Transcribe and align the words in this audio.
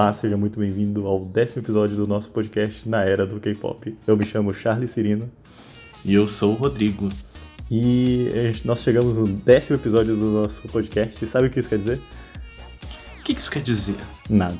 Olá, 0.00 0.14
seja 0.14 0.34
muito 0.34 0.58
bem-vindo 0.58 1.06
ao 1.06 1.26
décimo 1.26 1.60
episódio 1.60 1.94
do 1.94 2.06
nosso 2.06 2.30
podcast 2.30 2.88
Na 2.88 3.04
Era 3.04 3.26
do 3.26 3.38
K-Pop. 3.38 3.94
Eu 4.06 4.16
me 4.16 4.24
chamo 4.24 4.54
Charles 4.54 4.92
Cirino. 4.92 5.30
E 6.06 6.14
eu 6.14 6.26
sou 6.26 6.52
o 6.52 6.54
Rodrigo. 6.54 7.10
E 7.70 8.26
nós 8.64 8.80
chegamos 8.80 9.18
no 9.18 9.26
décimo 9.26 9.76
episódio 9.76 10.16
do 10.16 10.24
nosso 10.24 10.66
podcast. 10.68 11.22
E 11.22 11.28
sabe 11.28 11.48
o 11.48 11.50
que 11.50 11.60
isso 11.60 11.68
quer 11.68 11.76
dizer? 11.76 12.00
O 13.18 13.24
que 13.24 13.32
isso 13.32 13.50
quer 13.50 13.60
dizer? 13.62 13.96
Nada. 14.30 14.56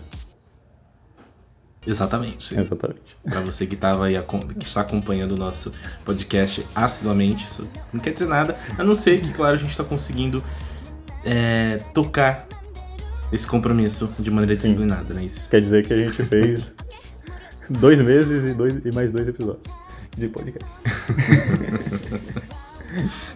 Exatamente. 1.87 2.61
Exatamente. 2.61 3.17
Para 3.25 3.41
você 3.41 3.67
que 3.67 3.77
tava 3.77 4.09
aí, 4.09 4.17
que 4.59 4.67
está 4.67 4.83
acompanhando 4.83 5.33
o 5.33 5.39
nosso 5.39 5.73
podcast 6.05 6.67
assiduamente, 6.75 7.47
isso 7.47 7.67
não 7.95 8.01
quer 8.01 8.13
dizer 8.13 8.27
nada, 8.27 8.59
a 8.77 8.85
não 8.85 8.95
ser 8.95 9.23
que, 9.23 9.33
claro, 9.33 9.55
a 9.55 9.59
gente 9.59 9.71
está 9.71 9.85
conseguindo 9.85 10.45
é, 11.25 11.79
tocar 11.95 12.47
esse 13.33 13.47
compromisso 13.47 14.09
de 14.19 14.31
maneira 14.31 14.57
Sim. 14.57 14.69
disciplinada, 14.69 15.15
né? 15.15 15.25
Isso. 15.25 15.49
Quer 15.49 15.61
dizer 15.61 15.87
que 15.87 15.93
a 15.93 15.97
gente 15.97 16.23
fez 16.25 16.73
dois 17.69 18.01
meses 18.01 18.51
e, 18.51 18.55
dois, 18.55 18.75
e 18.85 18.93
mais 18.93 19.13
dois 19.13 19.29
episódios 19.29 19.63
de 20.17 20.29
podcast. 20.29 20.67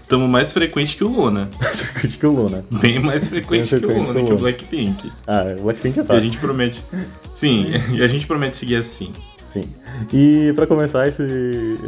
Estamos 0.03 0.29
mais 0.29 0.53
frequente 0.53 0.97
que 0.97 1.05
o 1.05 1.09
Luna. 1.09 1.49
Mais 1.61 1.81
frequente 1.81 2.19
que 2.19 2.27
o 2.27 2.33
Luna. 2.33 2.65
Bem 2.71 2.99
mais 2.99 3.29
frequente, 3.29 3.59
mais 3.59 3.69
frequente 3.69 3.93
que 3.93 4.01
o 4.01 4.03
Luna, 4.03 4.25
que 4.25 4.33
o 4.33 4.37
Blackpink. 4.37 5.13
Ah, 5.27 5.55
o 5.59 5.63
Blackpink 5.63 6.01
é 6.01 6.03
fácil. 6.03 6.15
E 6.15 6.19
a 6.19 6.21
gente 6.21 6.39
promete. 6.39 6.85
Sim, 7.33 7.71
e 7.95 8.03
a 8.03 8.07
gente 8.07 8.27
promete 8.27 8.57
seguir 8.57 8.77
assim. 8.77 9.13
Sim. 9.43 9.69
E 10.13 10.53
para 10.55 10.67
começar 10.67 11.07
esse, 11.07 11.23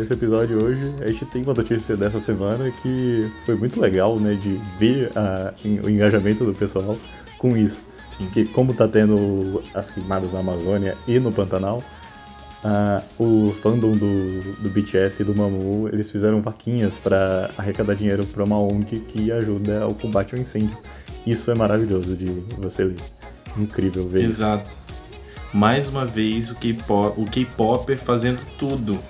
esse 0.01 0.13
episódio 0.13 0.63
hoje, 0.63 0.95
a 1.01 1.09
gente 1.09 1.25
tem 1.27 1.43
uma 1.43 1.53
notícia 1.53 1.97
dessa 1.97 2.21
semana 2.21 2.71
que 2.81 3.29
foi 3.45 3.57
muito 3.57 3.81
legal, 3.81 4.21
né, 4.21 4.35
de 4.35 4.61
ver 4.79 5.11
a, 5.17 5.53
o 5.83 5.91
engajamento 5.91 6.45
do 6.45 6.55
pessoal 6.55 6.97
com 7.39 7.57
isso. 7.57 7.83
Sim. 8.19 8.27
Que 8.33 8.45
como 8.47 8.75
tá 8.75 8.89
tendo 8.89 9.63
as 9.75 9.91
queimadas 9.91 10.33
na 10.33 10.41
Amazônia 10.41 10.97
e 11.07 11.19
no 11.19 11.33
Pantanal, 11.33 11.83
uh, 12.65 13.23
o 13.23 13.53
fandom 13.53 13.93
do, 13.93 14.41
do 14.61 14.69
BTS 14.71 15.23
e 15.23 15.25
do 15.25 15.35
Mamu, 15.35 15.89
eles 15.89 16.11
fizeram 16.11 16.41
vaquinhas 16.41 16.95
para 16.95 17.51
arrecadar 17.57 17.95
dinheiro 17.95 18.27
para 18.27 18.45
uma 18.45 18.59
ONG 18.59 19.01
que 19.01 19.31
ajuda 19.31 19.83
ao 19.83 19.95
combate 19.95 20.35
ao 20.35 20.41
incêndio. 20.41 20.77
Isso 21.27 21.51
é 21.51 21.55
maravilhoso 21.55 22.17
de 22.17 22.27
você 22.59 22.85
ler. 22.85 22.97
Incrível 23.57 24.07
ver 24.09 24.25
Exato. 24.25 24.71
Mais 25.53 25.89
uma 25.89 26.05
vez 26.05 26.51
o 26.51 26.55
K-Popper 26.55 27.99
fazendo 27.99 28.41
tudo. 28.59 29.03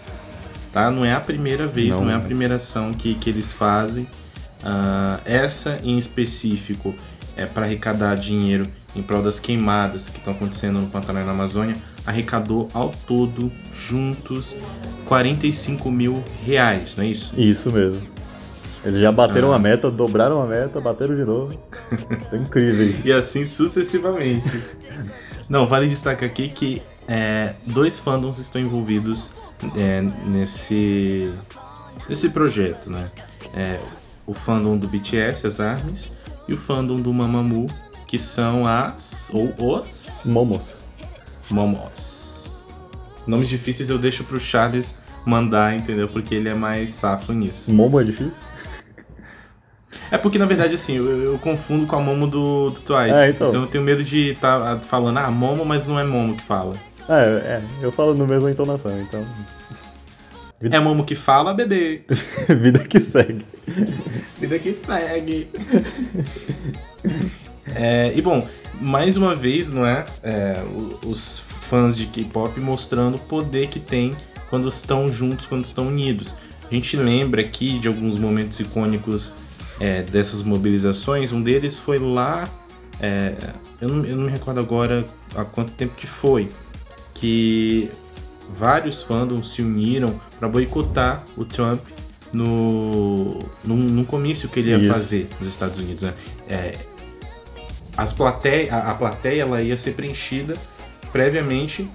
Tá? 0.72 0.90
Não 0.90 1.04
é 1.04 1.12
a 1.12 1.20
primeira 1.20 1.66
vez, 1.66 1.90
não, 1.90 2.04
não 2.04 2.10
é 2.10 2.14
a 2.14 2.20
primeira 2.20 2.56
ação 2.56 2.92
que, 2.92 3.14
que 3.14 3.30
eles 3.30 3.52
fazem. 3.52 4.04
Uh, 4.62 5.20
essa 5.24 5.78
em 5.82 5.98
específico 5.98 6.94
é, 7.36 7.46
para 7.46 7.66
arrecadar 7.66 8.14
dinheiro 8.16 8.66
em 8.94 9.02
prol 9.02 9.22
das 9.22 9.38
queimadas 9.38 10.08
que 10.08 10.18
estão 10.18 10.32
acontecendo 10.32 10.80
no 10.80 10.88
Pantanal 10.88 11.22
e 11.22 11.26
na 11.26 11.32
Amazônia, 11.32 11.76
arrecadou 12.06 12.68
ao 12.72 12.92
todo, 13.06 13.52
juntos, 13.74 14.54
45 15.04 15.90
mil 15.90 16.24
reais, 16.44 16.94
não 16.96 17.04
é 17.04 17.08
isso? 17.08 17.38
Isso 17.38 17.70
mesmo. 17.70 18.16
Eles 18.84 19.00
já 19.00 19.10
bateram 19.10 19.52
ah. 19.52 19.56
a 19.56 19.58
meta, 19.58 19.90
dobraram 19.90 20.40
a 20.40 20.46
meta, 20.46 20.80
bateram 20.80 21.14
de 21.14 21.24
novo. 21.24 21.58
É 22.32 22.36
incrível. 22.38 22.94
e 23.04 23.12
assim 23.12 23.44
sucessivamente. 23.44 24.62
Não, 25.48 25.66
vale 25.66 25.88
destacar 25.88 26.28
aqui 26.28 26.48
que 26.48 26.80
é, 27.08 27.54
dois 27.66 27.98
fandoms 27.98 28.38
estão 28.38 28.60
envolvidos 28.60 29.32
é, 29.76 30.02
nesse, 30.24 31.26
nesse 32.08 32.28
projeto, 32.28 32.88
né? 32.88 33.10
É, 33.54 33.78
o 34.24 34.34
fandom 34.34 34.76
do 34.76 34.88
BTS, 34.88 35.46
as 35.46 35.60
ARMYs, 35.60 36.12
e 36.48 36.54
o 36.54 36.56
fandom 36.56 36.96
do 36.96 37.12
Mamamoo, 37.12 37.66
que 38.06 38.18
são 38.18 38.66
as. 38.66 39.30
ou 39.32 39.54
os. 39.58 40.22
Momos. 40.24 40.76
Momos. 41.50 42.64
Nomes 43.26 43.48
difíceis 43.48 43.90
eu 43.90 43.98
deixo 43.98 44.24
pro 44.24 44.38
Charles 44.38 44.96
mandar, 45.24 45.74
entendeu? 45.74 46.08
Porque 46.08 46.34
ele 46.34 46.48
é 46.48 46.54
mais 46.54 46.90
safo 46.90 47.32
nisso. 47.32 47.72
Momo 47.72 48.00
é 48.00 48.04
difícil? 48.04 48.32
É 50.08 50.16
porque, 50.16 50.38
na 50.38 50.46
verdade, 50.46 50.76
assim, 50.76 50.94
eu, 50.98 51.04
eu 51.04 51.38
confundo 51.38 51.84
com 51.84 51.96
a 51.96 52.00
Momo 52.00 52.28
do, 52.28 52.70
do 52.70 52.80
Twice. 52.80 53.12
É, 53.12 53.30
então. 53.30 53.48
então 53.48 53.62
eu 53.62 53.66
tenho 53.66 53.82
medo 53.82 54.04
de 54.04 54.30
estar 54.30 54.60
tá 54.60 54.78
falando, 54.78 55.18
ah, 55.18 55.28
Momo, 55.32 55.64
mas 55.64 55.84
não 55.84 55.98
é 55.98 56.04
Momo 56.04 56.36
que 56.36 56.44
fala. 56.44 56.76
É, 57.08 57.22
é, 57.22 57.62
eu 57.82 57.90
falo 57.90 58.14
no 58.14 58.24
mesmo 58.24 58.48
entonação, 58.48 59.00
então. 59.00 59.24
Vida... 60.60 60.76
É 60.76 60.80
Momo 60.80 61.04
que 61.04 61.14
fala, 61.14 61.52
bebê. 61.52 62.02
Vida 62.48 62.80
que 62.80 62.98
segue. 62.98 63.44
Vida 64.38 64.58
que 64.58 64.72
segue. 64.72 65.48
é, 67.74 68.12
e 68.16 68.22
bom, 68.22 68.46
mais 68.80 69.16
uma 69.16 69.34
vez, 69.34 69.68
não 69.68 69.86
é? 69.86 70.04
é 70.22 70.54
os 71.04 71.40
fãs 71.68 71.96
de 71.96 72.06
K-pop 72.06 72.58
mostrando 72.60 73.16
o 73.16 73.20
poder 73.20 73.68
que 73.68 73.80
tem 73.80 74.12
quando 74.48 74.68
estão 74.68 75.08
juntos, 75.08 75.46
quando 75.46 75.64
estão 75.64 75.88
unidos. 75.88 76.34
A 76.70 76.74
gente 76.74 76.96
lembra 76.96 77.42
aqui 77.42 77.78
de 77.78 77.88
alguns 77.88 78.18
momentos 78.18 78.58
icônicos 78.58 79.32
é, 79.78 80.02
dessas 80.02 80.42
mobilizações. 80.42 81.32
Um 81.32 81.42
deles 81.42 81.78
foi 81.78 81.98
lá, 81.98 82.48
é, 82.98 83.34
eu, 83.80 83.88
não, 83.88 84.04
eu 84.04 84.16
não 84.16 84.24
me 84.24 84.30
recordo 84.30 84.58
agora 84.58 85.04
há 85.34 85.44
quanto 85.44 85.72
tempo 85.72 85.94
que 85.96 86.06
foi, 86.06 86.48
que 87.14 87.90
vários 88.58 89.02
fandoms 89.02 89.50
se 89.50 89.62
uniram 89.62 90.20
para 90.38 90.48
boicotar 90.48 91.24
o 91.36 91.44
Trump 91.44 91.80
no, 92.32 93.38
no, 93.64 93.76
no 93.76 94.04
comício 94.04 94.48
que 94.48 94.60
ele 94.60 94.70
ia 94.70 94.78
Isso. 94.78 94.92
fazer 94.92 95.28
nos 95.40 95.48
Estados 95.48 95.78
Unidos. 95.78 96.02
Né? 96.02 96.14
É, 96.48 96.74
as 97.96 98.12
plateia, 98.12 98.74
a, 98.74 98.90
a 98.90 98.94
plateia 98.94 99.42
ela 99.42 99.62
ia 99.62 99.76
ser 99.76 99.92
preenchida 99.92 100.54
previamente 101.12 101.88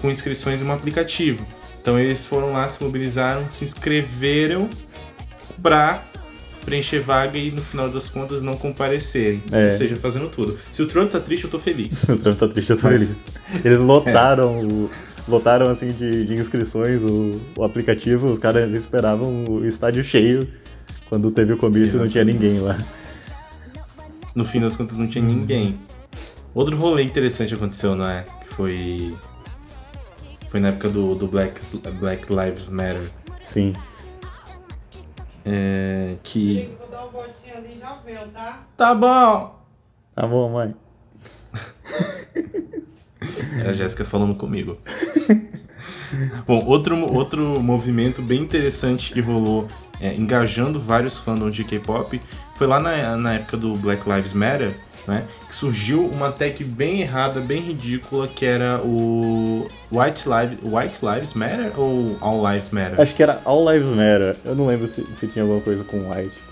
com 0.00 0.10
inscrições 0.10 0.60
em 0.60 0.64
um 0.64 0.72
aplicativo. 0.72 1.46
Então 1.80 1.98
eles 1.98 2.26
foram 2.26 2.52
lá, 2.52 2.66
se 2.68 2.82
mobilizaram, 2.82 3.48
se 3.50 3.64
inscreveram 3.64 4.68
para 5.62 6.02
preencher 6.64 6.98
vaga 6.98 7.38
e 7.38 7.52
no 7.52 7.62
final 7.62 7.88
das 7.88 8.08
contas 8.08 8.42
não 8.42 8.56
comparecerem. 8.56 9.40
É. 9.52 9.66
Ou 9.66 9.72
seja, 9.72 9.96
fazendo 9.96 10.28
tudo. 10.28 10.58
Se 10.72 10.82
o 10.82 10.86
Trump 10.86 11.12
tá 11.12 11.20
triste, 11.20 11.44
eu 11.44 11.50
tô 11.50 11.60
feliz. 11.60 11.98
Se 11.98 12.10
o 12.10 12.18
Trump 12.18 12.36
tá 12.36 12.48
triste, 12.48 12.70
eu 12.70 12.76
tô 12.76 12.88
Mas... 12.88 12.98
feliz. 12.98 13.64
Eles 13.64 13.78
lotaram 13.78 14.58
é. 14.58 14.64
o 14.64 14.90
lotaram 15.28 15.68
assim 15.68 15.88
de, 15.92 16.24
de 16.24 16.34
inscrições 16.34 17.02
o, 17.02 17.40
o, 17.56 17.64
aplicativo, 17.64 18.26
os 18.26 18.38
caras 18.38 18.72
esperavam 18.72 19.44
o 19.44 19.66
estádio 19.66 20.02
cheio. 20.02 20.48
Quando 21.08 21.30
teve 21.30 21.52
o 21.52 21.56
comício 21.56 21.98
não 21.98 22.08
tinha 22.08 22.24
ninguém 22.24 22.58
lá. 22.58 22.76
No 24.34 24.44
fim 24.44 24.60
das 24.60 24.74
contas 24.76 24.96
não 24.96 25.06
tinha 25.06 25.24
ninguém. 25.24 25.78
Outro 26.54 26.76
rolê 26.76 27.02
interessante 27.02 27.54
aconteceu, 27.54 27.94
né? 27.94 28.24
Que 28.40 28.54
foi. 28.54 29.14
Foi 30.50 30.60
na 30.60 30.68
época 30.68 30.88
do, 30.88 31.14
do 31.14 31.26
Black, 31.26 31.60
Black 32.00 32.26
Lives 32.32 32.68
Matter. 32.68 33.10
Sim. 33.44 33.72
É, 35.44 36.16
que. 36.22 36.72
Vou 36.78 36.88
dar 36.88 37.02
ali 37.56 37.78
já 37.78 37.94
veio, 38.04 38.28
tá? 38.28 38.66
Tá 38.76 38.94
bom! 38.94 39.64
Tá 40.14 40.26
bom, 40.26 40.50
mãe. 40.50 40.74
Era 43.58 43.70
a 43.70 43.72
Jéssica 43.72 44.04
falando 44.04 44.34
comigo. 44.34 44.78
Bom, 46.46 46.64
outro, 46.64 46.96
outro 47.12 47.60
movimento 47.60 48.22
bem 48.22 48.40
interessante 48.40 49.12
que 49.12 49.20
rolou, 49.20 49.66
é, 50.00 50.14
engajando 50.14 50.80
vários 50.80 51.18
fandoms 51.18 51.54
de 51.54 51.64
K-pop, 51.64 52.20
foi 52.54 52.66
lá 52.66 52.80
na, 52.80 53.16
na 53.16 53.34
época 53.34 53.56
do 53.56 53.74
Black 53.74 54.08
Lives 54.08 54.32
Matter, 54.32 54.74
né? 55.06 55.24
Que 55.48 55.54
surgiu 55.54 56.04
uma 56.06 56.32
tag 56.32 56.62
bem 56.64 57.02
errada, 57.02 57.40
bem 57.40 57.60
ridícula, 57.60 58.26
que 58.26 58.44
era 58.44 58.80
o 58.80 59.68
White, 59.90 60.24
Lives, 60.28 60.58
White 60.62 60.98
Lives 61.04 61.34
Matter 61.34 61.78
ou 61.78 62.16
All 62.20 62.44
Lives 62.50 62.70
Matter? 62.70 63.00
Acho 63.00 63.14
que 63.14 63.22
era 63.22 63.40
All 63.44 63.70
Lives 63.70 63.90
Matter. 63.90 64.36
Eu 64.44 64.54
não 64.54 64.66
lembro 64.66 64.86
se, 64.88 65.04
se 65.18 65.26
tinha 65.28 65.42
alguma 65.44 65.60
coisa 65.60 65.84
com 65.84 66.10
White. 66.10 66.46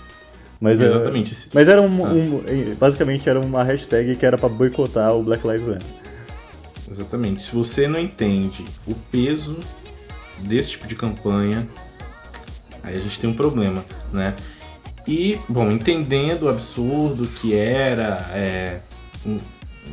Mas 0.59 0.79
Exatamente. 0.79 1.33
Era, 1.33 1.49
mas 1.53 1.67
era 1.67 1.81
um, 1.81 2.05
ah. 2.05 2.09
um, 2.09 2.75
Basicamente 2.79 3.29
era 3.29 3.39
uma 3.39 3.63
hashtag 3.63 4.15
que 4.15 4.25
era 4.25 4.37
pra 4.37 4.47
boicotar 4.47 5.13
o 5.13 5.21
Black 5.21 5.45
Lives 5.45 5.67
Matter. 5.67 6.04
Exatamente. 6.89 7.43
Se 7.43 7.55
você 7.55 7.87
não 7.87 7.99
entende 7.99 8.65
o 8.87 8.93
peso 8.93 9.57
desse 10.39 10.71
tipo 10.71 10.87
de 10.87 10.95
campanha, 10.95 11.67
aí 12.83 12.97
a 12.97 12.99
gente 12.99 13.19
tem 13.19 13.29
um 13.29 13.33
problema, 13.33 13.85
né? 14.11 14.35
E, 15.07 15.39
bom, 15.47 15.71
entendendo 15.71 16.43
o 16.43 16.49
absurdo 16.49 17.27
que 17.27 17.53
era 17.53 18.27
é, 18.33 18.79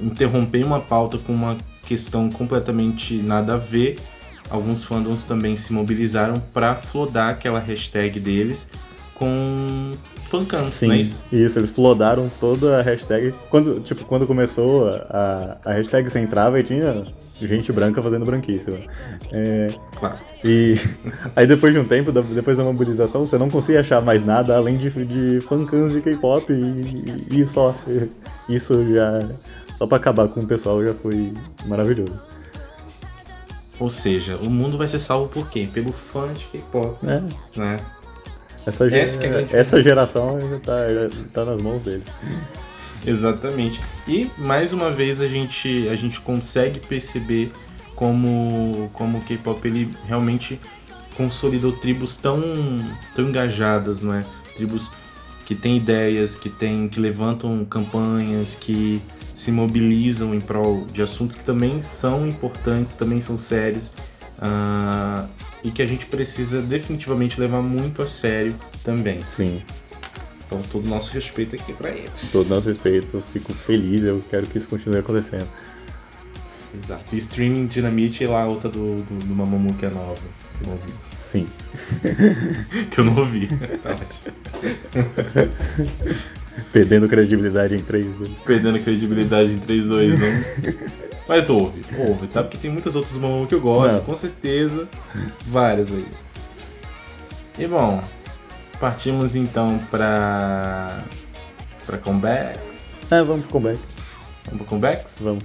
interromper 0.00 0.64
uma 0.64 0.80
pauta 0.80 1.18
com 1.18 1.34
uma 1.34 1.56
questão 1.86 2.30
completamente 2.30 3.16
nada 3.16 3.54
a 3.54 3.58
ver, 3.58 3.98
alguns 4.48 4.84
fandoms 4.84 5.24
também 5.24 5.56
se 5.56 5.72
mobilizaram 5.72 6.40
para 6.52 6.74
flodar 6.74 7.30
aquela 7.30 7.58
hashtag 7.58 8.18
deles 8.18 8.66
com 9.14 9.90
fancams, 10.30 10.74
Sim, 10.74 10.92
é 10.92 10.96
isso? 10.96 11.22
Isso, 11.30 11.58
eles 11.58 11.70
flodaram 11.70 12.30
toda 12.40 12.78
a 12.78 12.82
hashtag. 12.82 13.34
Quando, 13.48 13.80
tipo, 13.80 14.04
quando 14.04 14.26
começou 14.26 14.88
a, 15.10 15.58
a 15.64 15.72
hashtag 15.72 16.10
você 16.10 16.18
entrava 16.18 16.58
e 16.58 16.62
tinha 16.62 17.04
gente 17.40 17.70
branca 17.72 18.02
fazendo 18.02 18.24
branquice. 18.24 18.70
Né? 18.70 18.80
É, 19.32 19.66
claro. 19.98 20.16
E 20.44 20.76
aí 21.36 21.46
depois 21.46 21.72
de 21.72 21.78
um 21.78 21.84
tempo, 21.84 22.10
depois 22.12 22.56
da 22.56 22.64
mobilização, 22.64 23.26
você 23.26 23.36
não 23.36 23.50
conseguia 23.50 23.80
achar 23.80 24.02
mais 24.02 24.24
nada 24.24 24.56
além 24.56 24.78
de, 24.78 24.90
de 24.90 25.40
fancams 25.42 25.92
de 25.92 26.00
K-pop 26.00 26.52
e, 26.52 27.40
e, 27.40 27.46
só. 27.46 27.74
Isso 28.48 28.74
já 28.92 29.28
só 29.78 29.86
pra 29.86 29.96
acabar 29.96 30.28
com 30.28 30.40
o 30.40 30.46
pessoal 30.46 30.82
já 30.84 30.94
foi 30.94 31.32
maravilhoso. 31.66 32.20
Ou 33.78 33.88
seja, 33.88 34.36
o 34.36 34.50
mundo 34.50 34.76
vai 34.76 34.88
ser 34.88 34.98
salvo 34.98 35.28
por 35.28 35.48
quem? 35.48 35.66
Pelo 35.66 35.92
fã 35.92 36.32
de 36.32 36.44
K-pop, 36.46 36.98
É, 37.06 37.22
né? 37.58 37.76
Essa, 38.66 38.88
ge- 38.90 38.96
é 38.98 39.46
essa 39.52 39.82
geração 39.82 40.38
já 40.40 40.58
tá, 40.60 40.88
já 40.88 41.08
tá 41.32 41.44
nas 41.44 41.60
mãos 41.62 41.82
deles. 41.82 42.06
Exatamente. 43.04 43.80
E 44.06 44.30
mais 44.38 44.72
uma 44.72 44.90
vez 44.90 45.20
a 45.20 45.26
gente, 45.26 45.88
a 45.88 45.96
gente 45.96 46.20
consegue 46.20 46.78
perceber 46.80 47.50
como, 47.96 48.90
como 48.92 49.18
o 49.18 49.20
K-pop 49.22 49.66
ele 49.66 49.90
realmente 50.06 50.60
consolidou 51.16 51.72
tribos 51.72 52.16
tão, 52.16 52.40
tão 53.14 53.26
engajadas, 53.26 54.00
não 54.00 54.14
é? 54.14 54.24
Tribos 54.56 54.90
que 55.44 55.54
têm 55.54 55.76
ideias, 55.76 56.36
que 56.36 56.48
têm, 56.48 56.88
que 56.88 57.00
levantam 57.00 57.64
campanhas, 57.64 58.54
que 58.54 59.00
se 59.36 59.50
mobilizam 59.50 60.32
em 60.34 60.40
prol 60.40 60.86
de 60.92 61.02
assuntos 61.02 61.36
que 61.36 61.44
também 61.44 61.82
são 61.82 62.26
importantes, 62.28 62.94
também 62.94 63.20
são 63.20 63.36
sérios. 63.36 63.92
ah, 64.40 65.26
e 65.64 65.70
que 65.70 65.80
a 65.82 65.86
gente 65.86 66.04
precisa 66.06 66.60
definitivamente 66.60 67.40
levar 67.40 67.62
muito 67.62 68.02
a 68.02 68.08
sério 68.08 68.54
também. 68.84 69.20
Sim, 69.26 69.62
Então 70.46 70.60
todo 70.70 70.84
o 70.86 70.88
nosso 70.88 71.10
respeito 71.12 71.56
aqui 71.56 71.72
pra 71.72 71.90
eles. 71.90 72.10
todo 72.30 72.48
nosso 72.48 72.68
respeito, 72.68 73.08
eu 73.14 73.22
fico 73.22 73.52
feliz, 73.54 74.02
eu 74.04 74.22
quero 74.30 74.46
que 74.46 74.58
isso 74.58 74.68
continue 74.68 74.98
acontecendo. 74.98 75.48
Exato. 76.82 77.14
E 77.14 77.18
Streaming 77.18 77.66
Dynamite 77.66 78.24
e 78.24 78.26
lá 78.26 78.42
a 78.42 78.46
outra 78.46 78.68
do, 78.70 78.96
do, 78.96 79.18
do 79.26 79.34
Mamamoo 79.34 79.74
que 79.74 79.84
é 79.86 79.90
nova. 79.90 80.16
Que 80.58 80.64
eu 80.64 80.68
não 80.68 80.72
ouvi. 80.72 80.92
Sim. 81.30 81.46
Que 82.90 82.98
eu 83.00 83.04
não 83.04 83.16
ouvi. 83.18 83.46
Tá. 83.82 83.96
Perdendo 86.72 87.08
credibilidade 87.08 87.74
em 87.74 87.80
três. 87.82 88.06
né? 88.06 88.28
Perdendo 88.44 88.78
credibilidade 88.78 89.50
em 89.52 89.58
3, 89.58 89.86
2, 89.86 90.14
1. 90.14 90.18
Mas 91.32 91.48
ouve, 91.48 91.82
ouve, 91.98 92.26
tá? 92.26 92.42
Porque 92.42 92.58
tem 92.58 92.70
muitas 92.70 92.94
outras 92.94 93.16
Mamamoo 93.16 93.46
que 93.46 93.54
eu 93.54 93.60
gosto, 93.62 93.94
Não. 93.96 94.04
com 94.04 94.14
certeza. 94.14 94.86
Várias 95.46 95.88
aí. 95.90 96.04
E 97.58 97.66
bom, 97.66 98.02
partimos 98.78 99.34
então 99.34 99.78
pra. 99.90 101.02
pra 101.86 101.96
comebacks. 101.96 102.60
É, 103.10 103.22
vamos 103.22 103.46
pro 103.46 103.52
comeback. 103.52 103.80
Vamos 104.44 104.58
pra 104.58 104.66
comebacks? 104.66 105.16
Vamos. 105.22 105.42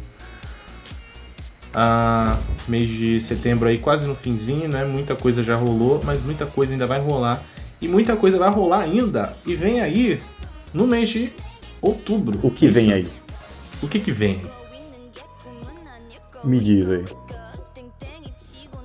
Ah, 1.73 2.37
mês 2.67 2.89
de 2.89 3.21
setembro 3.21 3.69
aí 3.69 3.77
quase 3.77 4.05
no 4.05 4.15
finzinho, 4.15 4.67
né? 4.67 4.83
Muita 4.83 5.15
coisa 5.15 5.41
já 5.41 5.55
rolou, 5.55 6.03
mas 6.03 6.21
muita 6.21 6.45
coisa 6.45 6.73
ainda 6.73 6.85
vai 6.85 6.99
rolar. 6.99 7.41
E 7.79 7.87
muita 7.87 8.17
coisa 8.17 8.37
vai 8.37 8.49
rolar 8.49 8.81
ainda. 8.81 9.37
E 9.45 9.55
vem 9.55 9.79
aí 9.79 10.19
no 10.73 10.85
mês 10.85 11.07
de 11.07 11.31
outubro. 11.81 12.37
O 12.43 12.51
que 12.51 12.65
Isso. 12.65 12.73
vem 12.75 12.91
aí? 12.91 13.07
O 13.81 13.87
que 13.87 14.01
que 14.01 14.11
vem? 14.11 14.41
Me 16.43 16.59
diz 16.59 16.89
aí. 16.89 17.03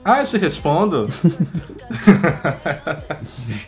Ah, 0.04 0.20
eu 0.20 0.24
te 0.26 0.36
respondo. 0.36 1.08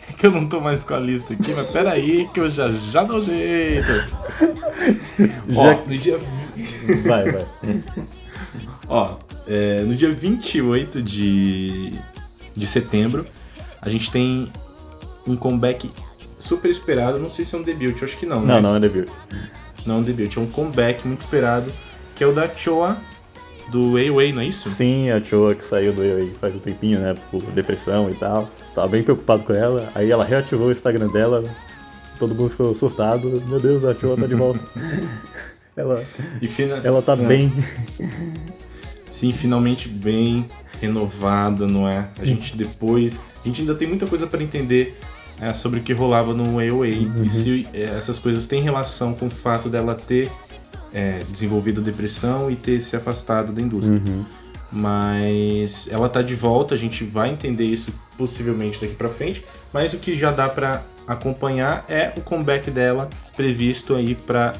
é 0.09 0.13
que 0.13 0.27
eu 0.27 0.31
não 0.31 0.47
tô 0.47 0.59
mais 0.59 0.83
com 0.83 0.93
a 0.93 0.99
lista 0.99 1.33
aqui, 1.33 1.53
mas 1.53 1.69
peraí 1.71 2.27
que 2.33 2.39
eu 2.41 2.49
já 2.49 2.71
já 2.73 3.03
dou 3.03 3.21
jeito. 3.21 3.87
Ó, 5.55 5.73
Já- 5.73 5.75
no 5.85 5.97
dia 5.97 6.19
Vai, 7.05 7.31
vai. 7.31 7.45
Ó, 8.87 9.17
é, 9.47 9.79
no 9.81 9.95
dia 9.95 10.13
28 10.13 11.01
de, 11.01 11.91
de 12.55 12.65
setembro, 12.67 13.25
a 13.81 13.89
gente 13.89 14.11
tem 14.11 14.51
um 15.25 15.35
comeback 15.35 15.89
super 16.37 16.69
esperado. 16.69 17.19
Não 17.19 17.31
sei 17.31 17.45
se 17.45 17.55
é 17.55 17.57
um 17.57 17.63
debut, 17.63 18.03
acho 18.03 18.17
que 18.17 18.25
não, 18.25 18.41
né? 18.41 18.55
Não, 18.55 18.61
não 18.61 18.75
é 18.75 18.79
debut. 18.79 19.09
Não 19.85 19.95
é 19.95 19.97
um 19.99 20.03
debut, 20.03 20.35
é 20.35 20.39
um 20.39 20.47
comeback 20.47 21.07
muito 21.07 21.21
esperado, 21.21 21.71
que 22.15 22.23
é 22.23 22.27
o 22.27 22.33
da 22.33 22.47
Choa, 22.49 22.97
do 23.71 23.93
Weiwei, 23.93 24.31
não 24.31 24.41
é 24.41 24.45
isso? 24.47 24.69
Sim, 24.69 25.09
a 25.09 25.23
Choa 25.23 25.55
que 25.55 25.63
saiu 25.63 25.91
do 25.93 26.01
aí 26.01 26.33
faz 26.39 26.55
um 26.55 26.59
tempinho, 26.59 26.99
né? 26.99 27.15
Por 27.31 27.41
depressão 27.51 28.09
e 28.09 28.13
tal. 28.15 28.49
Tava 28.73 28.87
bem 28.87 29.03
preocupado 29.03 29.43
com 29.43 29.53
ela. 29.53 29.89
Aí 29.95 30.09
ela 30.11 30.23
reativou 30.23 30.67
o 30.67 30.71
Instagram 30.71 31.07
dela. 31.07 31.43
Todo 32.19 32.33
mundo 32.35 32.49
ficou 32.49 32.73
surtado. 32.75 33.41
Meu 33.47 33.59
Deus, 33.59 33.83
a 33.83 33.93
Choa 33.95 34.15
tá 34.17 34.25
de 34.27 34.35
volta. 34.35 34.59
ela, 35.75 36.03
E 36.41 36.47
fina... 36.47 36.79
ela 36.83 37.01
tá 37.01 37.13
É. 37.13 37.15
bem. 37.17 37.51
Sim, 39.11 39.31
finalmente 39.31 39.87
bem 39.87 40.45
renovada, 40.81 41.65
não 41.67 41.87
é? 41.87 42.07
A 42.19 42.25
gente 42.25 42.55
depois. 42.55 43.21
A 43.43 43.47
gente 43.47 43.61
ainda 43.61 43.75
tem 43.75 43.87
muita 43.87 44.05
coisa 44.05 44.27
para 44.27 44.43
entender 44.43 44.97
é, 45.39 45.53
sobre 45.53 45.79
o 45.79 45.83
que 45.83 45.93
rolava 45.93 46.33
no 46.33 46.59
AOA 46.59 46.87
e 46.87 47.29
se 47.29 47.67
é, 47.73 47.83
essas 47.83 48.19
coisas 48.19 48.45
têm 48.45 48.61
relação 48.61 49.13
com 49.13 49.27
o 49.27 49.29
fato 49.29 49.69
dela 49.69 49.95
ter 49.95 50.29
é, 50.95 51.19
desenvolvido 51.29 51.81
depressão 51.81 52.49
e 52.49 52.55
ter 52.55 52.81
se 52.81 52.95
afastado 52.95 53.51
da 53.51 53.61
indústria. 53.61 54.01
Uhum. 54.07 54.23
Mas 54.71 55.89
ela 55.91 56.07
tá 56.07 56.21
de 56.21 56.33
volta, 56.35 56.73
a 56.73 56.77
gente 56.77 57.03
vai 57.03 57.29
entender 57.29 57.65
isso 57.65 57.93
possivelmente 58.17 58.79
daqui 58.79 58.95
pra 58.95 59.09
frente. 59.09 59.43
Mas 59.73 59.93
o 59.93 59.97
que 59.97 60.15
já 60.15 60.31
dá 60.31 60.47
pra 60.47 60.81
acompanhar 61.05 61.85
é 61.89 62.13
o 62.17 62.21
comeback 62.21 62.71
dela 62.71 63.09
previsto 63.35 63.93
aí 63.93 64.15
para 64.15 64.53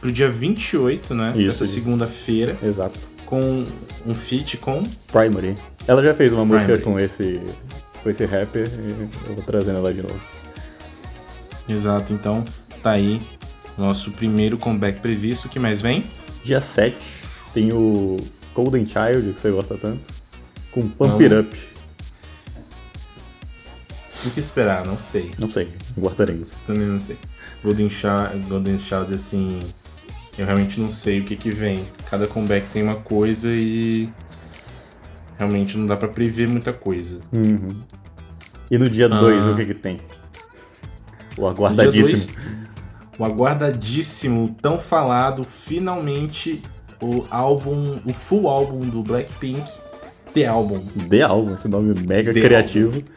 pro 0.00 0.10
dia 0.12 0.28
28, 0.28 1.14
né? 1.14 1.32
Isso, 1.36 1.48
Essa 1.48 1.64
segunda-feira 1.64 2.56
Exato. 2.60 2.98
com 3.24 3.64
um 4.04 4.12
feat 4.12 4.56
com. 4.56 4.82
Primary. 5.10 5.54
Ela 5.86 6.02
já 6.02 6.14
fez 6.14 6.32
uma 6.32 6.44
música 6.44 6.76
Primary. 6.76 6.84
com 6.84 6.98
esse, 6.98 7.40
com 8.02 8.10
esse 8.10 8.24
rapper 8.26 8.68
e 8.68 8.90
eu 9.30 9.34
vou 9.36 9.44
trazendo 9.44 9.78
ela 9.78 9.94
de 9.94 10.02
novo. 10.02 10.20
Exato, 11.68 12.12
então 12.12 12.44
tá 12.82 12.90
aí 12.90 13.18
nosso 13.76 14.10
primeiro 14.10 14.56
comeback 14.58 15.00
previsto. 15.00 15.46
O 15.46 15.50
que 15.50 15.58
mais 15.58 15.82
vem? 15.82 16.04
Dia 16.44 16.60
7 16.60 16.96
tem 17.52 17.72
o 17.72 18.18
Golden 18.54 18.86
Child, 18.86 19.32
que 19.32 19.40
você 19.40 19.50
gosta 19.50 19.76
tanto, 19.76 20.00
com 20.70 20.88
Pump 20.88 21.22
It. 21.22 21.34
Up. 21.34 21.56
O 24.26 24.30
que 24.30 24.40
esperar? 24.40 24.84
Não 24.86 24.98
sei. 24.98 25.30
Não 25.38 25.50
sei, 25.50 25.68
guardaremos. 25.98 26.54
Também 26.66 26.86
não 26.86 27.00
sei. 27.00 27.16
Golden 27.62 27.90
Child, 27.90 28.46
Golden 28.48 28.78
Child 28.78 29.14
assim. 29.14 29.60
Eu 30.36 30.46
realmente 30.46 30.80
não 30.80 30.90
sei 30.90 31.20
o 31.20 31.24
que 31.24 31.36
que 31.36 31.50
vem. 31.50 31.86
Cada 32.10 32.26
comeback 32.26 32.66
tem 32.72 32.82
uma 32.82 32.96
coisa 32.96 33.50
e. 33.54 34.08
Realmente 35.38 35.76
não 35.76 35.86
dá 35.86 35.96
pra 35.96 36.08
prever 36.08 36.48
muita 36.48 36.72
coisa. 36.72 37.20
Uhum. 37.32 37.82
E 38.70 38.78
no 38.78 38.88
dia 38.88 39.06
Ah. 39.06 39.20
2, 39.20 39.46
o 39.46 39.56
que 39.56 39.66
que 39.66 39.74
tem? 39.74 40.00
O 41.36 41.46
aguardadíssimo. 41.46 42.34
O 43.18 43.24
aguardadíssimo, 43.24 44.56
tão 44.60 44.78
falado, 44.78 45.44
finalmente 45.44 46.62
o 47.00 47.24
álbum, 47.30 48.00
o 48.04 48.12
full 48.12 48.48
álbum 48.48 48.80
do 48.80 49.02
Blackpink, 49.02 49.62
The 50.32 50.46
Album. 50.46 50.84
The 51.08 51.22
Album, 51.22 51.54
esse 51.54 51.68
nome 51.68 51.94
mega 52.00 52.34
The 52.34 52.40
criativo. 52.40 53.02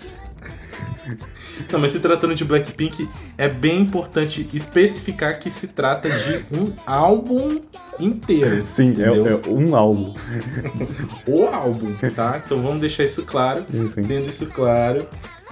Não, 1.72 1.80
mas 1.80 1.92
se 1.92 2.00
tratando 2.00 2.36
de 2.36 2.46
Blackpink, 2.46 3.10
é 3.36 3.50
bem 3.50 3.82
importante 3.82 4.48
especificar 4.54 5.39
que 5.39 5.50
se 5.50 5.68
trata 5.68 6.08
de 6.08 6.46
um 6.56 6.74
álbum 6.86 7.60
inteiro. 8.00 8.63
Sim, 8.66 8.96
é, 9.01 9.08
é 9.08 9.50
um 9.50 9.75
álbum. 9.75 10.13
o 11.27 11.46
álbum, 11.46 11.96
tá? 12.16 12.39
Então 12.46 12.62
vamos 12.62 12.80
deixar 12.80 13.06
isso 13.06 13.24
claro. 13.25 13.66
Isso, 13.74 14.00
hein? 14.00 14.06
Tendo 14.08 14.30
isso 14.30 14.46
claro, 14.48 15.08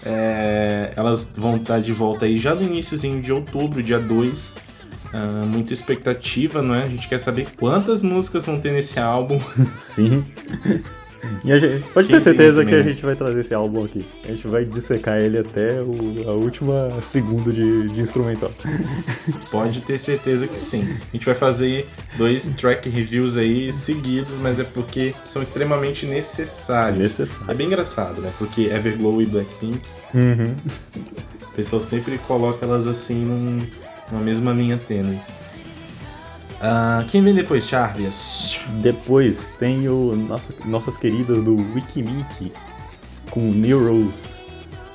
é, 0.05 0.93
elas 0.95 1.27
vão 1.35 1.57
estar 1.57 1.79
de 1.79 1.91
volta 1.91 2.25
aí 2.25 2.37
já 2.37 2.53
no 2.53 2.61
iníciozinho 2.61 3.21
de 3.21 3.33
outubro, 3.33 3.81
dia 3.81 3.99
2. 3.99 4.51
Ah, 5.13 5.45
muita 5.45 5.71
expectativa, 5.71 6.61
não 6.61 6.75
é? 6.75 6.83
A 6.83 6.89
gente 6.89 7.07
quer 7.07 7.19
saber 7.19 7.47
quantas 7.57 8.01
músicas 8.01 8.45
vão 8.45 8.59
ter 8.59 8.71
nesse 8.71 8.99
álbum. 8.99 9.39
Sim. 9.77 10.25
E 11.43 11.59
gente, 11.59 11.85
pode 11.93 12.07
ter 12.09 12.21
certeza 12.21 12.65
que 12.65 12.73
a 12.75 12.81
gente 12.83 13.03
vai 13.05 13.15
trazer 13.15 13.41
esse 13.41 13.53
álbum 13.53 13.85
aqui. 13.85 14.05
A 14.23 14.27
gente 14.29 14.47
vai 14.47 14.65
dissecar 14.65 15.19
ele 15.21 15.37
até 15.37 15.81
o- 15.81 16.29
a 16.29 16.31
última 16.33 16.89
segundo 17.01 17.51
de, 17.53 17.89
de 17.89 18.01
instrumental. 18.01 18.51
Pode 19.51 19.81
ter 19.81 19.99
certeza 19.99 20.47
que 20.47 20.59
sim. 20.59 20.81
A 20.83 21.15
gente 21.15 21.25
vai 21.25 21.35
fazer 21.35 21.85
dois 22.17 22.49
track 22.55 22.89
reviews 22.89 23.37
aí 23.37 23.71
seguidos, 23.73 24.33
mas 24.41 24.59
é 24.59 24.63
porque 24.63 25.13
são 25.23 25.41
extremamente 25.41 26.05
necessários. 26.05 26.99
Necessário. 26.99 27.51
É 27.51 27.53
bem 27.53 27.67
engraçado, 27.67 28.21
né? 28.21 28.31
Porque 28.37 28.63
Everglow 28.65 29.21
e 29.21 29.25
Blackpink, 29.25 29.79
Uhum. 30.13 30.55
o 31.51 31.55
pessoal 31.55 31.83
sempre 31.83 32.17
coloca 32.19 32.65
elas 32.65 32.87
assim 32.87 33.23
num- 33.25 33.65
numa 34.11 34.21
mesma 34.23 34.51
linha 34.53 34.77
tênue. 34.77 35.17
Ah, 36.61 37.03
quem 37.11 37.21
vem 37.21 37.33
depois, 37.33 37.67
Charles? 37.67 38.59
Depois 38.81 39.49
tem 39.59 39.87
o 39.87 40.15
nosso, 40.15 40.53
nossas 40.65 40.97
queridas 40.97 41.43
do 41.43 41.55
Wikimiki 41.73 42.51
com 43.29 43.39
New 43.41 43.87
Rose. 43.87 44.35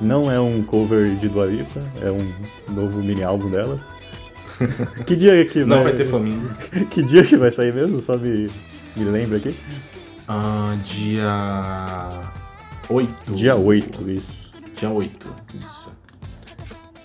Não 0.01 0.31
é 0.31 0.41
um 0.41 0.63
cover 0.63 1.15
de 1.17 1.29
Dua 1.29 1.47
Lipa, 1.47 1.81
é 2.01 2.11
um 2.11 2.27
novo 2.73 3.03
mini 3.03 3.23
álbum 3.23 3.51
dela. 3.51 3.79
que 5.07 5.15
dia 5.15 5.45
que 5.45 5.65
Não 5.65 5.83
vai 5.83 5.93
ter 5.95 6.07
família. 6.07 6.51
Que 6.91 7.03
dia 7.03 7.23
que 7.25 7.37
vai 7.37 7.51
sair 7.51 7.73
mesmo? 7.75 8.01
Só 8.01 8.17
me, 8.17 8.51
me 8.97 9.05
lembra 9.05 9.37
aqui. 9.37 9.55
Ah, 10.27 10.77
dia 10.85 12.23
8. 12.89 13.35
Dia 13.35 13.57
8, 13.57 14.11
isso. 14.11 14.33
Dia 14.77 14.91
8, 14.91 15.29
isso. 15.61 15.93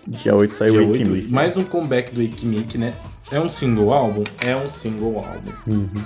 Dia 0.07 0.35
8 0.35 0.55
saiu 0.55 0.73
Dia 0.73 0.81
o 0.83 0.89
8, 0.91 0.91
Wikimiki. 1.01 1.33
mais 1.33 1.57
um 1.57 1.63
comeback 1.63 2.13
do 2.13 2.21
Ikimik, 2.21 2.77
né? 2.77 2.93
É 3.31 3.39
um 3.39 3.49
single 3.49 3.93
álbum? 3.93 4.23
É 4.45 4.55
um 4.55 4.69
single 4.69 5.17
álbum. 5.17 5.51
Uhum. 5.67 6.03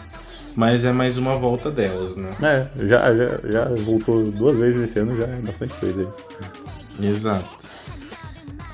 Mas 0.56 0.84
é 0.84 0.92
mais 0.92 1.18
uma 1.18 1.36
volta 1.36 1.70
delas, 1.72 2.16
né? 2.16 2.32
É, 2.42 2.86
já, 2.86 3.16
já, 3.16 3.28
já 3.50 3.66
voltou 3.76 4.32
duas 4.32 4.58
vezes 4.58 4.90
esse 4.90 5.00
ano, 5.00 5.18
já 5.18 5.26
é 5.26 5.36
bastante 5.38 5.74
coisa 5.76 6.02
aí. 7.00 7.08
Exato. 7.10 7.60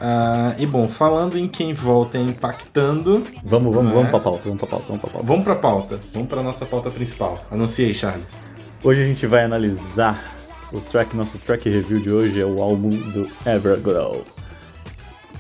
Ah, 0.02 0.54
e 0.58 0.66
bom, 0.66 0.88
falando 0.88 1.38
em 1.38 1.48
quem 1.48 1.74
volta 1.74 2.18
impactando. 2.18 3.24
Vamos, 3.44 3.74
vamos, 3.74 3.92
É. 3.92 3.96
vamos 3.96 4.10
pra 4.10 4.20
pauta, 4.20 4.42
vamos 4.46 4.60
pra 4.60 4.68
pauta, 4.68 4.86
vamos 4.88 5.02
pra 5.02 5.10
pauta. 5.12 5.28
Vamos 5.28 5.44
pra 5.44 5.56
pauta. 5.56 6.00
Vamos 6.14 6.30
pra 6.30 6.44
nossa 6.44 6.66
pauta 6.66 6.90
principal. 6.90 7.44
Anunciei, 7.52 7.94
Charles. 7.94 8.36
Hoje 8.84 9.02
a 9.02 9.06
gente 9.06 9.26
vai 9.26 9.44
analisar 9.44 10.36
o 10.72 10.80
track, 10.82 11.16
nosso 11.16 11.38
track 11.40 11.70
review 11.70 12.00
de 12.00 12.12
hoje 12.12 12.42
é 12.42 12.46
o 12.46 12.62
álbum 12.62 12.90
do 12.90 13.28
Everglow. 13.46 14.24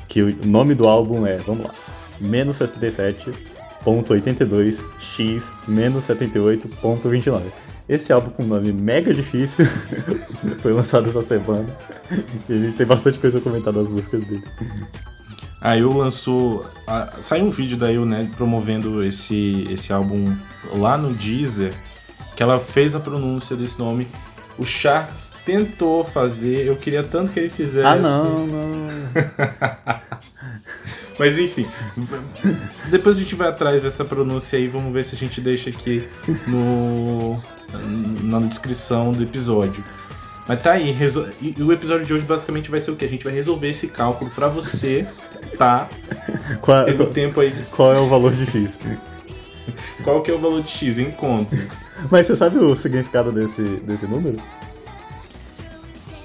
Que 0.07 0.21
o 0.23 0.45
nome 0.45 0.73
do 0.73 0.87
álbum 0.87 1.25
é, 1.27 1.37
vamos 1.37 1.65
lá, 1.65 1.73
menos 2.19 2.57
67.82 3.85 4.77
x 4.99 5.43
menos 5.67 6.05
78.29. 6.05 7.41
Esse 7.87 8.11
álbum 8.11 8.31
com 8.31 8.43
nome 8.43 8.71
mega 8.73 9.13
difícil 9.13 9.63
foi 10.59 10.73
lançado 10.73 11.07
essa 11.07 11.21
semana 11.21 11.67
e 12.49 12.53
a 12.53 12.57
gente 12.57 12.75
tem 12.77 12.85
bastante 12.85 13.19
coisa 13.19 13.39
pra 13.39 13.51
comentar 13.51 13.71
das 13.71 13.87
músicas 13.87 14.25
dele. 14.25 14.43
A 15.61 15.77
Eu 15.77 15.95
lançou. 15.95 16.65
a- 16.87 17.13
saiu 17.21 17.45
um 17.45 17.51
vídeo 17.51 17.77
da 17.77 17.91
Eu, 17.91 18.05
né, 18.05 18.29
promovendo 18.35 19.03
esse, 19.03 19.67
esse 19.69 19.93
álbum 19.93 20.35
lá 20.73 20.97
no 20.97 21.13
Deezer, 21.13 21.73
que 22.35 22.41
ela 22.43 22.59
fez 22.59 22.95
a 22.95 22.99
pronúncia 22.99 23.55
desse 23.55 23.77
nome. 23.79 24.07
O 24.57 24.65
Charles 24.65 25.33
tentou 25.45 26.05
fazer, 26.05 26.65
eu 26.65 26.75
queria 26.77 27.03
tanto 27.03 27.33
que 27.33 27.39
ele 27.39 27.49
fizesse. 27.49 27.85
Ah 27.85 27.95
não, 27.97 28.47
não. 28.47 28.87
Mas 31.17 31.37
enfim, 31.39 31.65
depois 32.89 33.15
a 33.15 33.19
gente 33.19 33.35
vai 33.35 33.47
atrás 33.47 33.83
dessa 33.83 34.03
pronúncia 34.03 34.59
aí, 34.59 34.67
vamos 34.67 34.91
ver 34.91 35.05
se 35.05 35.15
a 35.15 35.17
gente 35.17 35.39
deixa 35.39 35.69
aqui 35.69 36.07
no 36.47 37.41
na 38.23 38.39
descrição 38.41 39.11
do 39.11 39.23
episódio. 39.23 39.83
Mas 40.47 40.61
tá 40.61 40.73
aí, 40.73 40.91
resol- 40.91 41.27
e 41.41 41.61
o 41.63 41.71
episódio 41.71 42.05
de 42.05 42.13
hoje 42.13 42.23
basicamente 42.25 42.69
vai 42.69 42.79
ser 42.79 42.91
o 42.91 42.95
que? 42.95 43.05
A 43.05 43.09
gente 43.09 43.23
vai 43.23 43.33
resolver 43.33 43.69
esse 43.69 43.87
cálculo 43.87 44.29
pra 44.31 44.47
você, 44.47 45.07
tá? 45.57 45.87
Qual, 46.61 46.85
Tendo 46.85 47.07
tempo 47.07 47.39
aí. 47.39 47.53
qual 47.71 47.93
é 47.93 47.99
o 47.99 48.07
valor 48.07 48.31
difícil? 48.33 48.79
Qual 50.03 50.21
que 50.21 50.31
é 50.31 50.33
o 50.33 50.39
valor 50.39 50.61
de 50.61 50.69
X 50.69 50.97
em 50.97 51.11
conta? 51.11 51.55
Mas 52.11 52.27
você 52.27 52.35
sabe 52.35 52.57
o 52.57 52.75
significado 52.75 53.31
desse, 53.31 53.61
desse 53.61 54.05
número? 54.05 54.37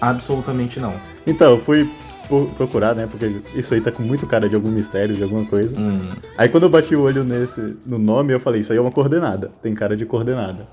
Absolutamente 0.00 0.80
não. 0.80 0.94
Então, 1.26 1.50
eu 1.50 1.60
fui 1.60 1.88
pro- 2.28 2.46
procurar, 2.56 2.94
né? 2.94 3.06
Porque 3.10 3.30
isso 3.54 3.74
aí 3.74 3.80
tá 3.80 3.90
com 3.92 4.02
muito 4.02 4.26
cara 4.26 4.48
de 4.48 4.54
algum 4.54 4.70
mistério, 4.70 5.14
de 5.14 5.22
alguma 5.22 5.44
coisa. 5.44 5.78
Hum. 5.78 6.08
Aí 6.38 6.48
quando 6.48 6.62
eu 6.64 6.70
bati 6.70 6.94
o 6.96 7.02
olho 7.02 7.22
nesse, 7.24 7.76
no 7.84 7.98
nome, 7.98 8.32
eu 8.32 8.40
falei, 8.40 8.62
isso 8.62 8.72
aí 8.72 8.78
é 8.78 8.80
uma 8.80 8.90
coordenada. 8.92 9.50
Tem 9.62 9.74
cara 9.74 9.96
de 9.96 10.06
coordenada. 10.06 10.66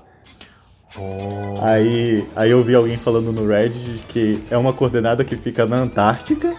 Oh. 0.96 1.58
Aí, 1.62 2.24
aí 2.34 2.50
eu 2.50 2.62
vi 2.64 2.74
alguém 2.74 2.96
falando 2.96 3.30
no 3.30 3.46
Reddit 3.46 4.00
que 4.08 4.42
é 4.50 4.56
uma 4.56 4.72
coordenada 4.72 5.22
que 5.22 5.36
fica 5.36 5.66
na 5.66 5.76
Antártica, 5.76 6.54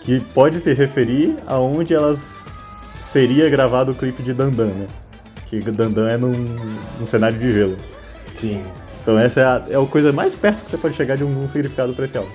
que 0.00 0.20
pode 0.32 0.58
se 0.60 0.72
referir 0.72 1.36
aonde 1.46 1.92
elas 1.92 2.18
seria 3.12 3.48
gravado 3.50 3.92
o 3.92 3.94
clipe 3.94 4.22
de 4.22 4.32
Dandan, 4.32 4.66
né? 4.66 4.86
Que 5.46 5.60
Dandan 5.60 6.08
é 6.08 6.16
num, 6.16 6.32
num 6.98 7.06
cenário 7.06 7.38
de 7.38 7.52
gelo. 7.52 7.76
Sim. 8.34 8.62
Então 9.02 9.18
essa 9.18 9.40
é 9.40 9.44
a, 9.44 9.62
é 9.70 9.82
a 9.82 9.86
coisa 9.86 10.12
mais 10.12 10.34
perto 10.34 10.64
que 10.64 10.70
você 10.70 10.78
pode 10.78 10.94
chegar 10.94 11.16
de 11.16 11.24
um, 11.24 11.44
um 11.44 11.48
significado 11.48 11.92
pra 11.92 12.04
esse 12.04 12.16
álbum. 12.16 12.30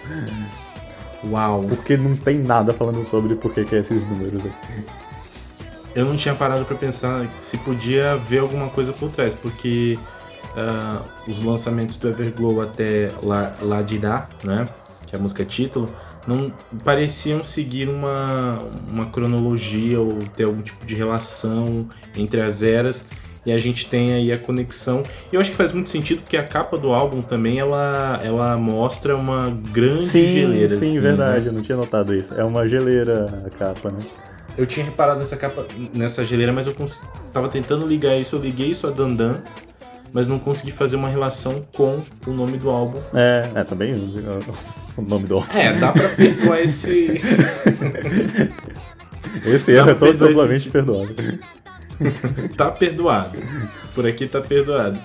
Uau. 1.32 1.64
Porque 1.64 1.96
não 1.96 2.16
tem 2.16 2.38
nada 2.40 2.74
falando 2.74 3.04
sobre 3.06 3.36
por 3.36 3.54
que 3.54 3.62
é 3.74 3.80
esses 3.80 4.04
números 4.08 4.44
aí. 4.44 4.86
Eu 5.96 6.06
não 6.06 6.18
tinha 6.18 6.36
parado 6.36 6.66
pra 6.66 6.76
pensar 6.76 7.26
se 7.36 7.58
podia 7.58 8.14
haver 8.14 8.40
alguma 8.40 8.68
coisa 8.68 8.92
por 8.92 9.10
trás, 9.10 9.34
porque 9.34 9.98
ah, 10.58 11.02
os 11.26 11.42
lançamentos 11.42 11.96
do 11.96 12.10
Everglow 12.10 12.62
até 12.62 13.10
La, 13.24 13.54
La 13.62 13.82
Dirá, 13.82 14.28
né, 14.44 14.68
que 15.08 15.16
é 15.16 15.20
a 15.20 15.22
música 15.22 15.46
título, 15.46 15.90
não 16.28 16.52
pareciam 16.84 17.44
seguir 17.44 17.88
uma, 17.88 18.64
uma 18.90 19.06
cronologia 19.08 20.00
ou 20.00 20.20
ter 20.36 20.44
algum 20.44 20.62
tipo 20.62 20.86
de 20.86 20.96
relação 20.96 21.88
entre 22.16 22.42
as 22.42 22.64
eras. 22.64 23.06
E 23.46 23.52
a 23.52 23.60
gente 23.60 23.88
tem 23.88 24.12
aí 24.12 24.32
a 24.32 24.40
conexão. 24.40 25.04
E 25.32 25.36
eu 25.36 25.42
acho 25.42 25.52
que 25.52 25.56
faz 25.56 25.72
muito 25.72 25.92
sentido 25.92 26.24
porque 26.24 26.36
a 26.36 26.44
capa 26.44 26.78
do 26.78 26.92
álbum 26.92 27.22
também 27.22 27.60
ela, 27.60 28.20
ela 28.24 28.58
mostra 28.58 29.16
uma 29.16 29.52
grande 29.72 30.08
geleira. 30.08 30.70
sim, 30.70 30.76
assim, 30.76 31.00
verdade, 31.00 31.42
né? 31.42 31.50
eu 31.50 31.54
não 31.54 31.62
tinha 31.62 31.78
notado 31.78 32.16
isso. 32.16 32.34
É 32.34 32.44
uma 32.44 32.68
geleira 32.68 33.44
a 33.46 33.50
capa, 33.52 33.92
né? 33.92 34.00
Eu 34.58 34.66
tinha 34.66 34.86
reparado 34.86 35.20
nessa 35.20 35.36
capa, 35.36 35.66
nessa 35.94 36.24
geleira, 36.24 36.52
mas 36.52 36.66
eu 36.66 36.74
tava 37.34 37.50
tentando 37.50 37.86
ligar 37.86 38.16
isso, 38.18 38.38
eu 38.38 38.40
liguei 38.40 38.70
isso 38.70 38.88
a 38.88 38.90
Dandan, 38.90 39.36
mas 40.16 40.30
não 40.30 40.40
consegui 40.40 40.72
fazer 40.72 40.96
uma 40.96 41.10
relação 41.10 41.68
com 41.76 42.02
o 42.26 42.32
nome 42.32 42.58
do 42.58 42.70
álbum. 42.70 43.02
É, 43.14 43.52
é 43.54 43.64
também 43.66 43.94
o, 43.94 44.40
o 44.96 45.02
nome 45.02 45.26
do 45.28 45.36
álbum. 45.36 45.52
É, 45.54 45.74
dá 45.74 45.92
pra 45.92 46.08
perdoar 46.08 46.62
esse. 46.62 47.22
Esse 49.46 49.74
erro 49.74 49.90
é 49.90 49.94
pra 49.94 50.08
perdoar 50.08 50.30
totalmente 50.30 50.70
perdoável. 50.70 51.16
tá 52.56 52.72
perdoado. 52.72 53.38
Por 53.94 54.08
aqui 54.08 54.26
tá 54.28 54.40
perdoado. 54.40 54.98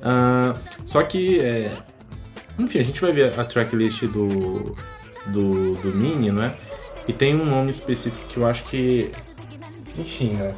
Ah, 0.00 0.54
só 0.86 1.02
que, 1.02 1.38
é, 1.40 1.70
enfim, 2.58 2.78
a 2.78 2.82
gente 2.82 2.98
vai 3.02 3.12
ver 3.12 3.38
a 3.38 3.44
tracklist 3.44 4.04
do, 4.04 4.74
do, 5.26 5.74
do 5.74 5.94
Mini, 5.94 6.30
não 6.30 6.42
é? 6.42 6.54
E 7.06 7.12
tem 7.12 7.34
um 7.34 7.44
nome 7.44 7.70
específico 7.70 8.26
que 8.28 8.38
eu 8.38 8.46
acho 8.46 8.64
que. 8.64 9.10
Enfim, 9.98 10.30
né? 10.30 10.54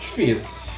Difícil. 0.00 0.72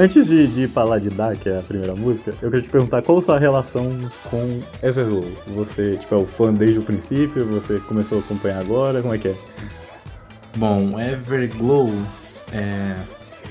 Antes 0.00 0.28
de, 0.28 0.46
de 0.46 0.68
falar 0.68 1.00
de 1.00 1.10
Dar, 1.10 1.34
que 1.34 1.48
é 1.48 1.58
a 1.58 1.62
primeira 1.62 1.92
música, 1.92 2.30
eu 2.40 2.48
queria 2.48 2.62
te 2.62 2.68
perguntar 2.68 3.02
qual 3.02 3.18
a 3.18 3.22
sua 3.22 3.36
relação 3.36 3.90
com 4.30 4.60
Everglow? 4.80 5.24
Você, 5.48 5.96
tipo, 5.96 6.14
é 6.14 6.18
o 6.18 6.24
fã 6.24 6.54
desde 6.54 6.78
o 6.78 6.82
princípio? 6.82 7.44
Você 7.46 7.80
começou 7.80 8.18
a 8.18 8.20
acompanhar 8.20 8.60
agora? 8.60 9.02
Como 9.02 9.12
é 9.12 9.18
que 9.18 9.26
é? 9.26 9.34
Bom, 10.56 11.00
Everglow 11.00 11.92
é, 12.52 12.94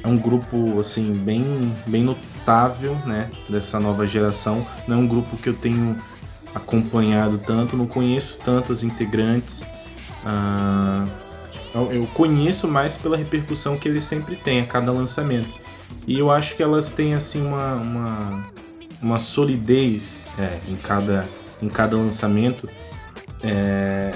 é 0.01 0.07
um 0.07 0.17
grupo 0.17 0.79
assim 0.79 1.11
bem, 1.11 1.43
bem 1.85 2.01
notável, 2.01 2.95
né, 3.05 3.29
dessa 3.49 3.77
nova 3.77 4.07
geração. 4.07 4.65
Não 4.87 4.99
é 4.99 4.99
um 5.01 5.07
grupo 5.07 5.35
que 5.35 5.49
eu 5.49 5.53
tenho 5.53 6.01
acompanhado 6.55 7.41
tanto, 7.45 7.75
não 7.75 7.87
conheço 7.87 8.37
tantos 8.45 8.83
integrantes. 8.83 9.63
Ah, 10.25 11.03
eu, 11.75 12.07
conheço 12.13 12.69
mais 12.69 12.95
pela 12.95 13.17
repercussão 13.17 13.77
que 13.77 13.89
eles 13.89 14.05
sempre 14.05 14.37
têm 14.37 14.61
a 14.61 14.65
cada 14.65 14.93
lançamento. 14.93 15.66
E 16.05 16.17
eu 16.17 16.31
acho 16.31 16.55
que 16.55 16.63
elas 16.63 16.91
têm 16.91 17.13
assim 17.13 17.45
uma, 17.45 17.75
uma, 17.75 18.45
uma 19.01 19.19
solidez 19.19 20.25
é, 20.39 20.59
em, 20.71 20.75
cada, 20.75 21.27
em 21.61 21.67
cada 21.69 21.95
lançamento. 21.97 22.69
É, 23.43 24.13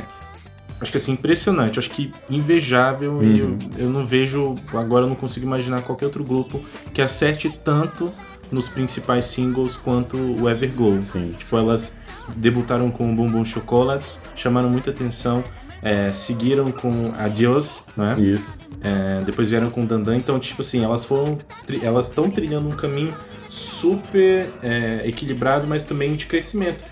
acho 0.79 0.91
que 0.91 0.97
assim, 0.97 1.11
impressionante, 1.13 1.77
acho 1.77 1.89
que 1.89 2.11
invejável 2.29 3.23
e 3.23 3.39
eu, 3.39 3.45
Uhum. 3.47 3.59
eu 3.77 3.89
não 3.89 4.05
vejo, 4.05 4.55
agora 4.73 5.05
eu 5.05 5.09
não 5.09 5.15
consigo 5.15 5.45
imaginar 5.45 5.81
qualquer 5.83 6.05
outro 6.05 6.23
grupo 6.23 6.63
que 6.93 7.01
acerte 7.01 7.49
tanto 7.63 8.11
nos 8.51 8.67
principais 8.67 9.25
singles 9.25 9.75
quanto 9.75 10.17
o 10.17 10.49
Everglow. 10.49 11.01
Sim. 11.03 11.33
Tipo, 11.37 11.57
elas 11.57 11.93
debutaram 12.35 12.89
com 12.91 13.11
o 13.11 13.15
Bumbum 13.15 13.45
Chocolate, 13.45 14.13
chamaram 14.35 14.69
muita 14.69 14.89
atenção, 14.89 15.43
é, 15.83 16.11
seguiram 16.11 16.71
com 16.71 17.11
Adios, 17.17 17.83
né? 17.95 18.15
Isso. 18.19 18.57
É, 18.83 19.21
depois 19.23 19.49
vieram 19.49 19.69
com 19.69 19.85
Dandan, 19.85 20.15
então, 20.15 20.39
tipo 20.39 20.61
assim, 20.61 20.83
elas 20.83 21.05
foram. 21.05 21.39
Elas 21.81 22.07
estão 22.07 22.29
trilhando 22.29 22.67
um 22.67 22.71
caminho 22.71 23.15
super 23.49 24.49
é, 24.63 25.01
equilibrado, 25.05 25.67
mas 25.67 25.85
também 25.85 26.15
de 26.15 26.25
crescimento. 26.25 26.83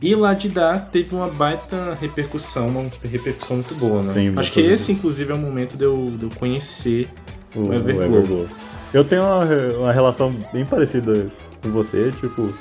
E 0.00 0.14
lá 0.14 0.32
de 0.32 0.48
dar 0.48 0.88
teve 0.92 1.14
uma 1.14 1.28
baita 1.28 1.96
repercussão, 2.00 2.68
uma 2.68 2.84
repercussão 3.02 3.56
muito 3.56 3.74
boa, 3.74 4.02
né? 4.02 4.12
Sim, 4.12 4.32
Acho 4.36 4.52
que 4.52 4.62
boa. 4.62 4.74
esse, 4.74 4.92
inclusive, 4.92 5.32
é 5.32 5.34
o 5.34 5.38
momento 5.38 5.76
de 5.76 5.84
eu, 5.84 6.12
de 6.16 6.24
eu 6.24 6.30
conhecer. 6.30 7.08
O, 7.54 7.62
O. 7.62 7.74
Everglow. 7.74 8.46
Eu 8.94 9.04
tenho 9.04 9.22
uma, 9.22 9.44
uma 9.78 9.92
relação 9.92 10.32
bem 10.52 10.64
parecida 10.64 11.26
com 11.60 11.70
você, 11.70 12.12
tipo, 12.20 12.54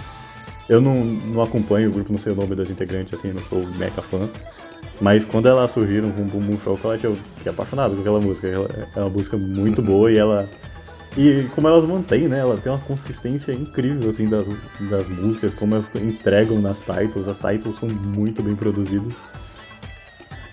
eu 0.67 0.81
não, 0.81 1.05
não 1.05 1.41
acompanho 1.41 1.89
o 1.89 1.93
grupo, 1.93 2.11
não 2.11 2.19
sei 2.19 2.33
o 2.33 2.35
nome 2.35 2.55
das 2.55 2.69
integrantes, 2.69 3.17
assim, 3.17 3.31
não 3.31 3.41
sou 3.43 3.65
mega 3.77 4.01
fã. 4.01 4.27
Mas 4.99 5.23
quando 5.25 5.47
elas 5.47 5.71
surgiram 5.71 6.11
com 6.11 6.23
Boom 6.23 6.39
Boom 6.41 6.59
Chocolate, 6.59 7.05
eu 7.05 7.15
fiquei 7.37 7.51
apaixonado 7.51 7.93
com 7.95 8.01
aquela 8.01 8.19
música. 8.19 8.47
Ela 8.47 8.89
é 8.95 8.99
uma 8.99 9.09
música 9.09 9.37
muito 9.37 9.81
boa 9.81 10.11
e 10.11 10.17
ela. 10.17 10.47
E 11.15 11.47
como 11.55 11.67
elas 11.67 11.85
mantêm, 11.85 12.27
né? 12.27 12.39
Ela 12.39 12.57
tem 12.57 12.71
uma 12.71 12.81
consistência 12.81 13.51
incrível, 13.51 14.09
assim, 14.09 14.27
das, 14.27 14.45
das 14.89 15.07
músicas, 15.07 15.53
como 15.53 15.75
elas 15.75 15.87
entregam 15.95 16.59
nas 16.59 16.79
titles. 16.79 17.27
As 17.27 17.37
titles 17.37 17.77
são 17.79 17.89
muito 17.89 18.41
bem 18.41 18.55
produzidas. 18.55 19.13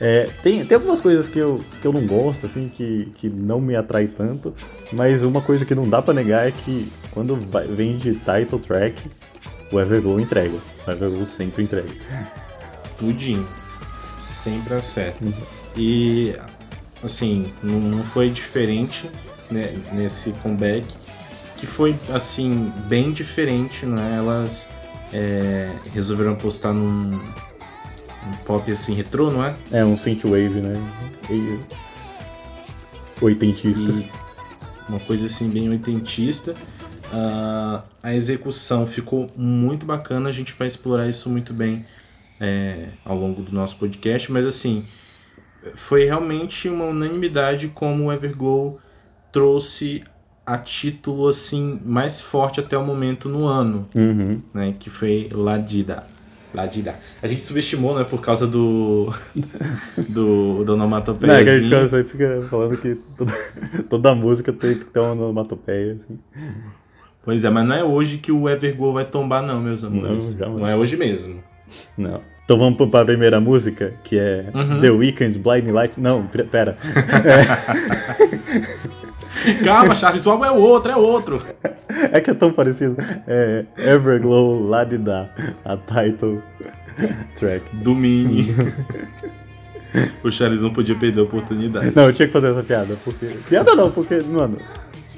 É, 0.00 0.28
tem, 0.42 0.64
tem 0.66 0.74
algumas 0.74 1.00
coisas 1.00 1.28
que 1.28 1.38
eu, 1.38 1.64
que 1.80 1.86
eu 1.86 1.92
não 1.92 2.06
gosto, 2.06 2.46
assim, 2.46 2.68
que, 2.68 3.08
que 3.14 3.28
não 3.28 3.60
me 3.60 3.76
atrai 3.76 4.06
tanto, 4.06 4.52
mas 4.92 5.22
uma 5.22 5.40
coisa 5.40 5.64
que 5.64 5.74
não 5.74 5.88
dá 5.88 6.02
pra 6.02 6.12
negar 6.12 6.46
é 6.46 6.50
que 6.50 6.90
quando 7.12 7.36
vai- 7.50 7.66
vem 7.66 7.96
de 7.96 8.14
title 8.14 8.58
track, 8.58 9.00
o 9.72 9.80
Everglow 9.80 10.18
entrega. 10.20 10.58
O 10.86 10.90
Everglow 10.90 11.24
sempre 11.26 11.62
entrega. 11.62 11.88
Tudinho. 12.98 13.46
Sempre 14.24 14.74
acerta. 14.74 15.24
E 15.76 16.34
assim, 17.02 17.52
não, 17.62 18.02
foi 18.04 18.30
diferente 18.30 19.10
né, 19.50 19.74
nesse 19.92 20.30
comeback, 20.42 20.86
que 21.58 21.66
foi, 21.66 21.94
assim, 22.12 22.72
bem 22.88 23.12
diferente, 23.12 23.86
né? 23.86 24.16
Elas 24.18 24.68
é, 25.12 25.70
resolveram 25.92 26.32
apostar 26.32 26.72
num 26.72 27.14
um 28.26 28.36
pop, 28.46 28.70
assim, 28.72 28.94
retrô, 28.94 29.30
não 29.30 29.44
é? 29.44 29.54
É, 29.70 29.84
um 29.84 29.96
synthwave, 29.96 30.60
né? 30.60 30.74
E... 31.30 31.58
Oitentista. 33.20 33.82
E 33.82 34.10
uma 34.88 35.00
coisa, 35.00 35.26
assim, 35.26 35.48
bem 35.48 35.68
oitentista. 35.68 36.52
Uh, 37.12 37.82
a 38.02 38.14
execução 38.14 38.86
ficou 38.86 39.30
muito 39.36 39.86
bacana, 39.86 40.30
a 40.30 40.32
gente 40.32 40.52
vai 40.54 40.66
explorar 40.66 41.06
isso 41.06 41.28
muito 41.28 41.52
bem 41.52 41.84
é, 42.40 42.88
ao 43.04 43.16
longo 43.16 43.42
do 43.42 43.52
nosso 43.52 43.76
podcast, 43.76 44.30
mas 44.30 44.44
assim, 44.44 44.84
foi 45.74 46.04
realmente 46.04 46.68
uma 46.68 46.84
unanimidade 46.84 47.68
como 47.68 48.04
o 48.04 48.12
Everglow 48.12 48.80
trouxe 49.32 50.02
a 50.46 50.58
título 50.58 51.28
assim 51.28 51.80
mais 51.84 52.20
forte 52.20 52.60
até 52.60 52.76
o 52.76 52.84
momento 52.84 53.28
no 53.28 53.46
ano, 53.46 53.88
uhum. 53.94 54.40
né, 54.52 54.74
que 54.78 54.90
foi 54.90 55.28
Ladida. 55.32 56.04
Ladida. 56.52 56.94
A 57.20 57.26
gente 57.26 57.42
subestimou, 57.42 57.98
né, 57.98 58.04
por 58.04 58.20
causa 58.20 58.46
do 58.46 59.12
do, 60.08 60.64
do 60.64 60.74
onomatopeia. 60.74 61.32
Não, 61.32 61.40
é 61.40 61.44
que 61.44 61.50
a 61.50 61.58
gente 61.58 61.88
fica, 61.88 62.04
fica 62.04 62.46
falando 62.48 62.76
que 62.76 62.94
toda, 63.16 63.32
toda 63.90 64.14
música 64.14 64.52
tem 64.52 64.78
que 64.78 64.84
ter 64.84 65.00
uma 65.00 65.12
onomatopeia, 65.12 65.94
assim. 65.94 66.18
Pois 67.24 67.42
é, 67.42 67.50
mas 67.50 67.66
não 67.66 67.74
é 67.74 67.82
hoje 67.82 68.18
que 68.18 68.30
o 68.30 68.48
Everglow 68.48 68.92
vai 68.92 69.04
tombar 69.06 69.42
não, 69.42 69.60
meus 69.60 69.82
amores. 69.82 70.36
Não. 70.36 70.58
Não 70.58 70.68
é 70.68 70.76
hoje 70.76 70.96
mesmo. 70.96 71.42
Não. 71.96 72.20
Então 72.44 72.58
vamos 72.58 72.90
para 72.90 73.00
a 73.00 73.04
primeira 73.06 73.40
música, 73.40 73.94
que 74.04 74.18
é 74.18 74.44
uhum. 74.54 74.80
The 74.80 74.90
Weeknd, 74.90 75.38
Blinding 75.38 75.70
Lights. 75.70 75.96
Não, 75.96 76.26
pera. 76.26 76.76
É... 77.24 77.44
Calma, 79.64 79.94
Charles, 79.94 80.24
o 80.26 80.30
álbum 80.30 80.44
é 80.44 80.50
outro, 80.50 80.92
é 80.92 80.96
outro. 80.96 81.42
É 82.12 82.20
que 82.20 82.30
é 82.30 82.34
tão 82.34 82.52
parecido. 82.52 82.96
É 83.26 83.64
Everglow, 83.76 84.60
Ladida, 84.66 85.30
a 85.64 85.76
title 85.76 86.42
track. 87.36 87.64
Do 87.76 87.94
Mini. 87.94 88.54
o 90.22 90.30
Charles 90.30 90.62
não 90.62 90.72
podia 90.72 90.94
perder 90.94 91.20
a 91.20 91.24
oportunidade. 91.24 91.92
Não, 91.94 92.04
eu 92.04 92.12
tinha 92.12 92.26
que 92.26 92.32
fazer 92.32 92.50
essa 92.50 92.62
piada. 92.62 92.96
Porque... 93.04 93.26
Piada 93.48 93.74
não, 93.74 93.90
porque, 93.90 94.18
mano, 94.28 94.58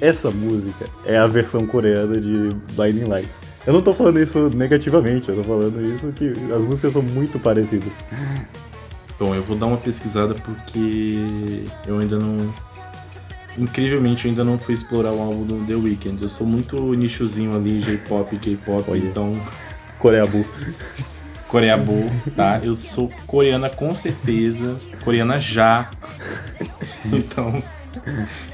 essa 0.01 0.31
música 0.31 0.85
é 1.05 1.17
a 1.17 1.27
versão 1.27 1.65
coreana 1.65 2.19
de 2.19 2.49
Blinding 2.73 3.05
Lights. 3.05 3.46
Eu 3.67 3.73
não 3.73 3.81
tô 3.81 3.93
falando 3.93 4.17
isso 4.17 4.49
negativamente, 4.55 5.27
eu 5.27 5.35
tô 5.35 5.43
falando 5.43 5.81
isso 5.93 6.07
que 6.13 6.29
as 6.29 6.61
músicas 6.61 6.93
são 6.93 7.01
muito 7.01 7.37
parecidas. 7.37 7.91
Bom, 9.19 9.35
eu 9.35 9.43
vou 9.43 9.57
dar 9.57 9.65
uma 9.65 9.75
pesquisada 9.75 10.33
porque 10.33 11.19
eu 11.85 11.99
ainda 11.99 12.17
não. 12.17 12.49
Incrivelmente, 13.57 14.23
eu 14.23 14.31
ainda 14.31 14.45
não 14.45 14.57
fui 14.57 14.73
explorar 14.73 15.11
o 15.11 15.19
álbum 15.19 15.43
do 15.43 15.65
The 15.65 15.75
Weeknd. 15.75 16.23
Eu 16.23 16.29
sou 16.29 16.47
muito 16.47 16.93
nichozinho 16.93 17.57
ali, 17.57 17.81
J-pop, 17.81 18.37
K-pop, 18.37 18.89
então. 18.97 19.33
Coreabu. 19.99 20.45
Coreabu, 21.49 22.09
tá? 22.37 22.61
Eu 22.63 22.73
sou 22.73 23.11
coreana 23.25 23.69
com 23.69 23.93
certeza, 23.93 24.79
coreana 25.03 25.37
já. 25.37 25.89
Então, 27.05 27.61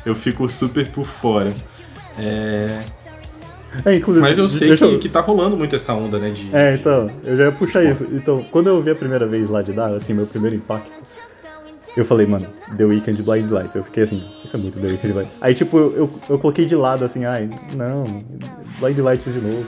eu 0.04 0.16
fico 0.16 0.50
super 0.50 0.88
por 0.88 1.06
fora. 1.06 1.54
É... 2.18 2.84
É, 3.86 4.00
Mas 4.20 4.38
eu 4.38 4.48
sei 4.48 4.76
que, 4.76 4.84
eu... 4.84 5.00
que 5.00 5.10
tá 5.10 5.20
rolando 5.20 5.58
muito 5.58 5.76
essa 5.76 5.94
onda, 5.94 6.20
né? 6.20 6.30
De, 6.30 6.50
é, 6.56 6.76
então, 6.76 7.10
eu 7.24 7.38
já 7.38 7.46
ia 7.46 7.52
puxar 7.52 7.84
isso. 7.84 8.08
Então, 8.12 8.46
quando 8.52 8.68
eu 8.68 8.82
vi 8.82 8.92
a 8.92 8.96
primeira 8.96 9.28
vez 9.28 9.50
lá 9.50 9.62
de 9.62 9.74
dar, 9.74 9.94
assim, 9.94 10.14
meu 10.14 10.28
primeiro 10.28 10.56
impacto, 10.56 10.92
eu 11.96 12.06
falei, 12.06 12.26
mano, 12.26 12.48
The 12.78 12.86
Weeknd 12.86 13.22
Blind 13.24 13.52
Light. 13.52 13.76
Eu 13.76 13.84
fiquei 13.84 14.04
assim, 14.04 14.24
isso 14.44 14.56
é 14.56 14.60
muito 14.60 14.80
The 14.80 14.88
Weeknd 14.88 15.14
Blind 15.14 15.28
Aí, 15.42 15.54
tipo, 15.54 15.78
eu, 15.78 15.96
eu, 15.96 16.20
eu, 16.30 16.40
coloquei 16.40 16.66
de 16.66 16.76
lado, 16.76 17.04
assim, 17.06 17.26
ai, 17.26 17.50
não, 17.76 18.04
Blind 18.80 19.00
Light 19.00 19.30
de 19.30 19.40
novo. 19.40 19.66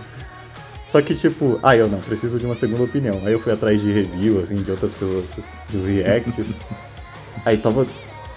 Só 0.87 1.01
que, 1.01 1.13
tipo, 1.13 1.59
ah, 1.61 1.75
eu 1.75 1.87
não, 1.87 1.99
preciso 1.99 2.39
de 2.39 2.45
uma 2.45 2.55
segunda 2.55 2.83
opinião. 2.83 3.21
Aí 3.25 3.33
eu 3.33 3.39
fui 3.39 3.51
atrás 3.51 3.81
de 3.81 3.91
review, 3.91 4.39
assim, 4.39 4.55
de 4.55 4.71
outras 4.71 4.93
pessoas, 4.93 5.25
dos 5.69 5.85
reacts. 5.85 6.45
Aí 7.45 7.57
tava 7.57 7.85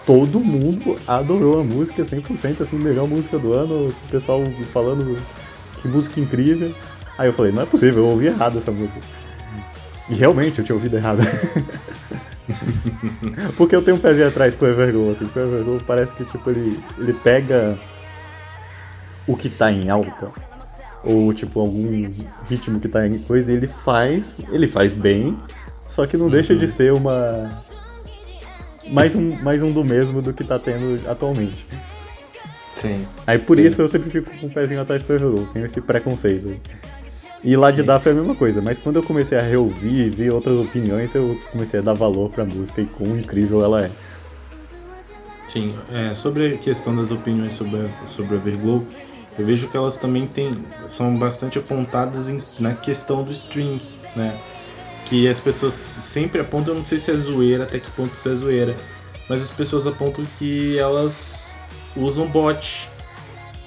todo 0.08 0.40
mundo 0.40 0.96
adorou 1.06 1.60
a 1.60 1.64
música 1.64 2.02
100%, 2.02 2.62
assim, 2.62 2.78
melhor 2.78 3.06
música 3.06 3.38
do 3.38 3.52
ano, 3.52 3.88
o 3.88 4.10
pessoal 4.10 4.42
falando 4.72 5.18
que 5.78 5.88
música 5.88 6.20
incrível. 6.20 6.74
Aí 7.16 7.28
eu 7.28 7.32
falei, 7.32 7.52
não 7.52 7.62
é 7.62 7.66
possível, 7.66 8.04
eu 8.04 8.10
ouvi 8.10 8.26
errado 8.26 8.58
essa 8.58 8.70
música. 8.70 9.00
E 10.08 10.14
realmente 10.14 10.58
eu 10.58 10.64
tinha 10.64 10.76
ouvido 10.76 10.96
errado. 10.96 11.20
Porque 13.56 13.76
eu 13.76 13.82
tenho 13.82 13.96
um 13.96 14.00
pezinho 14.00 14.28
atrás 14.28 14.54
com 14.54 14.64
o 14.64 14.68
Everglow, 14.68 15.12
assim, 15.12 15.24
o 15.24 15.38
Everglow 15.38 15.80
parece 15.86 16.14
que 16.14 16.24
tipo 16.24 16.48
ele, 16.48 16.78
ele 16.96 17.12
pega 17.12 17.78
o 19.26 19.36
que 19.36 19.50
tá 19.50 19.70
em 19.70 19.90
alta, 19.90 20.30
ou 21.04 21.34
tipo 21.34 21.60
algum 21.60 22.08
ritmo 22.48 22.80
que 22.80 22.88
tá 22.88 23.06
em 23.06 23.18
coisa, 23.18 23.52
e 23.52 23.56
ele 23.56 23.66
faz, 23.66 24.36
ele 24.50 24.66
faz 24.66 24.94
bem, 24.94 25.38
só 25.90 26.06
que 26.06 26.16
não 26.16 26.30
deixa 26.30 26.54
de 26.54 26.64
uhum. 26.64 26.70
ser 26.70 26.92
uma 26.92 27.62
mais 28.90 29.14
um, 29.14 29.36
mais 29.42 29.62
um 29.62 29.70
do 29.70 29.84
mesmo 29.84 30.22
do 30.22 30.32
que 30.32 30.42
tá 30.42 30.58
tendo 30.58 31.06
atualmente. 31.08 31.66
Sim. 32.80 33.06
Aí 33.26 33.38
por 33.38 33.56
sim. 33.56 33.64
isso 33.64 33.82
eu 33.82 33.88
sempre 33.88 34.10
fico 34.10 34.30
com 34.38 34.46
o 34.46 34.50
pezinho 34.50 34.80
atrás 34.80 35.02
do 35.02 35.12
Everglow, 35.12 35.46
tenho 35.52 35.66
esse 35.66 35.80
preconceito. 35.80 36.54
E 37.42 37.56
lá 37.56 37.70
de 37.70 37.82
dar 37.82 38.00
foi 38.00 38.12
a 38.12 38.14
mesma 38.14 38.34
coisa, 38.34 38.60
mas 38.60 38.78
quando 38.78 38.96
eu 38.96 39.02
comecei 39.02 39.38
a 39.38 39.42
reouvir 39.42 40.06
e 40.06 40.10
ver 40.10 40.30
outras 40.30 40.56
opiniões, 40.56 41.14
eu 41.14 41.38
comecei 41.52 41.80
a 41.80 41.82
dar 41.82 41.94
valor 41.94 42.30
pra 42.30 42.44
música 42.44 42.80
e 42.80 42.86
quão 42.86 43.16
incrível 43.18 43.62
ela 43.62 43.84
é. 43.84 43.90
Sim, 45.48 45.74
é, 45.92 46.14
sobre 46.14 46.54
a 46.54 46.58
questão 46.58 46.94
das 46.94 47.10
opiniões 47.10 47.54
sobre, 47.54 47.80
a, 47.80 48.06
sobre 48.06 48.34
o 48.34 48.38
Everglow, 48.38 48.84
eu 49.38 49.46
vejo 49.46 49.68
que 49.68 49.76
elas 49.76 49.96
também 49.96 50.26
têm, 50.26 50.64
são 50.88 51.16
bastante 51.16 51.58
apontadas 51.58 52.28
em, 52.28 52.42
na 52.58 52.74
questão 52.74 53.22
do 53.22 53.30
stream, 53.32 53.80
né? 54.16 54.36
que 55.08 55.26
as 55.26 55.40
pessoas 55.40 55.72
sempre 55.72 56.40
apontam, 56.40 56.74
eu 56.74 56.76
não 56.76 56.84
sei 56.84 56.98
se 56.98 57.10
é 57.10 57.16
zoeira, 57.16 57.64
até 57.64 57.78
que 57.78 57.90
ponto 57.92 58.12
isso 58.14 58.28
é 58.28 58.34
zoeira, 58.34 58.76
mas 59.28 59.42
as 59.42 59.50
pessoas 59.50 59.86
apontam 59.86 60.24
que 60.38 60.78
elas 60.78 61.47
usam 61.98 62.26
bot 62.26 62.88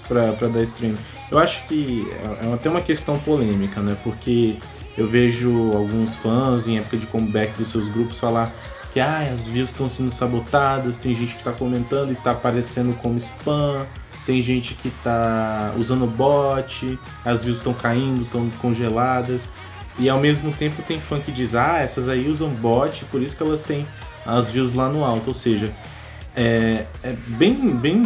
pra 0.08 0.48
dar 0.48 0.64
stream. 0.64 0.96
Eu 1.32 1.40
acho 1.40 1.66
que 1.68 2.06
é 2.42 2.54
até 2.54 2.70
uma 2.70 2.82
questão 2.82 3.18
polêmica, 3.20 3.80
né? 3.82 3.96
Porque 4.04 4.58
eu 4.98 5.08
vejo 5.08 5.72
alguns 5.74 6.16
fãs 6.16 6.68
em 6.68 6.78
época 6.78 6.98
de 6.98 7.06
comeback 7.06 7.58
dos 7.58 7.70
seus 7.70 7.88
grupos 7.88 8.20
falar 8.20 8.54
que 8.94 9.00
ah, 9.00 9.30
as 9.34 9.48
views 9.48 9.70
estão 9.70 9.88
sendo 9.88 10.12
sabotadas, 10.12 10.98
tem 10.98 11.16
gente 11.16 11.32
que 11.32 11.38
está 11.38 11.52
comentando 11.52 12.10
e 12.10 12.14
está 12.14 12.32
aparecendo 12.32 12.94
como 13.02 13.18
spam, 13.18 13.86
tem 14.26 14.44
gente 14.44 14.74
que 14.74 14.90
está 14.90 15.74
usando 15.78 16.06
bot, 16.06 17.00
as 17.24 17.44
views 17.44 17.58
estão 17.58 17.74
caindo, 17.74 18.24
estão 18.24 18.50
congeladas. 18.62 19.44
E 19.98 20.10
ao 20.10 20.20
mesmo 20.20 20.52
tempo 20.52 20.82
tem 20.84 21.00
fã 21.00 21.20
que 21.20 21.32
diz, 21.32 21.56
ah, 21.56 21.78
essas 21.80 22.10
aí 22.10 22.30
usam 22.30 22.50
bot, 22.50 23.06
por 23.06 23.22
isso 23.22 23.36
que 23.36 23.44
elas 23.44 23.62
têm 23.62 23.86
as 24.26 24.50
views 24.50 24.74
lá 24.74 24.90
no 24.90 25.04
alto. 25.04 25.30
Ou 25.30 25.34
seja, 25.34 25.74
é, 26.36 26.86
é 27.04 27.14
bem, 27.30 27.56
bem 27.76 28.04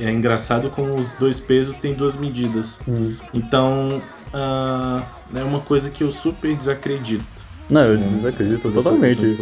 é 0.00 0.10
engraçado 0.10 0.70
como 0.70 0.94
os 0.96 1.12
dois 1.14 1.38
pesos 1.38 1.78
têm 1.78 1.94
duas 1.94 2.16
medidas. 2.16 2.80
Hum. 2.88 3.14
Então, 3.32 4.02
uh, 4.28 5.02
é 5.34 5.44
uma 5.44 5.60
coisa 5.60 5.90
que 5.90 6.02
eu 6.02 6.08
super 6.08 6.54
desacredito. 6.56 7.24
Não, 7.70 7.82
eu 7.82 7.96
desacredito 7.96 8.70
totalmente. 8.72 9.36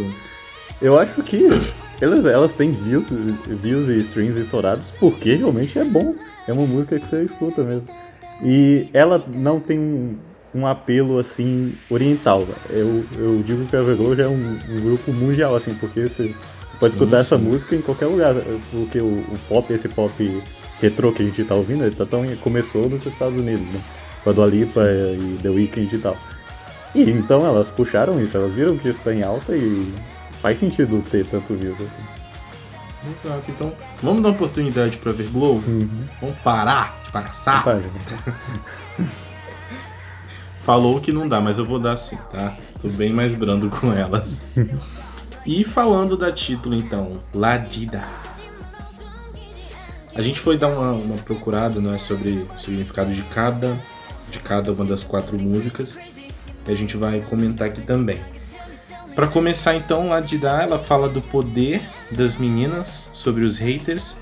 Eu 0.80 0.98
acho 0.98 1.22
que 1.22 1.48
elas, 2.00 2.26
elas 2.26 2.52
têm 2.52 2.70
views, 2.70 3.06
views 3.46 3.88
e 3.88 4.00
streams 4.00 4.38
estourados 4.38 4.86
porque 4.98 5.34
realmente 5.34 5.78
é 5.78 5.84
bom. 5.84 6.14
É 6.46 6.52
uma 6.52 6.66
música 6.66 6.98
que 6.98 7.06
você 7.06 7.22
escuta 7.24 7.62
mesmo. 7.62 7.86
E 8.42 8.88
ela 8.92 9.24
não 9.34 9.58
tem 9.58 9.78
um, 9.78 10.16
um 10.54 10.66
apelo 10.66 11.18
assim 11.18 11.74
oriental. 11.88 12.46
Eu, 12.70 13.04
eu 13.16 13.42
digo 13.46 13.64
que 13.66 13.76
a 13.76 13.80
Everglow 13.80 14.14
já 14.14 14.24
é 14.24 14.28
um, 14.28 14.58
um, 14.68 14.80
grupo 14.80 15.12
mundial, 15.12 15.56
assim, 15.56 15.74
porque 15.74 16.02
você, 16.02 16.34
pode 16.78 16.94
escutar 16.94 17.18
essa 17.18 17.38
música 17.38 17.74
em 17.74 17.82
qualquer 17.82 18.06
lugar. 18.06 18.34
Porque 18.70 19.00
o, 19.00 19.06
o, 19.06 19.38
pop, 19.48 19.72
esse 19.72 19.88
pop 19.88 20.42
retrô 20.80 21.12
que 21.12 21.22
a 21.22 21.26
gente 21.26 21.44
tá 21.44 21.54
ouvindo, 21.54 21.84
ele 21.84 21.94
tá 21.94 22.06
tão, 22.06 22.24
começou 22.36 22.88
nos 22.88 23.04
Estados 23.04 23.38
Unidos, 23.38 23.66
né? 23.68 23.80
Com 24.22 24.30
a 24.30 24.32
Dua 24.32 24.46
Lipa 24.46 24.82
e 24.82 25.38
The 25.42 25.48
Weeknd 25.48 25.94
e 25.94 25.98
tal. 25.98 26.16
E 26.94 27.10
então 27.10 27.44
elas 27.44 27.68
puxaram 27.68 28.20
isso, 28.22 28.36
elas 28.36 28.52
viram 28.52 28.76
que 28.78 28.88
isso 28.88 29.00
tá 29.04 29.12
em 29.12 29.22
alta 29.22 29.54
e 29.54 29.92
faz 30.40 30.58
sentido 30.58 31.04
ter 31.10 31.26
tanto 31.26 31.54
views 31.54 31.76
assim. 31.76 32.16
Exato, 33.24 33.50
então 33.50 33.72
vamos 34.02 34.22
dar 34.22 34.30
uma 34.30 34.34
oportunidade 34.34 34.96
pra 34.96 35.12
Everglow? 35.12 35.56
Uhum. 35.56 35.88
Vamos 36.20 36.36
parar 36.38 37.02
de 37.04 37.12
passar? 37.12 37.64
Falou 40.64 41.00
que 41.00 41.12
não 41.12 41.28
dá, 41.28 41.40
mas 41.40 41.58
eu 41.58 41.64
vou 41.64 41.78
dar 41.78 41.96
sim, 41.96 42.18
tá? 42.32 42.56
Tô 42.82 42.88
bem 42.88 43.12
mais 43.12 43.34
brando 43.36 43.70
com 43.70 43.92
elas. 43.92 44.42
e 45.46 45.62
falando 45.62 46.16
da 46.16 46.32
título, 46.32 46.74
então, 46.74 47.20
Ladida. 47.32 48.02
A 50.14 50.22
gente 50.22 50.40
foi 50.40 50.58
dar 50.58 50.68
uma, 50.68 50.92
uma 50.92 51.16
procurada 51.16 51.78
né, 51.78 51.98
sobre 51.98 52.48
o 52.54 52.58
significado 52.58 53.12
de 53.12 53.22
cada, 53.22 53.76
de 54.30 54.38
cada 54.40 54.72
uma 54.72 54.84
das 54.84 55.04
quatro 55.04 55.38
músicas. 55.38 55.98
E 56.66 56.72
a 56.72 56.74
gente 56.74 56.96
vai 56.96 57.20
comentar 57.20 57.68
aqui 57.68 57.82
também. 57.82 58.18
Para 59.14 59.26
começar 59.28 59.74
então, 59.76 60.08
dar, 60.40 60.64
ela 60.64 60.78
fala 60.78 61.08
do 61.08 61.22
poder 61.22 61.80
das 62.10 62.36
meninas 62.36 63.08
sobre 63.14 63.44
os 63.46 63.56
haters, 63.56 64.16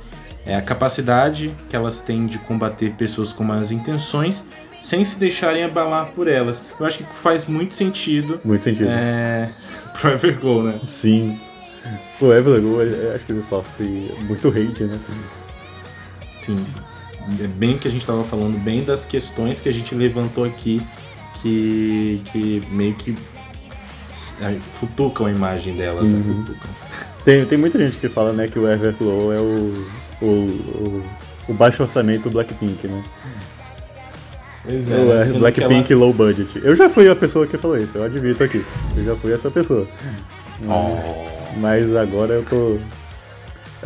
é 0.46 0.54
a 0.54 0.62
capacidade 0.62 1.54
que 1.70 1.74
elas 1.74 2.00
têm 2.00 2.26
de 2.26 2.38
combater 2.38 2.92
pessoas 2.92 3.32
com 3.32 3.42
más 3.42 3.70
intenções 3.70 4.44
sem 4.82 5.02
se 5.02 5.18
deixarem 5.18 5.64
abalar 5.64 6.08
por 6.08 6.28
elas. 6.28 6.62
Eu 6.78 6.84
acho 6.84 6.98
que 6.98 7.04
faz 7.14 7.46
muito 7.46 7.72
sentido. 7.72 8.38
Muito 8.44 8.62
sentido. 8.62 8.90
É, 8.90 9.50
pro 10.04 10.12
Everglow, 10.12 10.62
né? 10.62 10.80
Sim. 10.86 11.38
O 12.20 12.32
Everglow, 12.32 12.80
acho 13.14 13.24
que 13.24 13.32
ele 13.32 13.42
sofre 13.42 14.14
muito 14.26 14.48
hate, 14.48 14.84
né? 14.84 14.98
Sim. 16.44 16.64
É 17.40 17.46
bem 17.46 17.78
que 17.78 17.88
a 17.88 17.90
gente 17.90 18.04
tava 18.04 18.22
falando, 18.24 18.62
bem 18.62 18.84
das 18.84 19.04
questões 19.04 19.60
que 19.60 19.68
a 19.68 19.72
gente 19.72 19.94
levantou 19.94 20.44
aqui, 20.44 20.82
que, 21.40 22.22
que 22.30 22.62
meio 22.70 22.94
que 22.94 23.16
futucam 24.78 25.26
a 25.26 25.30
imagem 25.30 25.74
delas, 25.74 26.08
né? 26.08 26.18
uhum. 26.18 26.44
né? 26.44 26.54
Tem, 27.24 27.46
tem 27.46 27.56
muita 27.56 27.78
gente 27.78 27.96
que 27.96 28.08
fala, 28.08 28.32
né, 28.34 28.48
que 28.48 28.58
o 28.58 28.68
Everglow 28.68 29.32
é 29.32 29.40
o, 29.40 29.86
o, 30.20 30.26
o, 30.26 31.02
o 31.48 31.54
baixo 31.54 31.82
orçamento 31.82 32.24
do 32.24 32.30
Blackpink, 32.30 32.86
né? 32.86 33.02
Pois 34.64 34.90
é, 34.90 35.30
é 35.30 35.38
Blackpink 35.38 35.92
ela... 35.92 36.00
low 36.00 36.12
budget. 36.12 36.48
Eu 36.62 36.74
já 36.74 36.88
fui 36.88 37.08
a 37.08 37.14
pessoa 37.14 37.46
que 37.46 37.58
falou 37.58 37.76
isso, 37.76 37.96
eu 37.96 38.04
admito 38.04 38.42
aqui. 38.42 38.64
Eu 38.96 39.04
já 39.04 39.16
fui 39.16 39.32
essa 39.32 39.50
pessoa. 39.50 39.86
Oh. 40.66 41.58
Mas 41.58 41.94
agora 41.94 42.34
eu 42.34 42.44
tô. 42.44 42.78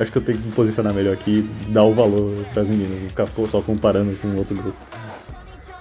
Acho 0.00 0.12
que 0.12 0.18
eu 0.18 0.22
tenho 0.22 0.38
que 0.38 0.46
me 0.46 0.52
posicionar 0.52 0.94
melhor 0.94 1.12
aqui 1.12 1.50
e 1.66 1.70
dar 1.72 1.82
o 1.82 1.92
valor 1.92 2.32
pras 2.54 2.68
meninas, 2.68 3.02
não 3.02 3.08
ficar 3.08 3.26
só 3.50 3.60
comparando 3.60 4.16
com 4.20 4.36
outro 4.36 4.54
grupo. 4.54 4.76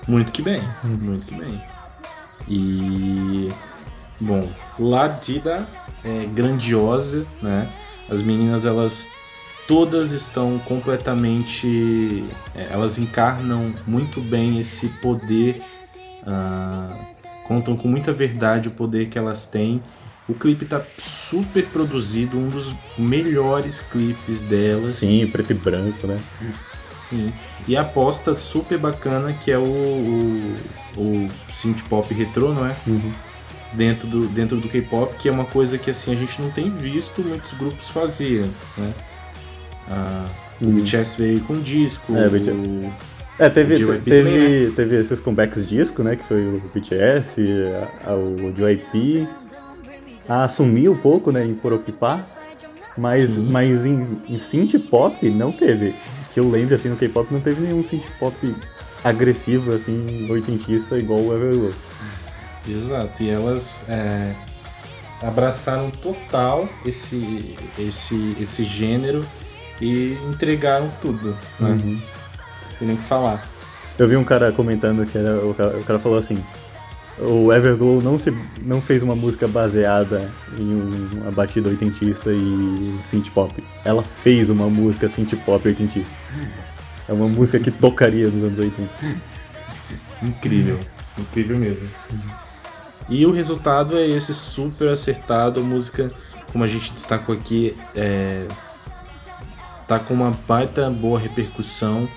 Muito 0.07 0.31
que 0.31 0.41
bem, 0.41 0.61
muito 0.83 1.25
que 1.25 1.35
bem. 1.35 1.61
E. 2.47 3.49
Bom, 4.19 4.49
Ladida 4.79 5.67
é 6.03 6.25
grandiosa, 6.25 7.23
né? 7.41 7.69
As 8.09 8.21
meninas 8.21 8.65
elas 8.65 9.05
todas 9.67 10.11
estão 10.11 10.57
completamente. 10.59 12.25
É, 12.55 12.69
elas 12.71 12.97
encarnam 12.97 13.73
muito 13.85 14.21
bem 14.21 14.59
esse 14.59 14.87
poder, 15.01 15.61
uh, 16.23 16.95
contam 17.43 17.75
com 17.75 17.87
muita 17.87 18.13
verdade 18.13 18.69
o 18.69 18.71
poder 18.71 19.09
que 19.09 19.17
elas 19.17 19.45
têm. 19.45 19.83
O 20.27 20.33
clipe 20.33 20.65
tá 20.65 20.81
super 20.97 21.65
produzido, 21.67 22.37
um 22.37 22.49
dos 22.49 22.73
melhores 22.97 23.79
clipes 23.79 24.43
delas. 24.43 24.95
Sim, 24.95 25.27
preto 25.27 25.51
e 25.51 25.53
branco, 25.53 26.05
né? 26.05 26.19
Sim. 27.09 27.31
E 27.65 27.77
a 27.77 27.81
aposta 27.81 28.35
super 28.35 28.77
bacana 28.77 29.31
que 29.31 29.51
é 29.51 29.57
o, 29.57 29.63
o, 29.63 30.97
o 30.97 31.29
synth 31.51 31.81
pop 31.87 32.13
retrô, 32.13 32.53
não 32.53 32.65
é? 32.65 32.75
Uhum. 32.85 33.11
Dentro 33.73 34.07
do, 34.07 34.27
dentro 34.27 34.57
do 34.57 34.67
K-pop, 34.67 35.15
que 35.17 35.29
é 35.29 35.31
uma 35.31 35.45
coisa 35.45 35.77
que 35.77 35.91
assim 35.91 36.11
a 36.11 36.15
gente 36.15 36.41
não 36.41 36.49
tem 36.49 36.69
visto 36.69 37.21
muitos 37.21 37.53
grupos 37.53 37.87
fazerem, 37.89 38.51
né? 38.77 38.93
Ah, 39.89 40.25
o. 40.61 40.65
BTS 40.67 41.17
veio 41.17 41.41
com 41.41 41.59
disco. 41.59 42.15
É, 42.15 42.27
o... 42.27 42.91
é 43.39 43.49
teve, 43.49 43.99
teve, 43.99 44.67
né? 44.67 44.73
teve 44.75 44.95
esses 44.99 45.19
comebacks 45.19 45.67
disco, 45.67 46.03
né? 46.03 46.15
Que 46.15 46.23
foi 46.23 46.45
o 46.47 46.61
BTS, 46.73 47.41
a, 48.05 48.11
a, 48.11 48.15
o 48.15 48.51
JYP. 48.51 49.27
A 50.27 50.43
assumir 50.43 50.89
um 50.89 50.97
pouco, 50.97 51.31
né? 51.31 51.45
Em 51.45 51.53
Poropipá. 51.53 52.25
Mas, 52.97 53.37
mas 53.37 53.85
em, 53.85 54.19
em 54.27 54.39
synth 54.39 54.79
pop 54.89 55.29
não 55.29 55.51
teve. 55.51 55.93
Que 56.33 56.39
eu 56.39 56.49
lembro, 56.49 56.75
assim, 56.75 56.89
no 56.89 56.95
K-pop 56.95 57.31
não 57.31 57.39
teve 57.39 57.61
nenhum 57.61 57.83
synth 57.83 58.05
pop 58.19 58.35
agressivo, 59.03 59.71
assim, 59.73 60.29
oitentista 60.29 60.97
igual 60.97 61.19
o 61.19 61.33
Everglow. 61.33 61.71
Exato, 62.67 63.23
e 63.23 63.29
elas 63.29 63.81
é, 63.87 64.33
abraçaram 65.21 65.89
total 65.89 66.67
esse, 66.85 67.55
esse, 67.79 68.35
esse 68.41 68.63
gênero 68.65 69.25
e 69.81 70.17
entregaram 70.29 70.91
tudo, 71.01 71.35
né? 71.59 71.69
Uhum. 71.69 72.01
Tem 72.79 72.87
nem 72.87 72.95
o 72.95 72.99
que 72.99 73.07
falar. 73.07 73.45
Eu 73.97 74.07
vi 74.07 74.15
um 74.15 74.23
cara 74.23 74.51
comentando 74.51 75.05
que 75.05 75.17
era, 75.17 75.37
o, 75.45 75.53
cara, 75.53 75.77
o 75.77 75.83
cara 75.83 75.99
falou 75.99 76.17
assim, 76.17 76.37
o 77.19 77.51
Everglow 77.51 78.01
não, 78.01 78.19
se, 78.19 78.31
não 78.61 78.79
fez 78.79 79.01
uma 79.01 79.15
música 79.15 79.47
baseada 79.47 80.29
em 80.57 81.19
uma 81.19 81.31
batida 81.31 81.69
oitentista 81.69 82.31
e 82.31 82.99
synth 83.09 83.31
pop. 83.31 83.63
Ela 83.83 84.03
fez 84.03 84.49
uma 84.49 84.69
música 84.69 85.09
synth 85.09 85.35
pop 85.43 85.67
oitentista. 85.67 86.15
É 87.09 87.13
uma 87.13 87.27
música 87.27 87.59
que 87.59 87.71
tocaria 87.71 88.27
nos 88.27 88.43
anos 88.43 88.59
80. 88.59 88.89
Incrível, 90.21 90.79
incrível 91.17 91.57
mesmo. 91.57 91.87
E 93.09 93.25
o 93.25 93.31
resultado 93.31 93.97
é 93.97 94.05
esse 94.05 94.33
super 94.33 94.89
acertado, 94.89 95.59
a 95.59 95.63
música, 95.63 96.11
como 96.51 96.63
a 96.63 96.67
gente 96.67 96.91
destacou 96.91 97.33
aqui, 97.33 97.73
é, 97.95 98.45
tá 99.87 99.99
com 99.99 100.13
uma 100.13 100.31
baita 100.47 100.89
boa 100.89 101.19
repercussão. 101.19 102.07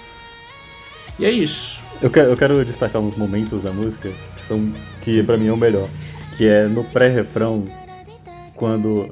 E 1.18 1.24
é 1.24 1.30
isso. 1.30 1.80
Eu 2.02 2.10
quero, 2.10 2.30
eu 2.30 2.36
quero 2.36 2.64
destacar 2.64 3.00
uns 3.00 3.16
momentos 3.16 3.62
da 3.62 3.70
música 3.70 4.10
que 4.36 4.42
são 4.42 4.72
que 5.02 5.22
para 5.22 5.36
mim 5.36 5.48
é 5.48 5.52
o 5.52 5.56
melhor, 5.56 5.88
que 6.36 6.46
é 6.46 6.66
no 6.66 6.84
pré-refrão 6.84 7.64
quando 8.54 9.10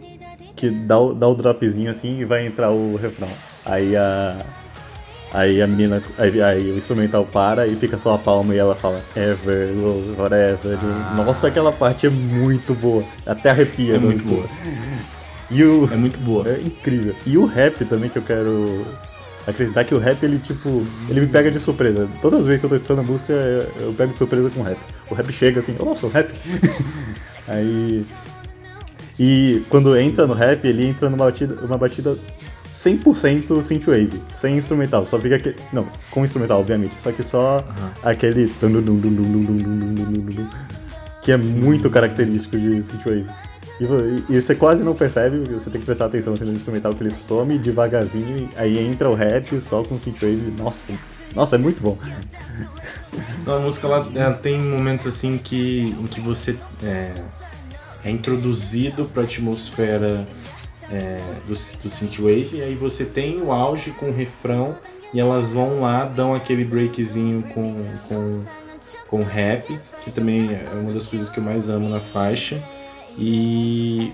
que 0.56 0.70
dá 0.70 0.98
o, 0.98 1.14
dá 1.14 1.28
o 1.28 1.34
dropzinho 1.34 1.90
assim 1.90 2.20
e 2.20 2.24
vai 2.24 2.46
entrar 2.46 2.70
o 2.70 2.96
refrão. 2.96 3.28
Aí 3.64 3.94
a 3.96 4.36
aí 5.32 5.60
a 5.60 5.66
menina 5.66 6.02
aí, 6.18 6.42
aí, 6.42 6.72
o 6.72 6.76
instrumental 6.76 7.24
para 7.26 7.66
e 7.66 7.76
fica 7.76 7.98
só 7.98 8.14
a 8.14 8.18
palma 8.18 8.54
e 8.54 8.58
ela 8.58 8.74
fala 8.74 9.02
ever, 9.14 9.68
forever. 10.16 10.78
Ah. 10.82 11.14
Nossa, 11.16 11.48
aquela 11.48 11.72
parte 11.72 12.06
é 12.06 12.10
muito 12.10 12.74
boa. 12.74 13.04
Até 13.26 13.50
arrepia. 13.50 13.96
É 13.96 13.98
muito 13.98 14.24
boa. 14.24 14.48
E 15.50 15.64
o... 15.64 15.88
É 15.92 15.96
muito 15.96 16.18
boa. 16.18 16.48
É 16.48 16.60
incrível. 16.60 17.14
E 17.26 17.38
o 17.38 17.46
rap 17.46 17.84
também, 17.84 18.10
que 18.10 18.18
eu 18.18 18.22
quero 18.22 18.84
acreditar 19.46 19.84
que 19.84 19.94
o 19.94 19.98
rap, 19.98 20.22
ele, 20.22 20.38
tipo, 20.38 20.86
ele 21.08 21.20
me 21.22 21.26
pega 21.26 21.50
de 21.50 21.58
surpresa. 21.58 22.08
Todas 22.20 22.40
as 22.40 22.46
vezes 22.46 22.60
que 22.60 22.66
eu 22.66 22.70
tô 22.70 22.76
escutando 22.76 23.00
a 23.00 23.02
música, 23.02 23.32
eu 23.80 23.94
pego 23.94 24.12
de 24.12 24.18
surpresa 24.18 24.50
com 24.50 24.60
o 24.60 24.62
rap. 24.62 24.78
O 25.10 25.14
rap 25.14 25.32
chega 25.32 25.60
assim, 25.60 25.74
nossa, 25.78 26.06
o 26.06 26.10
rap. 26.10 26.30
Aí. 27.48 28.04
E 29.18 29.62
quando 29.68 29.96
entra 29.96 30.26
no 30.26 30.34
rap, 30.34 30.64
ele 30.64 30.86
entra 30.86 31.08
numa 31.08 31.24
batida, 31.24 31.58
uma 31.64 31.78
batida 31.78 32.16
100% 32.72 33.62
synthwave, 33.62 34.22
sem 34.34 34.56
instrumental, 34.56 35.04
só 35.04 35.18
fica 35.18 35.36
aquele. 35.36 35.56
Não, 35.72 35.88
com 36.10 36.24
instrumental, 36.24 36.60
obviamente, 36.60 36.94
só 37.02 37.10
que 37.10 37.24
só 37.24 37.56
uhum. 37.56 37.88
aquele. 38.02 38.52
Que 41.22 41.32
é 41.32 41.36
muito 41.36 41.90
característico 41.90 42.56
de 42.56 42.82
synthwave. 42.82 43.26
E, 43.80 43.84
e, 44.32 44.42
você 44.42 44.54
quase 44.56 44.82
não 44.82 44.94
percebe, 44.94 45.38
você 45.38 45.70
tem 45.70 45.80
que 45.80 45.86
prestar 45.86 46.06
atenção 46.06 46.34
assim, 46.34 46.44
no 46.44 46.52
instrumental 46.52 46.94
que 46.94 47.02
ele 47.02 47.12
some 47.12 47.58
devagarzinho, 47.58 48.50
aí 48.56 48.78
entra 48.78 49.08
o 49.08 49.14
rap 49.14 49.60
só 49.60 49.84
com 49.84 49.98
synthwave. 50.00 50.52
Nossa, 50.58 50.92
nossa, 51.34 51.54
é 51.54 51.58
muito 51.58 51.80
bom. 51.80 51.96
a 53.46 53.58
música 53.60 53.86
ela, 53.86 54.08
ela, 54.14 54.34
tem 54.34 54.60
momentos 54.60 55.06
assim 55.06 55.38
que, 55.38 55.94
em 55.98 56.06
que 56.06 56.20
você 56.20 56.56
é, 56.82 57.14
é 58.04 58.10
introduzido 58.10 59.04
para 59.04 59.22
a 59.22 59.24
atmosfera 59.24 60.26
é, 60.90 61.16
do, 61.46 61.54
do 61.54 61.90
synthwave, 61.90 62.56
e 62.56 62.62
aí 62.62 62.74
você 62.74 63.04
tem 63.04 63.40
o 63.40 63.52
auge 63.52 63.92
com 63.92 64.10
o 64.10 64.12
refrão, 64.12 64.74
e 65.14 65.20
elas 65.20 65.50
vão 65.50 65.80
lá, 65.80 66.04
dão 66.04 66.34
aquele 66.34 66.64
breakzinho 66.64 67.42
com, 67.54 67.76
com, 68.08 68.44
com 69.06 69.22
rap, 69.22 69.80
que 70.02 70.10
também 70.10 70.52
é 70.52 70.68
uma 70.72 70.92
das 70.92 71.06
coisas 71.06 71.30
que 71.30 71.38
eu 71.38 71.44
mais 71.44 71.70
amo 71.70 71.88
na 71.88 72.00
faixa 72.00 72.60
e 73.18 74.12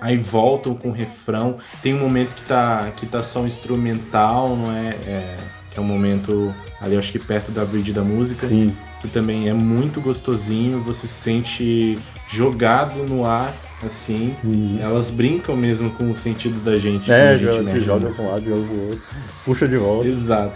aí 0.00 0.16
voltam 0.16 0.74
com 0.74 0.88
o 0.88 0.92
refrão. 0.92 1.58
Tem 1.82 1.94
um 1.94 2.00
momento 2.00 2.34
que 2.34 2.42
tá, 2.42 2.90
que 2.96 3.06
tá 3.06 3.22
só 3.22 3.40
um 3.40 3.46
instrumental, 3.46 4.56
não 4.56 4.70
é? 4.70 4.90
é 5.06 5.36
que 5.76 5.80
é 5.80 5.82
um 5.82 5.86
momento 5.86 6.54
ali, 6.80 6.96
acho 6.96 7.12
que 7.12 7.18
perto 7.18 7.50
da 7.50 7.64
bridge 7.64 7.92
da 7.92 8.02
música. 8.02 8.46
Sim. 8.46 8.74
Que 9.02 9.08
também 9.08 9.48
é 9.48 9.52
muito 9.52 10.00
gostosinho, 10.00 10.80
você 10.80 11.06
se 11.06 11.12
sente 11.12 11.98
jogado 12.28 13.04
no 13.06 13.26
ar, 13.26 13.54
assim. 13.84 14.34
Uhum. 14.42 14.78
Elas 14.80 15.10
brincam 15.10 15.54
mesmo 15.54 15.90
com 15.90 16.10
os 16.10 16.18
sentidos 16.18 16.62
da 16.62 16.78
gente. 16.78 17.12
É, 17.12 17.30
a 17.30 17.36
gente 17.36 17.70
que 17.70 17.80
joga 17.80 18.08
pra 18.08 18.24
um 18.24 18.30
lado, 18.30 18.44
joga 18.44 18.66
pro 18.66 18.80
outro. 18.88 19.02
Puxa 19.44 19.68
de 19.68 19.76
volta. 19.76 20.08
Exato, 20.08 20.54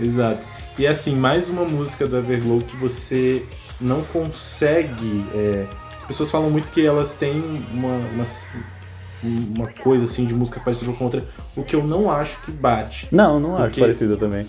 exato. 0.00 0.40
E 0.76 0.86
assim, 0.86 1.14
mais 1.14 1.48
uma 1.48 1.64
música 1.64 2.06
do 2.06 2.16
Everglow 2.16 2.60
que 2.60 2.76
você 2.76 3.44
não 3.80 4.02
consegue. 4.02 5.24
É, 5.32 5.66
pessoas 6.10 6.30
falam 6.30 6.50
muito 6.50 6.68
que 6.68 6.84
elas 6.84 7.14
têm 7.14 7.64
uma, 7.72 7.96
uma, 8.12 8.24
uma 9.56 9.68
coisa 9.68 10.04
assim 10.04 10.26
de 10.26 10.34
música 10.34 10.60
parecida 10.60 10.92
com 10.92 11.04
outra, 11.04 11.24
o 11.56 11.62
que 11.62 11.74
eu 11.74 11.86
não 11.86 12.10
acho 12.10 12.40
que 12.42 12.50
bate. 12.50 13.08
Não, 13.10 13.38
não 13.38 13.56
acho 13.56 13.78
parecida 13.78 14.16
também. 14.16 14.44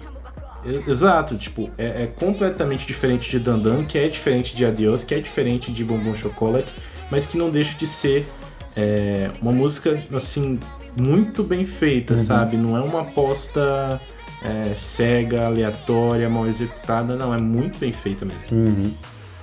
Exato, 0.87 1.35
tipo, 1.37 1.69
é, 1.77 2.03
é, 2.03 2.07
completamente 2.07 2.85
diferente 2.85 3.31
de 3.31 3.39
Dandan, 3.39 3.83
que 3.83 3.97
é 3.97 4.07
diferente 4.07 4.55
de 4.55 4.63
Adios, 4.63 5.03
que 5.03 5.15
é 5.15 5.19
diferente 5.19 5.71
de 5.71 5.83
Bombom 5.83 6.15
Chocolate, 6.15 6.71
mas 7.09 7.25
que 7.25 7.37
não 7.37 7.49
deixa 7.49 7.75
de 7.77 7.87
ser 7.87 8.27
é, 8.75 9.31
uma 9.41 9.51
música, 9.51 9.99
assim, 10.13 10.59
muito 10.99 11.43
bem 11.43 11.65
feita, 11.65 12.13
uhum. 12.13 12.21
sabe? 12.21 12.57
Não 12.57 12.77
é 12.77 12.81
uma 12.81 13.01
aposta 13.01 13.99
é, 14.43 14.75
cega, 14.75 15.45
aleatória, 15.45 16.29
mal 16.29 16.47
executada, 16.47 17.15
não, 17.15 17.33
é 17.33 17.39
muito 17.39 17.79
bem 17.79 17.91
feita 17.91 18.25
mesmo. 18.25 18.43
Uhum. 18.51 18.93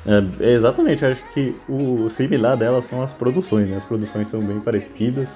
É, 0.07 0.53
exatamente, 0.55 1.03
eu 1.03 1.13
acho 1.13 1.23
que 1.35 1.55
o 1.69 2.09
similar 2.09 2.57
delas 2.57 2.87
são 2.87 3.03
as 3.03 3.13
produções, 3.13 3.69
né? 3.69 3.77
As 3.77 3.85
produções 3.85 4.29
são 4.29 4.41
bem 4.41 4.61
parecidas. 4.61 5.29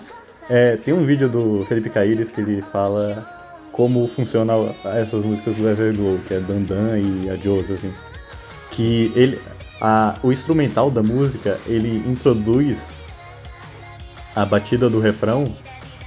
É, 0.49 0.77
tem 0.77 0.93
um 0.95 1.05
vídeo 1.05 1.29
do 1.29 1.65
Felipe 1.67 1.91
Caíres 1.91 2.31
que 2.31 2.41
ele 2.41 2.63
fala 2.63 3.27
como 3.71 4.07
funciona 4.07 4.53
essas 4.85 5.25
músicas 5.25 5.55
do 5.57 5.69
Everglow, 5.69 6.19
que 6.27 6.35
é 6.35 6.41
Dandan 6.41 6.99
e 6.99 7.31
a 7.31 7.37
Jones, 7.37 7.71
assim. 7.71 7.93
Que 8.71 9.13
ele, 9.15 9.41
a, 9.81 10.17
o 10.23 10.31
instrumental 10.31 10.91
da 10.91 11.03
música, 11.03 11.59
ele 11.67 12.03
introduz 12.07 12.91
a 14.35 14.45
batida 14.45 14.89
do 14.89 15.01
refrão 15.01 15.45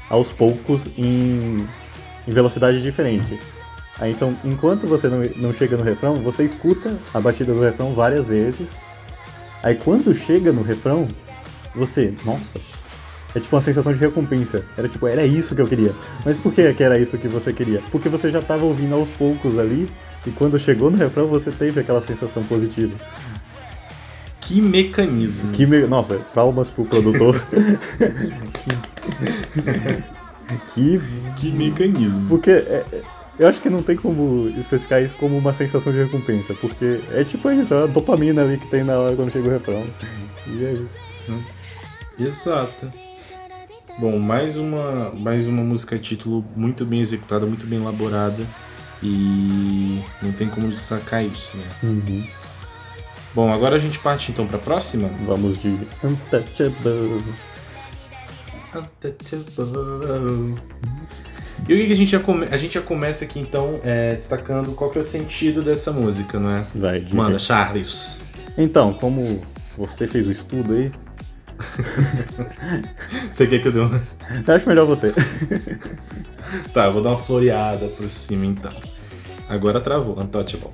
aos 0.09 0.31
poucos 0.31 0.85
em, 0.97 1.67
em 2.27 2.31
velocidade 2.31 2.81
diferente. 2.81 3.39
Aí, 3.99 4.11
então, 4.11 4.35
enquanto 4.43 4.87
você 4.87 5.07
não, 5.07 5.21
não 5.37 5.53
chega 5.53 5.77
no 5.77 5.83
refrão, 5.83 6.15
você 6.21 6.43
escuta 6.43 6.93
a 7.13 7.19
batida 7.19 7.53
do 7.53 7.61
refrão 7.61 7.93
várias 7.93 8.25
vezes. 8.25 8.67
Aí 9.63 9.75
quando 9.75 10.13
chega 10.13 10.51
no 10.51 10.61
refrão, 10.61 11.07
você, 11.73 12.13
nossa, 12.25 12.59
é 13.33 13.39
tipo 13.39 13.55
uma 13.55 13.61
sensação 13.61 13.93
de 13.93 13.99
recompensa. 13.99 14.63
Era 14.77 14.89
tipo, 14.89 15.07
era 15.07 15.25
isso 15.25 15.55
que 15.55 15.61
eu 15.61 15.67
queria. 15.67 15.93
Mas 16.25 16.37
por 16.37 16.53
que, 16.53 16.73
que 16.73 16.83
era 16.83 16.99
isso 16.99 17.17
que 17.17 17.27
você 17.27 17.53
queria? 17.53 17.81
Porque 17.91 18.09
você 18.09 18.29
já 18.29 18.39
estava 18.39 18.65
ouvindo 18.65 18.95
aos 18.95 19.09
poucos 19.09 19.57
ali, 19.57 19.89
e 20.27 20.31
quando 20.31 20.59
chegou 20.59 20.91
no 20.91 20.97
refrão 20.97 21.27
você 21.27 21.51
teve 21.51 21.79
aquela 21.79 22.01
sensação 22.01 22.43
positiva. 22.43 22.93
Que 24.41 24.61
mecanismo. 24.61 25.51
Que 25.53 25.65
me... 25.65 25.87
Nossa, 25.87 26.17
palmas 26.33 26.69
pro 26.69 26.85
produtor. 26.85 27.41
que... 30.75 31.01
que 31.37 31.51
mecanismo. 31.51 32.27
Porque 32.27 32.51
é, 32.51 32.85
é 32.91 33.01
eu 33.37 33.47
acho 33.47 33.61
que 33.61 33.69
não 33.69 33.83
tem 33.83 33.95
como 33.95 34.47
especificar 34.57 35.01
isso 35.01 35.15
como 35.15 35.37
uma 35.37 35.53
sensação 35.53 35.91
de 35.91 36.03
recompensa, 36.03 36.53
porque 36.53 37.01
é 37.11 37.23
tipo 37.23 37.49
isso, 37.51 37.73
é 37.73 37.83
a 37.83 37.87
dopamina 37.87 38.43
ali 38.43 38.57
que 38.57 38.67
tem 38.67 38.83
na 38.83 38.97
hora 38.97 39.15
quando 39.15 39.31
chega 39.31 39.47
o 39.47 39.51
refrão. 39.51 39.85
E 40.47 40.63
é 40.63 40.73
isso. 40.73 40.89
Hum. 41.29 41.41
Exato. 42.19 42.89
Bom, 43.97 44.19
mais 44.19 44.57
uma, 44.57 45.11
mais 45.11 45.47
uma 45.47 45.63
música 45.63 45.97
título 45.97 46.45
muito 46.55 46.85
bem 46.85 46.99
executada, 46.99 47.45
muito 47.45 47.65
bem 47.65 47.79
elaborada 47.79 48.45
e 49.01 50.01
não 50.21 50.31
tem 50.33 50.49
como 50.49 50.67
destacar 50.69 51.23
isso, 51.23 51.55
né? 51.57 51.63
Uhum. 51.83 52.27
Bom, 53.33 53.51
agora 53.51 53.75
a 53.75 53.79
gente 53.79 53.99
parte 53.99 54.31
então 54.31 54.47
para 54.47 54.57
a 54.57 54.61
próxima. 54.61 55.09
Vamos 55.25 55.61
de 55.61 55.77
Untouchable. 56.03 57.21
Untouchable. 58.73 60.55
E 61.67 61.73
o 61.73 61.85
que, 61.87 61.91
a 61.91 61.95
gente 61.95 62.11
já 62.11 62.19
come... 62.19 62.47
a 62.51 62.57
gente 62.57 62.75
já 62.75 62.81
começa 62.81 63.25
aqui 63.25 63.39
então 63.39 63.79
é, 63.83 64.15
destacando 64.15 64.73
qual 64.73 64.91
que 64.91 64.99
é 64.99 65.01
o 65.01 65.03
sentido 65.03 65.63
dessa 65.63 65.91
música, 65.91 66.39
não 66.39 66.51
é? 66.51 66.65
Vai, 66.75 66.99
diga. 66.99 67.15
Manda, 67.15 67.39
Charles. 67.39 68.19
Então, 68.55 68.93
como 68.93 69.41
você 69.75 70.07
fez 70.07 70.27
o 70.27 70.31
estudo 70.31 70.73
aí. 70.73 70.91
você 73.31 73.47
quer 73.47 73.59
que 73.61 73.67
eu 73.67 73.71
dê 73.71 73.79
uma... 73.79 74.01
Eu 74.47 74.53
acho 74.53 74.67
melhor 74.67 74.85
você. 74.85 75.11
tá, 76.71 76.85
eu 76.85 76.93
vou 76.93 77.01
dar 77.01 77.09
uma 77.11 77.23
floreada 77.23 77.87
por 77.87 78.07
cima 78.09 78.45
então. 78.45 78.71
Agora 79.49 79.81
travou, 79.81 80.19
untouchable. 80.19 80.69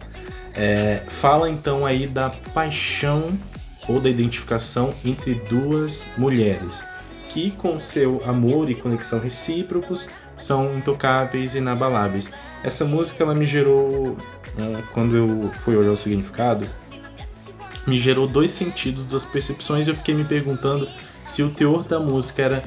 É, 0.53 1.03
fala 1.07 1.49
então 1.49 1.85
aí 1.85 2.05
da 2.05 2.29
paixão 2.53 3.39
ou 3.87 4.01
da 4.01 4.09
identificação 4.09 4.93
entre 5.05 5.35
duas 5.35 6.03
mulheres 6.17 6.85
que, 7.31 7.51
com 7.51 7.79
seu 7.79 8.21
amor 8.25 8.69
e 8.69 8.75
conexão 8.75 9.19
recíprocos, 9.19 10.09
são 10.41 10.77
intocáveis 10.77 11.55
e 11.55 11.59
inabaláveis. 11.59 12.31
Essa 12.63 12.85
música 12.85 13.23
ela 13.23 13.35
me 13.35 13.45
gerou, 13.45 14.17
né, 14.57 14.83
quando 14.93 15.15
eu 15.15 15.51
fui 15.63 15.75
olhar 15.75 15.91
o 15.91 15.97
significado, 15.97 16.67
me 17.87 17.97
gerou 17.97 18.27
dois 18.27 18.51
sentidos, 18.51 19.05
duas 19.05 19.25
percepções. 19.25 19.87
E 19.87 19.89
eu 19.89 19.95
fiquei 19.95 20.13
me 20.13 20.23
perguntando 20.23 20.87
se 21.25 21.41
o 21.41 21.49
teor 21.49 21.83
da 21.85 21.99
música 21.99 22.41
era 22.41 22.63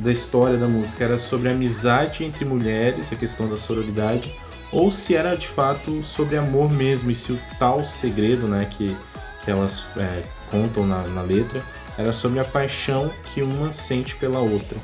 da 0.00 0.10
história 0.10 0.56
da 0.56 0.66
música 0.66 1.04
era 1.04 1.18
sobre 1.18 1.50
amizade 1.50 2.24
entre 2.24 2.44
mulheres, 2.44 3.12
a 3.12 3.16
questão 3.16 3.48
da 3.48 3.58
sororidade, 3.58 4.32
ou 4.72 4.90
se 4.90 5.14
era 5.14 5.36
de 5.36 5.46
fato 5.46 6.02
sobre 6.02 6.36
amor 6.36 6.70
mesmo 6.70 7.10
e 7.10 7.14
se 7.14 7.32
o 7.32 7.40
tal 7.58 7.84
segredo, 7.84 8.48
né, 8.48 8.66
que, 8.70 8.96
que 9.44 9.50
elas 9.50 9.84
é, 9.96 10.22
contam 10.50 10.86
na, 10.86 11.02
na 11.08 11.22
letra 11.22 11.62
era 11.98 12.12
sobre 12.12 12.40
a 12.40 12.44
paixão 12.44 13.12
que 13.26 13.42
uma 13.42 13.72
sente 13.72 14.16
pela 14.16 14.38
outra. 14.38 14.78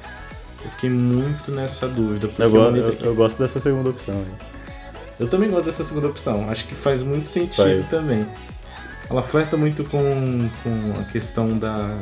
Eu 0.67 0.71
fiquei 0.73 0.91
muito 0.91 1.53
nessa 1.53 1.89
dúvida. 1.89 2.29
Eu, 2.39 2.51
go 2.51 2.59
eu, 2.59 2.93
eu, 3.01 3.15
gosto 3.15 3.39
dessa 3.39 3.61
segunda 3.61 3.91
opção. 3.91 4.21
Eu 5.19 5.29
também 5.29 5.49
gosto 5.49 5.67
dessa 5.67 5.85
segunda 5.85 6.09
opção. 6.09 6.51
Acho 6.51 6.67
que 6.67 6.75
faz 6.75 7.05
muito 7.05 7.29
sentido 7.29 7.55
faz. 7.55 7.89
também. 7.89 8.27
Ela 9.09 9.23
flerta 9.23 9.57
muito 9.57 9.85
com, 9.85 10.49
com 10.65 11.01
a 11.01 11.05
questão 11.05 11.57
da, 11.57 11.97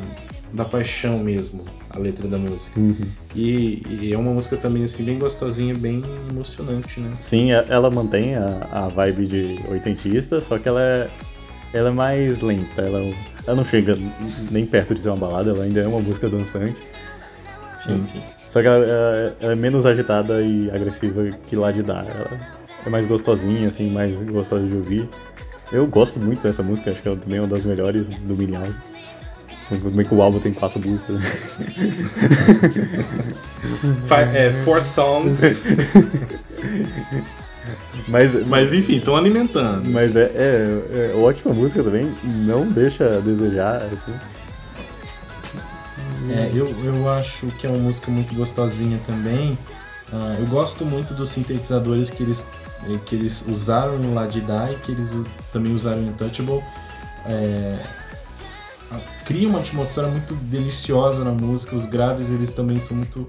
da 0.51 0.65
paixão 0.65 1.19
mesmo, 1.19 1.63
a 1.91 1.99
letra 1.99 2.27
da 2.27 2.39
música. 2.39 2.79
Uhum. 2.79 3.07
E, 3.35 3.83
e, 3.87 4.11
é 4.11 4.17
uma 4.17 4.31
música 4.31 4.57
também 4.57 4.83
assim 4.83 5.03
bem 5.03 5.19
gostosinha, 5.19 5.75
bem 5.75 6.03
emocionante, 6.27 6.99
né? 6.99 7.15
Sim, 7.21 7.51
é, 7.51 7.63
ela 7.69 7.91
mantém 7.91 8.35
a, 8.35 8.67
a 8.71 8.87
vibe 8.87 9.27
de 9.27 9.59
oitentista, 9.69 10.41
só 10.41 10.57
que 10.57 10.67
ela 10.67 10.81
é, 10.81 11.07
ela 11.71 11.89
é 11.89 11.93
mais 11.93 12.41
lenta. 12.41 12.81
Ela, 12.81 13.13
ela 13.45 13.55
não 13.55 13.65
chega 13.65 13.95
nem 14.49 14.65
perto 14.65 14.95
de 14.95 15.01
ser 15.01 15.09
uma 15.09 15.17
balada, 15.17 15.51
ela 15.51 15.63
ainda 15.63 15.81
é 15.81 15.87
uma 15.87 15.99
música 15.99 16.27
dançante. 16.27 16.75
Sim, 17.85 18.03
sim. 18.11 18.34
Só 18.55 18.61
que 18.61 18.67
ela, 18.67 18.85
ela, 19.41 19.51
é 19.51 19.55
menos 19.55 19.85
agitada 19.85 20.41
e 20.41 20.71
agressiva 20.71 21.25
que 21.45 21.57
lá 21.57 21.73
de 21.73 21.83
dar. 21.83 22.05
Ela 22.07 22.39
é 22.85 22.89
mais 22.89 23.05
gostosinha, 23.05 23.67
assim, 23.67 23.91
mais 23.91 24.17
gostosa 24.29 24.65
de 24.65 24.73
ouvir. 24.75 25.09
Eu 25.73 25.85
gosto 25.85 26.21
muito 26.21 26.41
dessa 26.41 26.63
música, 26.63 26.91
acho 26.91 27.01
que 27.01 27.09
é 27.09 27.15
também 27.17 27.41
uma 27.41 27.49
das 27.49 27.65
melhores 27.65 28.07
do. 28.07 28.33
Tudo 29.67 29.91
bem 29.91 30.05
que 30.05 30.15
o 30.15 30.21
álbum 30.21 30.39
tem 30.39 30.53
quatro 30.53 30.79
músicas. 30.79 31.17
Five, 34.07 34.37
é, 34.37 34.53
four 34.63 34.81
songs. 34.81 35.37
Mas, 38.07 38.47
mas 38.47 38.71
enfim, 38.71 38.97
estão 38.97 39.15
alimentando. 39.15 39.89
Mas 39.89 40.15
é, 40.15 40.31
é, 40.35 41.11
é, 41.13 41.17
ótima 41.17 41.55
música 41.55 41.81
também, 41.83 42.13
não 42.23 42.67
deixa 42.67 43.17
a 43.17 43.19
desejar. 43.19 43.77
Assim. 43.77 44.13
É, 46.31 46.51
eu, 46.53 46.67
eu 46.83 47.09
acho 47.09 47.47
que 47.59 47.67
é 47.67 47.69
uma 47.69 47.79
música 47.79 48.09
muito 48.11 48.33
gostosinha 48.35 48.99
também. 49.05 49.57
Uh, 50.11 50.39
eu 50.39 50.45
gosto 50.47 50.85
muito 50.85 51.13
dos 51.13 51.29
sintetizadores 51.29 52.09
que 52.09 52.21
eles, 52.21 52.45
eh, 52.83 52.99
que 53.05 53.15
eles 53.15 53.43
usaram 53.47 53.95
em 54.03 54.13
La 54.13 54.27
e 54.27 54.75
que 54.77 54.91
eles 54.91 55.15
também 55.51 55.73
usaram 55.73 56.01
em 56.01 56.13
Touchable. 56.13 56.63
É, 57.25 57.79
cria 59.25 59.49
uma 59.49 59.59
atmosfera 59.59 60.07
muito 60.07 60.35
deliciosa 60.35 61.23
na 61.23 61.31
música. 61.31 61.75
Os 61.75 61.85
graves 61.85 62.29
eles 62.29 62.53
também 62.53 62.79
são 62.79 62.95
muito 62.95 63.27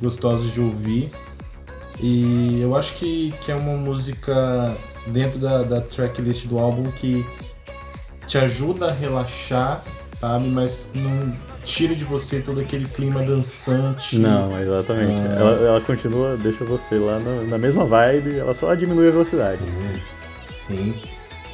gostosos 0.00 0.52
de 0.52 0.60
ouvir. 0.60 1.10
E 2.00 2.60
eu 2.60 2.74
acho 2.74 2.94
que, 2.94 3.32
que 3.42 3.52
é 3.52 3.54
uma 3.54 3.76
música 3.76 4.74
dentro 5.06 5.38
da, 5.38 5.62
da 5.62 5.80
tracklist 5.80 6.46
do 6.46 6.58
álbum 6.58 6.90
que 6.90 7.24
te 8.26 8.38
ajuda 8.38 8.88
a 8.88 8.92
relaxar, 8.92 9.82
sabe? 10.18 10.48
Mas 10.48 10.88
não 10.94 11.32
tira 11.64 11.94
de 11.94 12.04
você 12.04 12.40
todo 12.40 12.60
aquele 12.60 12.84
clima 12.86 13.22
dançante. 13.22 14.18
Não, 14.18 14.60
exatamente. 14.60 15.10
É... 15.10 15.40
Ela, 15.40 15.66
ela 15.66 15.80
continua, 15.80 16.36
deixa 16.36 16.64
você 16.64 16.96
lá 16.96 17.18
na, 17.18 17.42
na, 17.42 17.58
mesma 17.58 17.84
vibe, 17.84 18.38
ela 18.38 18.54
só 18.54 18.74
diminui 18.74 19.08
a 19.08 19.10
velocidade. 19.10 19.62
Sim. 20.52 20.94
Sim. 20.94 21.02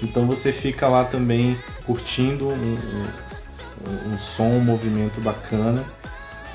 Então 0.03 0.27
você 0.27 0.53
fica 0.53 0.89
lá 0.89 1.05
também 1.05 1.57
curtindo 1.85 2.49
um, 2.49 2.79
um, 3.87 4.15
um 4.15 4.19
som, 4.19 4.45
um 4.45 4.61
movimento 4.61 5.21
bacana. 5.21 5.85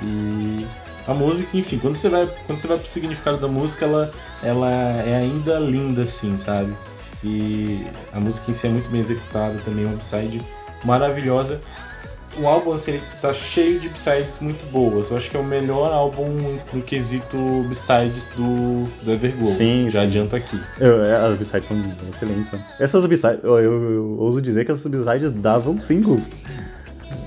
E 0.02 0.66
a 1.08 1.14
música, 1.14 1.56
enfim, 1.56 1.78
quando 1.78 1.96
você 1.96 2.10
vai, 2.10 2.28
quando 2.46 2.60
você 2.60 2.68
vai 2.68 2.78
pro 2.78 2.88
significado 2.88 3.38
da 3.38 3.48
música, 3.48 3.86
ela, 3.86 4.12
ela 4.44 4.72
é 4.72 5.16
ainda 5.16 5.60
linda, 5.60 6.04
assim, 6.04 6.38
sabe? 6.38 6.74
E 7.24 7.86
a 8.12 8.20
música 8.20 8.52
em 8.52 8.54
si 8.54 8.68
é 8.68 8.70
muito 8.70 8.90
bem 8.90 9.02
executada 9.02 9.60
também, 9.64 9.86
uma 9.86 9.96
upside 9.96 10.42
maravilhosa 10.84 11.62
o 12.38 12.48
álbum 12.48 12.74
assim, 12.74 13.00
tá 13.22 13.34
cheio 13.34 13.80
de 13.80 13.90
b-sides 13.90 14.40
muito 14.42 14.70
boas. 14.72 15.10
Eu 15.10 15.18
acho 15.18 15.30
que 15.30 15.38
é 15.38 15.40
o 15.40 15.44
melhor 15.44 15.92
álbum 15.92 16.28
no 16.74 16.82
quesito 16.82 17.38
b-sides 17.68 18.32
do, 18.36 18.86
do 19.04 19.12
Everglow. 19.12 19.52
Sim, 19.52 19.88
já 19.90 20.02
sim. 20.02 20.08
adianto 20.08 20.36
aqui. 20.36 20.60
Eu, 20.80 21.04
é, 21.04 21.16
as 21.16 21.38
b-sides 21.38 21.68
são 21.68 21.80
excelentes. 22.10 22.52
Né? 22.52 22.66
Essas 22.80 23.06
b-sides, 23.06 23.44
eu, 23.44 23.60
eu, 23.60 23.92
eu, 23.92 24.18
ouso 24.20 24.42
dizer 24.42 24.66
que 24.66 24.72
essas 24.72 24.86
b-sides 24.86 25.32
davam 25.32 25.80
singles. 25.80 26.24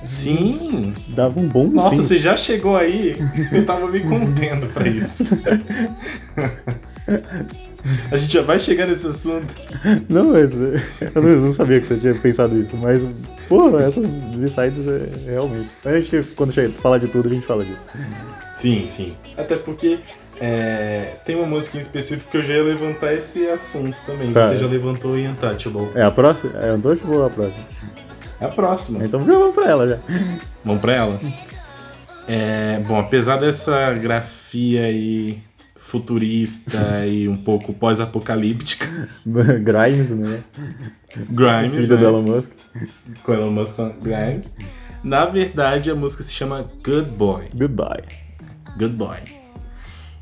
Sim! 0.05 0.93
Davam 1.09 1.43
um 1.43 1.47
bom 1.47 1.67
Nossa, 1.67 1.89
singles. 1.89 2.07
você 2.07 2.17
já 2.17 2.35
chegou 2.35 2.75
aí? 2.75 3.15
Eu 3.51 3.65
tava 3.65 3.87
me 3.87 3.99
contendo 4.01 4.67
pra 4.73 4.87
isso. 4.87 5.23
A 8.11 8.17
gente 8.17 8.33
já 8.33 8.41
vai 8.41 8.59
chegar 8.59 8.87
nesse 8.87 9.07
assunto. 9.07 9.47
Não, 10.09 10.25
mas 10.33 10.51
eu 10.53 11.21
não, 11.21 11.53
sabia 11.53 11.79
que 11.79 11.87
você 11.87 11.97
tinha 11.97 12.15
pensado 12.15 12.57
isso, 12.57 12.75
mas, 12.77 13.29
pô, 13.47 13.79
essas 13.79 14.09
B-sides 14.09 14.85
é, 14.87 15.31
realmente. 15.31 15.69
A 15.85 15.99
gente, 15.99 16.35
quando 16.35 16.53
chega, 16.53 16.69
falar 16.69 16.97
de 16.97 17.07
tudo, 17.07 17.29
a 17.29 17.31
gente 17.31 17.45
fala 17.45 17.63
disso. 17.63 17.81
Sim, 18.57 18.85
sim. 18.87 19.15
Até 19.37 19.55
porque 19.55 19.99
é, 20.39 21.15
tem 21.25 21.35
uma 21.35 21.45
música 21.45 21.77
em 21.77 21.81
específico 21.81 22.29
que 22.29 22.37
eu 22.37 22.43
já 22.43 22.55
ia 22.55 22.63
levantar 22.63 23.13
esse 23.13 23.47
assunto 23.47 23.95
também. 24.05 24.33
Tá. 24.33 24.49
Você 24.49 24.57
já 24.57 24.67
levantou 24.67 25.17
em 25.17 25.29
Untouchable. 25.29 25.89
É 25.95 26.03
a 26.03 26.11
próxima? 26.11 26.59
É 26.59 26.73
Untouchable 26.73 27.15
ou 27.15 27.25
a 27.25 27.29
próxima? 27.29 27.63
É 28.41 28.45
a 28.45 28.49
próxima. 28.49 29.03
Então 29.03 29.23
vamos 29.23 29.55
pra 29.55 29.69
ela 29.69 29.87
já. 29.87 29.97
Vamos 30.63 30.81
pra 30.81 30.93
ela? 30.93 31.19
É, 32.27 32.79
bom, 32.87 32.99
apesar 32.99 33.37
dessa 33.37 33.93
grafia 33.93 34.83
aí 34.83 35.39
futurista 35.89 37.05
e 37.07 37.27
um 37.27 37.35
pouco 37.35 37.73
pós-apocalíptica. 37.73 38.87
Grimes, 39.25 40.11
né? 40.11 40.43
Grimes, 41.29 41.71
Filho 41.71 41.95
né? 41.95 42.01
do 42.01 42.05
Elon 42.05 42.21
Musk. 42.21 42.51
Com 43.23 43.33
Elon 43.33 43.51
Musk 43.51 43.75
Grimes. 44.01 44.55
Na 45.03 45.25
verdade, 45.25 45.89
a 45.89 45.95
música 45.95 46.23
se 46.23 46.31
chama 46.31 46.61
Good 46.83 47.09
Boy. 47.11 47.45
Goodbye. 47.55 48.03
Good 48.77 48.95
Boy. 48.95 49.17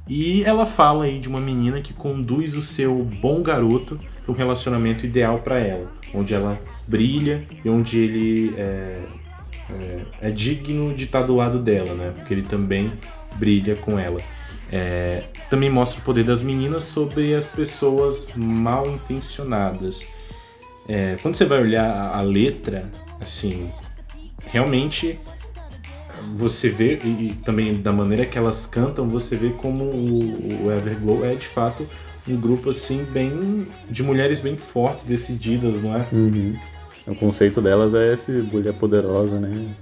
E 0.08 0.44
ela 0.46 0.66
fala 0.66 1.04
aí 1.04 1.20
de 1.20 1.28
uma 1.28 1.42
menina 1.42 1.82
que 1.82 1.94
conduz 1.94 2.56
o 2.56 2.62
seu 2.62 3.04
bom 3.04 3.42
garoto 3.42 4.00
para 4.24 4.32
um 4.32 4.36
relacionamento 4.36 5.06
ideal 5.06 5.40
para 5.40 5.60
ela, 5.60 5.92
onde 6.14 6.34
ela 6.34 6.58
brilha 6.88 7.46
e 7.66 7.68
onde 7.68 8.00
ele 8.00 8.54
é, 8.56 9.02
é, 9.70 10.02
é 10.22 10.32
digno 10.32 10.94
de 10.94 11.04
estar 11.04 11.24
do 11.24 11.36
lado 11.36 11.60
dela, 11.60 11.94
né? 11.94 12.14
Porque 12.16 12.34
ele 12.34 12.44
também 12.44 12.90
brilha 13.36 13.76
com 13.76 14.00
ela. 14.00 14.22
É, 14.72 15.24
também 15.50 15.70
mostra 15.70 16.02
o 16.02 16.04
poder 16.04 16.24
das 16.24 16.42
meninas 16.42 16.84
sobre 16.84 17.34
as 17.34 17.46
pessoas 17.46 18.28
mal 18.36 18.88
intencionadas. 18.90 20.06
É, 20.88 21.18
quando 21.22 21.36
você 21.36 21.46
vai 21.46 21.62
olhar 21.62 21.90
a, 21.90 22.18
a 22.18 22.22
letra, 22.22 22.90
assim, 23.22 23.72
realmente 24.48 25.20
você 26.36 26.70
vê, 26.70 27.00
e, 27.04 27.30
e 27.30 27.34
também 27.44 27.82
da 27.82 27.92
maneira 27.92 28.26
que 28.26 28.38
elas 28.38 28.68
cantam, 28.68 29.10
você 29.10 29.36
vê 29.36 29.50
como 29.50 29.86
o, 29.86 30.66
o 30.66 30.72
Everglow 30.72 31.26
é 31.26 31.36
de 31.36 31.48
fato 31.48 31.88
um 32.28 32.40
grupo 32.40 32.70
assim 32.70 33.06
bem 33.06 33.68
de 33.90 34.04
mulheres 34.04 34.42
bem 34.42 34.58
fortes, 34.58 35.06
decididas, 35.06 35.82
não 35.82 35.96
é? 35.96 36.06
Uhum. 36.12 36.56
O 37.08 37.16
conceito 37.16 37.62
delas 37.62 37.96
é 37.96 38.14
esse 38.14 38.32
mulher 38.32 38.74
poderosa, 38.74 39.40
né? 39.40 39.74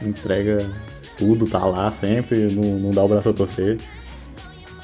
Entrega 0.00 0.70
tudo, 1.18 1.46
tá 1.46 1.64
lá 1.66 1.90
sempre, 1.90 2.46
não, 2.52 2.78
não 2.78 2.90
dá 2.92 3.02
o 3.04 3.08
braço 3.08 3.28
a 3.28 3.32
torcer. 3.32 3.78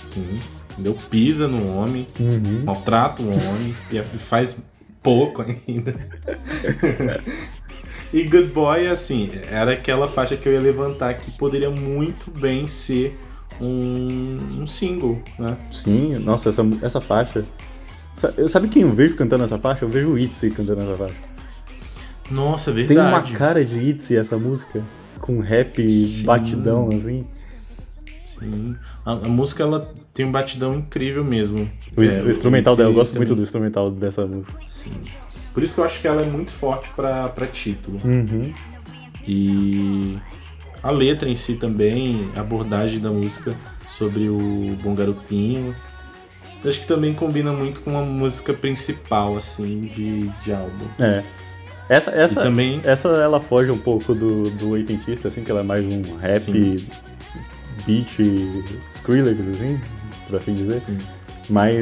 Sim. 0.03 0.41
Entendeu? 0.73 0.99
Pisa 1.09 1.47
no 1.47 1.77
homem, 1.77 2.07
Uhum. 2.19 2.63
maltrata 2.65 3.23
o 3.23 3.29
homem 3.29 3.75
e 3.93 4.01
faz 4.19 4.59
pouco 5.03 5.43
ainda. 5.43 5.95
e 8.13 8.23
Good 8.25 8.49
Boy, 8.53 8.87
assim, 8.89 9.31
era 9.51 9.73
aquela 9.73 10.09
faixa 10.09 10.37
que 10.37 10.49
eu 10.49 10.53
ia 10.53 10.61
levantar 10.61 11.15
que 11.15 11.31
poderia 11.33 11.71
muito 11.71 12.31
bem 12.31 12.67
ser 12.69 13.17
um, 13.61 14.39
um 14.63 14.67
single, 14.67 15.23
né? 15.39 15.57
Sim, 15.71 16.15
nossa, 16.19 16.49
essa, 16.49 16.63
essa 16.83 17.01
faixa. 17.01 17.45
Eu- 18.37 18.49
Sabe 18.49 18.69
quem 18.69 18.83
eu 18.83 18.93
vejo 18.93 19.15
cantando 19.17 19.45
essa 19.45 19.59
faixa? 19.59 19.85
Eu 19.85 19.89
vejo 19.89 20.09
o 20.11 20.19
Itzy 20.19 20.51
cantando 20.51 20.83
essa 20.83 20.97
faixa. 20.97 21.15
Nossa, 22.31 22.71
é 22.71 22.85
Tem 22.85 22.97
uma 22.97 23.11
verdade. 23.21 23.33
cara 23.35 23.65
de 23.65 23.79
Itzy 23.79 24.17
essa 24.17 24.37
música. 24.37 24.83
Com 25.25 25.41
rap 25.41 25.89
Sim. 25.91 26.23
batidão, 26.25 26.91
assim. 26.91 27.25
Sim. 28.27 28.77
A, 29.07 29.13
a 29.13 29.17
música 29.29 29.63
ela 29.63 29.91
tem 30.13 30.27
um 30.27 30.31
batidão 30.31 30.75
incrível 30.77 31.25
mesmo. 31.25 31.67
O, 31.97 32.03
É, 32.03 32.21
o 32.23 32.29
instrumental 32.29 32.77
dela, 32.77 32.91
eu 32.91 32.95
gosto 32.95 33.13
também- 33.15 33.27
muito 33.27 33.35
do 33.35 33.43
instrumental 33.43 33.91
dessa 33.91 34.27
música. 34.27 34.59
Sim. 34.69 34.93
Por 35.55 35.63
isso 35.63 35.75
que 35.77 35.81
eu 35.81 35.85
acho 35.85 35.99
que 35.99 36.07
ela 36.07 36.21
é 36.21 36.27
muito 36.27 36.53
forte 36.53 36.91
pra, 36.95 37.27
pra 37.31 37.47
título. 37.47 37.99
Uhum. 38.05 38.53
E 39.27 40.19
a 40.83 40.91
letra 40.91 41.27
em 41.27 41.37
si 41.37 41.55
também, 41.55 42.29
a 42.37 42.41
abordagem 42.41 43.01
da 43.01 43.09
música 43.11 43.55
sobre 43.89 44.29
o 44.29 44.77
Bom 44.83 44.95
Garotinho. 44.95 45.75
Eu 46.63 46.71
acho 46.71 46.81
que 46.81 46.87
também 46.87 47.15
combina 47.15 47.51
muito 47.51 47.81
com 47.81 47.97
a 47.99 48.03
música 48.03 48.53
principal, 48.53 49.39
assim, 49.39 49.81
de, 49.83 50.29
de 50.43 50.53
álbum. 50.53 50.87
É. 50.99 51.25
Essa, 51.89 52.11
essa, 52.13 52.41
E 52.41 52.45
também- 52.45 52.81
essa 52.85 53.09
ela 53.09 53.41
foge 53.41 53.71
um 53.71 53.79
pouco 53.79 54.15
do, 54.15 54.49
do 54.51 54.71
oitentista, 54.71 55.29
assim, 55.29 55.45
que 55.45 55.51
ela 55.51 55.61
é 55.61 55.65
mais 55.65 55.85
um 55.85 56.17
rap, 56.17 56.51
beat, 57.87 58.19
Skrillex, 58.93 59.41
assim, 59.49 59.81
por 60.27 60.39
assim 60.39 60.55
dizer. 60.55 60.81
Sim. 60.87 60.99
Mas 61.51 61.77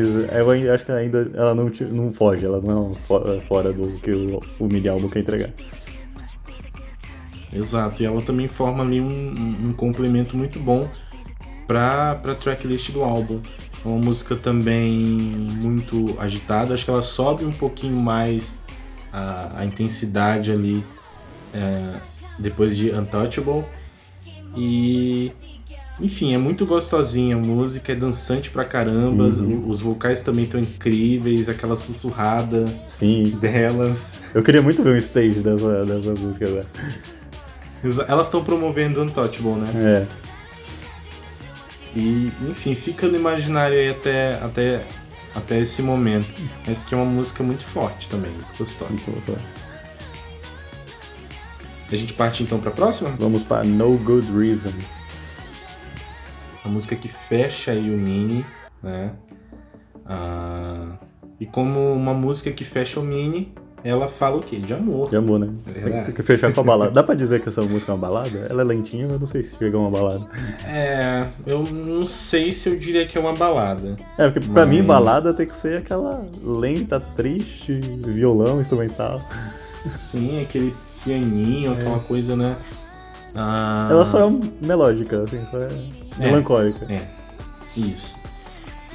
eu 0.65 0.75
acho 0.75 0.85
que 0.85 0.91
ainda 0.91 1.31
ela 1.35 1.55
não, 1.55 1.71
não 1.93 2.12
foge, 2.12 2.45
ela 2.45 2.61
não 2.61 2.91
é 2.91 2.95
fo- 3.07 3.41
fora 3.47 3.73
do 3.73 3.87
que 4.01 4.11
o, 4.11 4.41
o 4.59 4.67
mini 4.67 4.88
álbum 4.88 5.09
quer 5.09 5.21
entregar. 5.21 5.51
Exato, 7.53 8.03
e 8.03 8.07
ela 8.07 8.21
também 8.23 8.49
forma 8.49 8.83
ali 8.83 9.01
um, 9.01 9.07
um- 9.69 9.73
complemento 9.73 10.37
muito 10.37 10.59
bom 10.59 10.88
pra, 11.67 12.17
pra 12.17 12.35
tracklist 12.35 12.91
do 12.91 13.05
álbum. 13.05 13.41
É 13.85 13.88
uma 13.88 13.99
música 13.99 14.35
também 14.35 14.91
muito 14.91 16.17
agitada, 16.19 16.75
acho 16.75 16.85
que 16.85 16.91
ela 16.91 17.03
sobe 17.03 17.45
um 17.45 17.53
pouquinho 17.53 17.97
mais 17.97 18.53
a, 19.12 19.59
a 19.61 19.64
intensidade 19.64 20.51
ali 20.51 20.85
é, 21.55 21.94
depois 22.38 22.77
de 22.77 22.90
Untouchable. 22.90 23.64
E 24.57 25.33
enfim, 26.01 26.35
é 26.35 26.38
muito 26.38 26.66
gostosinha 26.66 27.37
a 27.37 27.38
música, 27.38 27.92
é 27.92 27.94
dançante 27.94 28.51
pra 28.51 28.64
caramba, 28.64 29.25
Uhum. 29.25 29.68
os 29.70 29.81
vocais 29.81 30.25
também 30.25 30.44
estão 30.44 30.59
incríveis, 30.61 31.48
aquela 31.48 31.77
sussurrada 31.77 32.64
Sim, 32.87 33.38
delas. 33.40 34.18
eu 34.35 34.42
queria 34.42 34.62
muito 34.62 34.83
ver 34.83 34.94
um 34.94 34.98
stage 34.98 35.40
dessa, 35.40 35.85
dessa 35.85 36.11
música 36.20 36.46
agora. 36.48 36.66
Exa- 37.85 38.07
Elas 38.09 38.27
estão 38.27 38.42
promovendo 38.42 39.03
Untouchable, 39.03 39.55
né? 39.55 39.70
É, 39.75 40.07
E, 41.94 42.33
enfim, 42.48 42.75
fica 42.75 43.07
no 43.07 43.16
imaginário 43.16 43.77
aí 43.77 43.90
até, 43.90 44.35
até, 44.42 44.83
até 45.35 45.59
esse 45.61 45.83
momento. 45.83 46.29
Mas 46.66 46.85
que 46.85 46.95
é 46.95 46.97
uma 46.97 47.07
música 47.07 47.42
muito 47.42 47.64
forte 47.64 48.09
também, 48.09 48.33
gostosa. 48.59 48.92
A 51.90 51.97
gente 51.97 52.14
parte 52.14 52.42
então 52.42 52.59
pra 52.59 52.71
próxima? 52.71 53.11
vamos 53.18 53.42
para 53.42 53.64
No 53.64 53.99
Good 53.99 54.33
Reason. 54.33 54.73
A 56.64 56.68
música 56.68 56.97
que 56.97 57.09
fecha 57.09 57.73
aí 57.73 57.90
o 57.90 57.99
mini, 57.99 58.47
né? 58.83 59.12
Ah, 60.07 60.97
e 61.38 61.47
como 61.47 61.92
uma 61.92 62.14
música 62.14 62.51
que 62.53 62.64
fecha 62.64 63.01
o 63.01 63.03
mini, 63.03 63.53
ela 63.85 64.09
fala 64.09 64.37
o 64.37 64.40
quê? 64.40 64.59
De 64.59 64.73
amor. 64.73 65.11
De 65.11 65.16
amor, 65.16 65.38
né? 65.40 65.49
É 65.66 65.79
Você 65.79 65.90
tem 65.90 66.14
que 66.14 66.23
fechar 66.23 66.53
com 66.53 66.61
a 66.61 66.64
balada. 66.64 66.90
Dá 66.92 67.03
pra 67.03 67.14
dizer 67.14 67.40
que 67.42 67.49
essa 67.49 67.62
música 67.62 67.90
é 67.92 67.95
uma 67.95 68.01
balada? 68.01 68.47
Ela 68.49 68.62
é 68.62 68.64
lentinha, 68.64 69.07
mas 69.09 69.18
não 69.21 69.27
sei 69.27 69.42
se 69.42 69.57
chega 69.57 69.77
a 69.77 69.81
uma 69.81 69.90
balada. 69.90 70.25
É, 70.66 71.27
eu 71.47 71.62
não 71.64 72.05
sei 72.05 72.53
se 72.53 72.68
eu 72.68 72.79
diria 72.79 73.07
que 73.07 73.18
é 73.18 73.21
uma 73.21 73.33
balada. 73.35 73.97
É, 74.18 74.29
porque 74.31 74.47
pra 74.49 74.64
mim 74.66 74.79
Mas- 74.79 74.87
balada 74.87 75.35
tem 75.35 75.47
que 75.47 75.53
ser 75.53 75.79
aquela 75.79 76.25
lenta, 76.42 77.01
triste, 77.16 77.81
violão, 78.05 78.61
instrumental. 78.61 79.21
Sim, 79.99 80.40
aquele 80.42 80.73
pianinho, 81.05 81.73
aquela 81.73 81.99
coisa, 81.99 82.37
né? 82.37 82.57
Ah, 83.35 83.88
Ela 83.90 84.05
só 84.07 84.29
é 84.29 84.33
melódica, 84.61 85.23
assim, 85.23 85.40
só 85.51 85.59
é, 85.59 85.68
É. 86.21 86.25
melancólica. 86.27 86.87
É, 86.92 87.03
isso. 87.77 88.14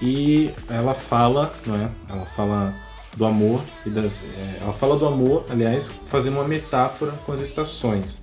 E 0.02 0.52
ela 0.70 0.94
fala, 0.94 1.52
não 1.66 1.76
é? 1.76 1.90
Ela 2.08 2.26
fala 2.28 2.74
do 3.18 3.26
amor 3.26 3.62
e 3.86 3.90
das. 3.90 4.24
é, 4.24 4.64
ela 4.64 4.74
fala 4.74 4.98
do 4.98 5.06
amor, 5.06 5.46
aliás, 5.50 5.92
fazendo 6.08 6.36
uma 6.36 6.48
metáfora 6.48 7.12
com 7.26 7.32
as 7.34 7.42
estações. 7.42 8.20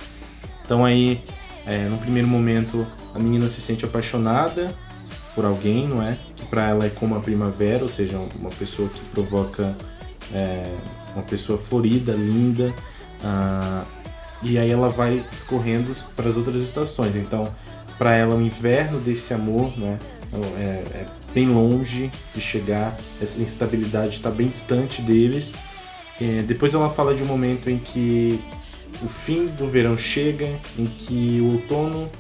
Então 0.65 0.85
aí, 0.85 1.21
é, 1.67 1.89
no 1.89 1.99
primeiro 1.99 2.29
momento, 2.29 2.87
a 3.15 3.19
menina 3.19 3.49
se 3.51 3.61
sente 3.61 3.85
apaixonada 3.85 4.73
por 5.35 5.45
alguém, 5.45 5.89
não 5.89 6.03
é? 6.03 6.17
Que 6.37 6.47
pra 6.47 6.69
ela 6.69 6.87
é 6.87 6.91
como 6.91 7.17
a 7.17 7.21
primavera, 7.21 7.83
ou 7.83 7.91
seja, 7.91 8.19
uma 8.39 8.51
pessoa 8.51 8.89
que 8.89 9.01
provoca 9.09 9.77
é, 10.33 10.63
uma 11.15 11.25
pessoa 11.25 11.59
florida, 11.59 12.13
linda. 12.13 12.73
ah, 13.23 13.85
e 14.43 14.59
aí 14.59 14.71
ela 14.71 14.91
vai 14.91 15.25
escorrendo 15.33 15.97
para 16.15 16.29
as 16.29 16.37
outras 16.37 16.63
estações. 16.63 17.17
Então, 17.17 17.45
para 17.97 18.15
ela, 18.15 18.35
o 18.35 18.43
inverno 18.43 19.01
desse 19.01 19.33
amor, 19.33 19.77
né, 19.79 19.99
é, 20.59 20.83
é 20.95 21.07
bem 21.33 21.49
longe 21.49 22.11
de 22.35 22.41
chegar. 22.41 22.97
Essa 23.21 23.41
instabilidade 23.41 24.17
está 24.17 24.31
bem 24.31 24.47
distante 24.47 25.03
deles. 25.03 25.53
É, 26.21 26.43
depois 26.43 26.75
ela 26.75 26.91
fala 26.91 27.15
de 27.15 27.23
um 27.23 27.27
momento 27.27 27.69
em 27.69 27.79
que 27.79 28.41
o 29.03 29.09
fim 29.09 29.47
do 29.47 29.67
verão 29.67 29.97
chega, 29.97 30.49
em 30.79 30.87
que 30.87 31.41
o 31.41 31.55
outono 31.55 32.11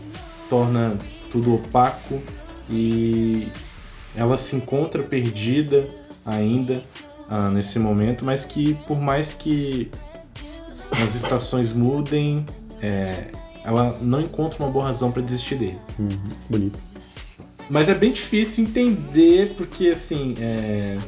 torna 0.50 0.96
tudo 1.30 1.54
opaco 1.54 2.20
e 2.70 3.48
ela 4.16 4.36
se 4.36 4.56
encontra 4.56 5.02
perdida 5.02 5.88
ainda 6.24 6.82
ah, 7.28 7.50
nesse 7.50 7.78
momento, 7.78 8.24
mas 8.24 8.44
que 8.44 8.74
por 8.86 9.00
mais 9.00 9.32
que 9.32 9.90
as 10.92 11.14
estações 11.14 11.72
mudem, 11.72 12.44
é, 12.80 13.26
ela 13.64 13.98
não 14.00 14.20
encontra 14.20 14.62
uma 14.62 14.70
boa 14.70 14.86
razão 14.86 15.10
para 15.10 15.22
desistir 15.22 15.56
dele. 15.56 15.78
Uhum, 15.98 16.18
bonito. 16.48 16.93
Mas 17.70 17.88
é 17.88 17.94
bem 17.94 18.12
difícil 18.12 18.64
entender 18.64 19.54
porque 19.56 19.88
assim 19.88 20.36
é, 20.40 20.98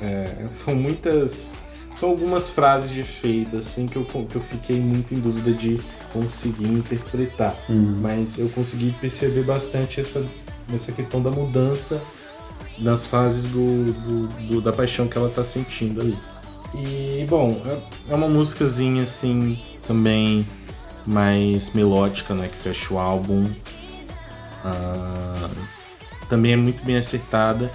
é, 0.00 0.46
são 0.50 0.74
muitas 0.74 1.46
são 1.94 2.10
algumas 2.10 2.48
frases 2.48 2.90
de 2.90 3.00
efeito 3.00 3.58
assim 3.58 3.86
que 3.86 3.96
eu, 3.96 4.04
que 4.04 4.36
eu 4.36 4.40
fiquei 4.42 4.80
muito 4.80 5.12
em 5.14 5.18
dúvida 5.18 5.52
de 5.52 5.78
conseguir 6.12 6.66
interpretar. 6.68 7.54
Uhum. 7.68 7.98
Mas 8.00 8.38
eu 8.38 8.48
consegui 8.48 8.92
perceber 9.00 9.42
bastante 9.42 10.00
essa, 10.00 10.24
essa 10.72 10.92
questão 10.92 11.22
da 11.22 11.30
mudança 11.30 12.00
nas 12.78 13.06
fases 13.06 13.44
do, 13.44 13.84
do- 13.84 14.28
do- 14.48 14.60
da 14.62 14.72
paixão 14.72 15.06
que 15.06 15.18
ela 15.18 15.28
tá 15.28 15.44
sentindo 15.44 16.00
ali. 16.00 16.16
E, 16.74 17.26
bom, 17.28 17.60
é 18.08 18.14
uma 18.14 18.28
músicazinha 18.28 19.02
assim, 19.02 19.58
também 19.86 20.46
mais 21.06 21.74
melódica, 21.74 22.32
né? 22.34 22.48
Que 22.48 22.56
fecha 22.62 22.94
o 22.94 22.98
álbum. 22.98 23.46
Uh, 24.64 25.50
também 26.28 26.52
é 26.52 26.56
muito 26.56 26.84
bem 26.84 26.96
acertada. 26.96 27.70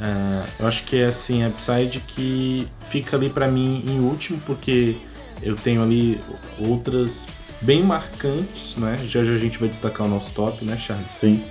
Uh, 0.00 0.48
eu 0.60 0.66
acho 0.66 0.84
que 0.84 0.96
é 0.96 1.06
assim, 1.06 1.44
a 1.44 1.50
Psyde 1.50 2.00
que 2.00 2.66
fica 2.88 3.16
ali 3.16 3.28
para 3.28 3.48
mim 3.48 3.84
em 3.86 4.00
último, 4.00 4.40
porque 4.46 4.96
eu 5.42 5.56
tenho 5.56 5.82
ali 5.82 6.20
outras 6.58 7.26
bem 7.60 7.82
marcantes, 7.82 8.76
né? 8.76 8.98
Já 9.06 9.24
já 9.24 9.32
a 9.32 9.38
gente 9.38 9.58
vai 9.58 9.68
destacar 9.68 10.06
o 10.06 10.10
nosso 10.10 10.32
top, 10.32 10.64
né, 10.64 10.76
Charles? 10.78 11.06
Sim. 11.18 11.42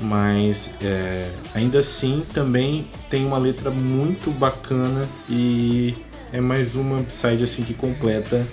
Mas 0.00 0.70
é, 0.82 1.30
ainda 1.54 1.78
assim 1.78 2.22
também 2.32 2.86
tem 3.10 3.24
uma 3.24 3.38
letra 3.38 3.70
muito 3.70 4.30
bacana 4.30 5.08
e 5.28 5.94
é 6.32 6.40
mais 6.40 6.74
uma 6.74 7.00
upside 7.00 7.42
assim 7.42 7.62
que 7.62 7.72
completa 7.72 8.46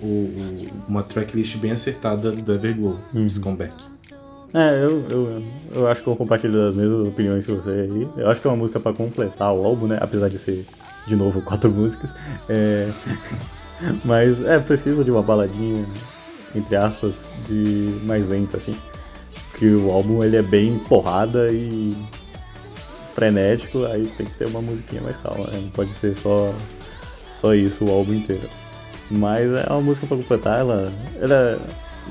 o, 0.00 0.06
o, 0.06 0.66
uma 0.88 1.02
tracklist 1.02 1.56
bem 1.56 1.72
acertada 1.72 2.32
do 2.32 2.52
Everglow, 2.52 2.98
uhum. 3.12 3.26
esse 3.26 3.40
comeback. 3.40 3.74
É, 4.54 4.84
eu, 4.84 5.04
eu, 5.10 5.42
eu 5.74 5.88
acho 5.88 6.00
que 6.00 6.08
eu 6.08 6.14
compartilho 6.14 6.54
das 6.54 6.76
mesmas 6.76 7.08
opiniões 7.08 7.44
que 7.44 7.50
você 7.50 7.70
aí. 7.70 8.08
Eu 8.16 8.30
acho 8.30 8.40
que 8.40 8.46
é 8.46 8.50
uma 8.50 8.56
música 8.56 8.78
para 8.78 8.92
completar 8.92 9.52
o 9.52 9.64
álbum, 9.64 9.88
né? 9.88 9.98
Apesar 10.00 10.28
de 10.28 10.38
ser, 10.38 10.64
de 11.08 11.16
novo, 11.16 11.42
quatro 11.44 11.68
músicas. 11.70 12.10
É... 12.48 12.88
Mas 14.04 14.40
é, 14.44 14.60
precisa 14.60 15.02
de 15.02 15.10
uma 15.10 15.22
baladinha, 15.22 15.84
entre 16.54 16.76
aspas, 16.76 17.14
de 17.48 17.98
mais 18.04 18.28
lenta, 18.28 18.56
assim. 18.56 18.76
Que 19.58 19.66
o 19.66 19.90
álbum 19.90 20.22
ele 20.22 20.36
é 20.36 20.42
bem 20.42 20.78
porrada 20.78 21.48
e 21.50 21.96
frenético, 23.12 23.84
aí 23.86 24.06
tem 24.06 24.26
que 24.26 24.38
ter 24.38 24.46
uma 24.46 24.62
musiquinha 24.62 25.02
mais 25.02 25.16
calma, 25.16 25.48
né? 25.48 25.60
Não 25.62 25.70
pode 25.70 25.92
ser 25.94 26.14
só, 26.14 26.54
só 27.40 27.54
isso 27.54 27.84
o 27.84 27.90
álbum 27.90 28.14
inteiro. 28.14 28.48
Mas 29.10 29.52
é 29.52 29.66
uma 29.68 29.80
música 29.80 30.06
pra 30.06 30.16
completar, 30.16 30.60
ela, 30.60 30.92
ela 31.20 31.60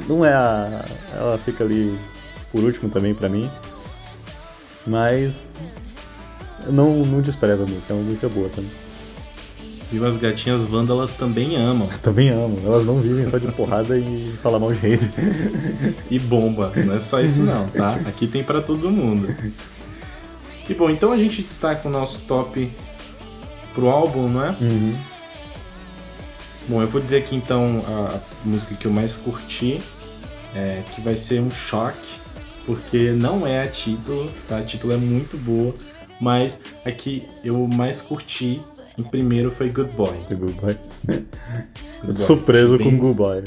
não 0.09 0.25
é 0.25 0.33
a. 0.33 0.85
Ela 1.15 1.37
fica 1.37 1.63
ali 1.63 1.97
por 2.53 2.63
último 2.63 2.89
também 2.89 3.13
pra 3.13 3.27
mim. 3.27 3.49
Mas 4.87 5.33
não, 6.69 7.05
não 7.05 7.19
despreza 7.19 7.63
a 7.63 7.65
música, 7.65 7.91
é 7.91 7.93
uma 7.93 8.03
música 8.03 8.29
boa 8.29 8.47
também. 8.47 8.71
E 9.91 10.03
as 10.03 10.17
gatinhas 10.17 10.61
vândalas 10.61 11.13
também 11.13 11.55
amam. 11.55 11.89
também 12.01 12.29
amam, 12.29 12.57
elas 12.65 12.85
não 12.85 12.99
vivem 12.99 13.27
só 13.27 13.37
de 13.37 13.51
porrada 13.51 13.97
e 13.97 14.33
falar 14.41 14.59
mal 14.59 14.71
de 14.71 14.79
rede. 14.79 15.09
e 16.09 16.17
bomba, 16.19 16.71
não 16.75 16.95
é 16.95 16.99
só 16.99 17.19
isso 17.19 17.41
não, 17.41 17.67
tá? 17.67 17.95
Aqui 18.05 18.27
tem 18.27 18.43
para 18.43 18.61
todo 18.61 18.89
mundo. 18.89 19.35
E 20.69 20.73
bom, 20.73 20.89
então 20.89 21.11
a 21.11 21.17
gente 21.17 21.41
destaca 21.41 21.87
o 21.87 21.91
nosso 21.91 22.19
top 22.21 22.71
pro 23.73 23.89
álbum, 23.89 24.27
não 24.27 24.45
é? 24.45 24.49
Uhum. 24.61 24.95
Bom, 26.67 26.81
eu 26.81 26.87
vou 26.87 27.01
dizer 27.01 27.17
aqui 27.17 27.35
então 27.35 27.83
a 27.85 28.19
música 28.45 28.73
que 28.73 28.85
eu 28.85 28.91
mais 28.91 29.15
curti, 29.17 29.81
é, 30.55 30.81
que 30.95 31.01
vai 31.01 31.17
ser 31.17 31.41
um 31.41 31.51
choque, 31.51 32.12
porque 32.65 33.11
não 33.11 33.45
é 33.45 33.61
a 33.61 33.67
título, 33.67 34.29
tá? 34.47 34.57
A 34.57 34.63
título 34.63 34.93
é 34.93 34.97
muito 34.97 35.37
boa, 35.37 35.73
mas 36.19 36.59
a 36.85 36.91
que 36.91 37.23
eu 37.43 37.67
mais 37.67 38.01
curti 38.01 38.61
em 38.97 39.03
primeiro 39.03 39.49
foi 39.49 39.69
Good 39.69 39.91
Boy. 39.91 40.17
Good 40.29 40.53
Boy. 40.53 40.77
Good 42.05 42.19
Surpreso 42.19 42.77
Bem... 42.77 42.91
com 42.91 42.97
Good 42.97 43.15
Boy. 43.15 43.43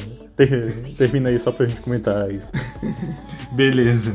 Termina 0.98 1.30
aí 1.30 1.38
só 1.38 1.52
pra 1.52 1.66
gente 1.66 1.80
comentar 1.80 2.30
isso. 2.30 2.50
Beleza. 3.52 4.14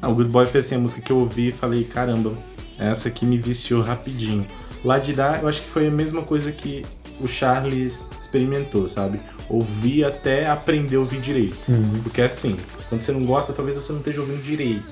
Não, 0.00 0.14
Good 0.14 0.28
Boy 0.28 0.46
foi 0.46 0.60
assim 0.60 0.74
a 0.74 0.78
música 0.78 1.00
que 1.00 1.12
eu 1.12 1.18
ouvi 1.18 1.48
e 1.48 1.52
falei, 1.52 1.84
caramba, 1.84 2.32
essa 2.78 3.08
aqui 3.08 3.24
me 3.24 3.38
viciou 3.38 3.82
rapidinho. 3.82 4.46
Lá 4.84 4.98
de 4.98 5.12
dar, 5.12 5.42
eu 5.42 5.48
acho 5.48 5.62
que 5.62 5.68
foi 5.68 5.86
a 5.86 5.90
mesma 5.90 6.22
coisa 6.22 6.50
que 6.50 6.84
o 7.20 7.28
Charles 7.28 8.10
experimentou, 8.18 8.88
sabe? 8.88 9.20
Ouvir 9.48 10.04
até 10.04 10.48
aprender 10.48 10.96
a 10.96 11.00
ouvir 11.00 11.20
direito. 11.20 11.56
Uhum. 11.68 12.02
Porque 12.02 12.20
é 12.20 12.24
assim, 12.24 12.56
quando 12.92 13.00
você 13.00 13.12
não 13.12 13.24
gosta, 13.24 13.54
talvez 13.54 13.74
você 13.74 13.90
não 13.90 14.00
esteja 14.00 14.20
ouvindo 14.20 14.42
direito. 14.42 14.84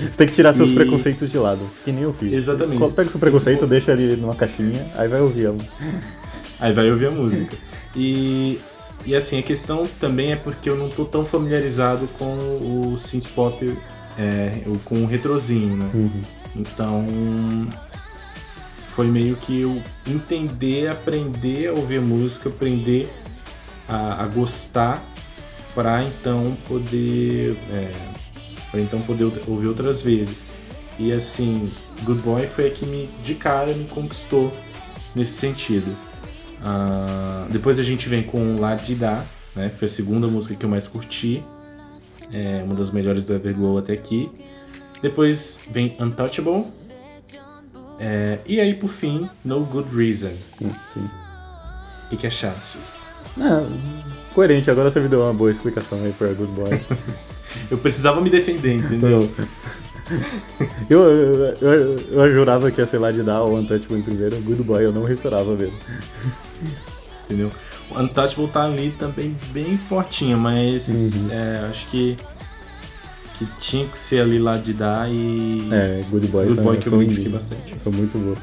Você 0.00 0.16
tem 0.16 0.28
que 0.28 0.32
tirar 0.32 0.54
seus 0.54 0.70
e... 0.70 0.74
preconceitos 0.74 1.28
de 1.28 1.36
lado, 1.36 1.60
que 1.84 1.90
nem 1.90 2.04
eu 2.04 2.14
fiz. 2.14 2.32
Exatamente. 2.32 2.94
Pega 2.94 3.10
seu 3.10 3.18
preconceito, 3.18 3.66
deixa 3.66 3.92
ele 3.92 4.14
numa 4.14 4.36
caixinha, 4.36 4.86
aí 4.94 5.08
vai 5.08 5.20
ouvir 5.20 5.48
a 5.48 5.52
música. 5.52 5.74
Aí 6.60 6.72
vai 6.72 6.90
ouvir 6.90 7.06
a 7.06 7.10
música. 7.12 7.56
E, 7.94 8.58
e 9.06 9.14
assim, 9.14 9.38
a 9.38 9.42
questão 9.44 9.84
também 10.00 10.32
é 10.32 10.36
porque 10.36 10.68
eu 10.68 10.76
não 10.76 10.90
tô 10.90 11.04
tão 11.04 11.24
familiarizado 11.24 12.08
com 12.18 12.36
o 12.36 12.98
synth 12.98 13.28
pop, 13.28 13.64
é, 14.18 14.50
com 14.84 15.04
o 15.04 15.06
retrozinho, 15.06 15.76
né? 15.76 15.88
Uhum. 15.94 16.20
Então, 16.56 17.06
foi 18.88 19.06
meio 19.06 19.36
que 19.36 19.60
eu 19.60 19.80
entender, 20.04 20.88
aprender 20.88 21.68
a 21.68 21.74
ouvir 21.74 22.00
música, 22.00 22.48
aprender 22.48 23.08
a, 23.88 24.24
a 24.24 24.26
gostar 24.26 25.00
para 25.78 26.02
então 26.02 26.56
poder 26.66 27.56
é, 27.70 27.92
para 28.68 28.80
então 28.80 29.00
poder 29.02 29.30
ouvir 29.46 29.68
outras 29.68 30.02
vezes. 30.02 30.44
E 30.98 31.12
assim, 31.12 31.72
Good 32.02 32.20
Boy 32.22 32.48
foi 32.48 32.66
a 32.66 32.70
que 32.70 32.84
me 32.84 33.08
de 33.22 33.36
cara 33.36 33.72
me 33.72 33.84
conquistou 33.84 34.52
nesse 35.14 35.34
sentido. 35.34 35.88
Uh, 36.58 37.48
depois 37.48 37.78
a 37.78 37.84
gente 37.84 38.08
vem 38.08 38.24
com 38.24 38.58
La 38.58 38.74
Dida, 38.74 39.24
né? 39.54 39.70
Foi 39.70 39.86
a 39.86 39.88
segunda 39.88 40.26
música 40.26 40.56
que 40.56 40.64
eu 40.64 40.68
mais 40.68 40.88
curti. 40.88 41.44
É 42.32 42.60
uma 42.64 42.74
das 42.74 42.90
melhores 42.90 43.22
do 43.22 43.32
Everglow 43.32 43.78
até 43.78 43.92
aqui. 43.92 44.28
Depois 45.00 45.60
vem 45.70 45.96
Untouchable, 46.00 46.64
é, 48.00 48.40
e 48.44 48.60
aí, 48.60 48.74
por 48.74 48.90
fim, 48.90 49.30
No 49.44 49.64
Good 49.64 49.94
Reason. 49.94 50.32
O 50.60 52.10
que, 52.10 52.16
que 52.16 52.26
achaste? 52.26 52.78
É, 53.38 54.07
coerente, 54.38 54.70
agora 54.70 54.88
você 54.88 55.00
me 55.00 55.08
deu 55.08 55.20
uma 55.20 55.34
boa 55.34 55.50
explicação 55.50 55.98
aí 56.04 56.12
pra 56.12 56.28
Good 56.28 56.52
Boy. 56.52 56.80
eu 57.68 57.76
precisava 57.76 58.20
me 58.20 58.30
defender, 58.30 58.76
entendeu? 58.76 59.28
eu, 60.88 61.00
eu, 61.00 61.54
eu, 61.60 61.98
eu, 62.12 62.32
jurava 62.32 62.70
que 62.70 62.80
ia 62.80 62.86
ser 62.86 62.98
lá 62.98 63.10
de 63.10 63.24
dar 63.24 63.42
o 63.42 63.58
Untouchable 63.58 63.98
em 63.98 64.02
primeiro, 64.02 64.36
Good 64.42 64.62
Boy 64.62 64.84
eu 64.84 64.92
não 64.92 65.02
respirava 65.02 65.56
mesmo. 65.56 65.76
Entendeu? 67.26 67.50
O 67.90 67.98
Untouchable 67.98 68.46
tá 68.46 68.64
ali 68.64 68.94
também 68.96 69.36
bem 69.50 69.76
fortinho, 69.76 70.38
mas 70.38 70.88
uhum. 70.88 71.32
é, 71.32 71.68
acho 71.68 71.86
que 71.88 72.16
que 73.38 73.46
tinha 73.60 73.86
que 73.86 73.98
ser 73.98 74.20
ali 74.20 74.38
lá 74.38 74.56
de 74.56 74.72
dar 74.72 75.10
e. 75.10 75.68
É, 75.70 76.04
Good 76.10 76.28
Boys 76.28 76.48
Good 76.54 76.62
Boy 76.62 76.76
que 76.78 76.88
eu 76.88 76.96
me 76.96 77.28
bastante. 77.28 77.74
São 77.82 77.92
muito 77.92 78.16
boas. 78.16 78.38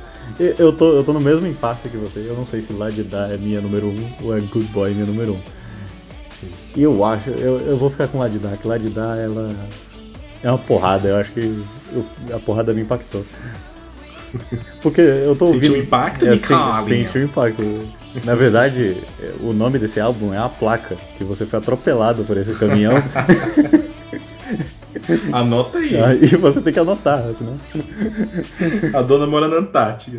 Eu 0.59 0.73
tô, 0.73 0.93
eu 0.93 1.03
tô 1.03 1.13
no 1.13 1.21
mesmo 1.21 1.47
impasse 1.47 1.89
que 1.89 1.97
você, 1.97 2.19
eu 2.19 2.35
não 2.35 2.45
sei 2.45 2.61
se 2.61 2.73
lá 2.73 2.89
de 2.89 3.03
dar 3.03 3.33
é 3.33 3.37
minha 3.37 3.61
número 3.61 3.87
1 3.87 3.89
um, 3.89 4.13
ou 4.23 4.37
é 4.37 4.41
Good 4.41 4.67
Boy 4.67 4.93
minha 4.93 5.05
número 5.05 5.33
1. 5.33 5.35
Um. 5.35 5.39
E 6.75 6.83
eu 6.83 7.03
acho, 7.03 7.29
eu, 7.29 7.59
eu 7.59 7.77
vou 7.77 7.89
ficar 7.89 8.07
com 8.07 8.19
dar, 8.37 8.57
que 8.57 8.67
dar 8.89 9.17
ela 9.17 9.55
é 10.43 10.49
uma 10.49 10.57
porrada, 10.57 11.07
eu 11.07 11.15
acho 11.15 11.31
que 11.31 11.63
eu, 11.93 12.05
a 12.35 12.39
porrada 12.39 12.73
me 12.73 12.81
impactou. 12.81 13.25
Porque 14.81 15.01
eu 15.01 15.35
tô 15.35 15.45
ouvindo. 15.47 15.63
Sentiu 15.63 15.81
o 15.81 15.83
impacto? 15.83 16.25
É, 16.25 16.37
senti 16.37 17.17
o 17.17 17.23
impacto. 17.23 17.87
Na 18.23 18.35
verdade, 18.35 18.97
o 19.41 19.53
nome 19.53 19.79
desse 19.79 19.99
álbum 19.99 20.33
é 20.33 20.37
A 20.37 20.47
Placa, 20.47 20.95
que 21.17 21.23
você 21.23 21.45
foi 21.45 21.59
atropelado 21.59 22.23
por 22.23 22.37
esse 22.37 22.53
caminhão. 22.53 22.93
Anota 25.31 25.77
aí. 25.77 25.97
Aí 25.97 26.27
você 26.35 26.61
tem 26.61 26.73
que 26.73 26.79
anotar, 26.79 27.21
senão. 27.33 27.53
A 28.93 29.01
dona 29.01 29.27
mora 29.27 29.47
na 29.47 29.57
Antártica. 29.57 30.17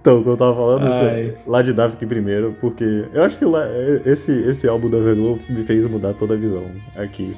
Então, 0.00 0.18
como 0.18 0.30
eu 0.30 0.36
tava 0.36 0.54
falando, 0.54 0.86
Ai. 0.86 1.36
lá 1.46 1.62
de 1.62 1.72
Davik 1.72 2.04
primeiro, 2.06 2.56
porque 2.60 3.06
eu 3.12 3.22
acho 3.22 3.36
que 3.38 3.44
lá, 3.44 3.64
esse, 4.04 4.32
esse 4.32 4.68
álbum 4.68 4.88
da 4.88 4.98
Everglow 4.98 5.38
me 5.48 5.64
fez 5.64 5.84
mudar 5.86 6.14
toda 6.14 6.34
a 6.34 6.36
visão 6.36 6.64
aqui. 6.96 7.36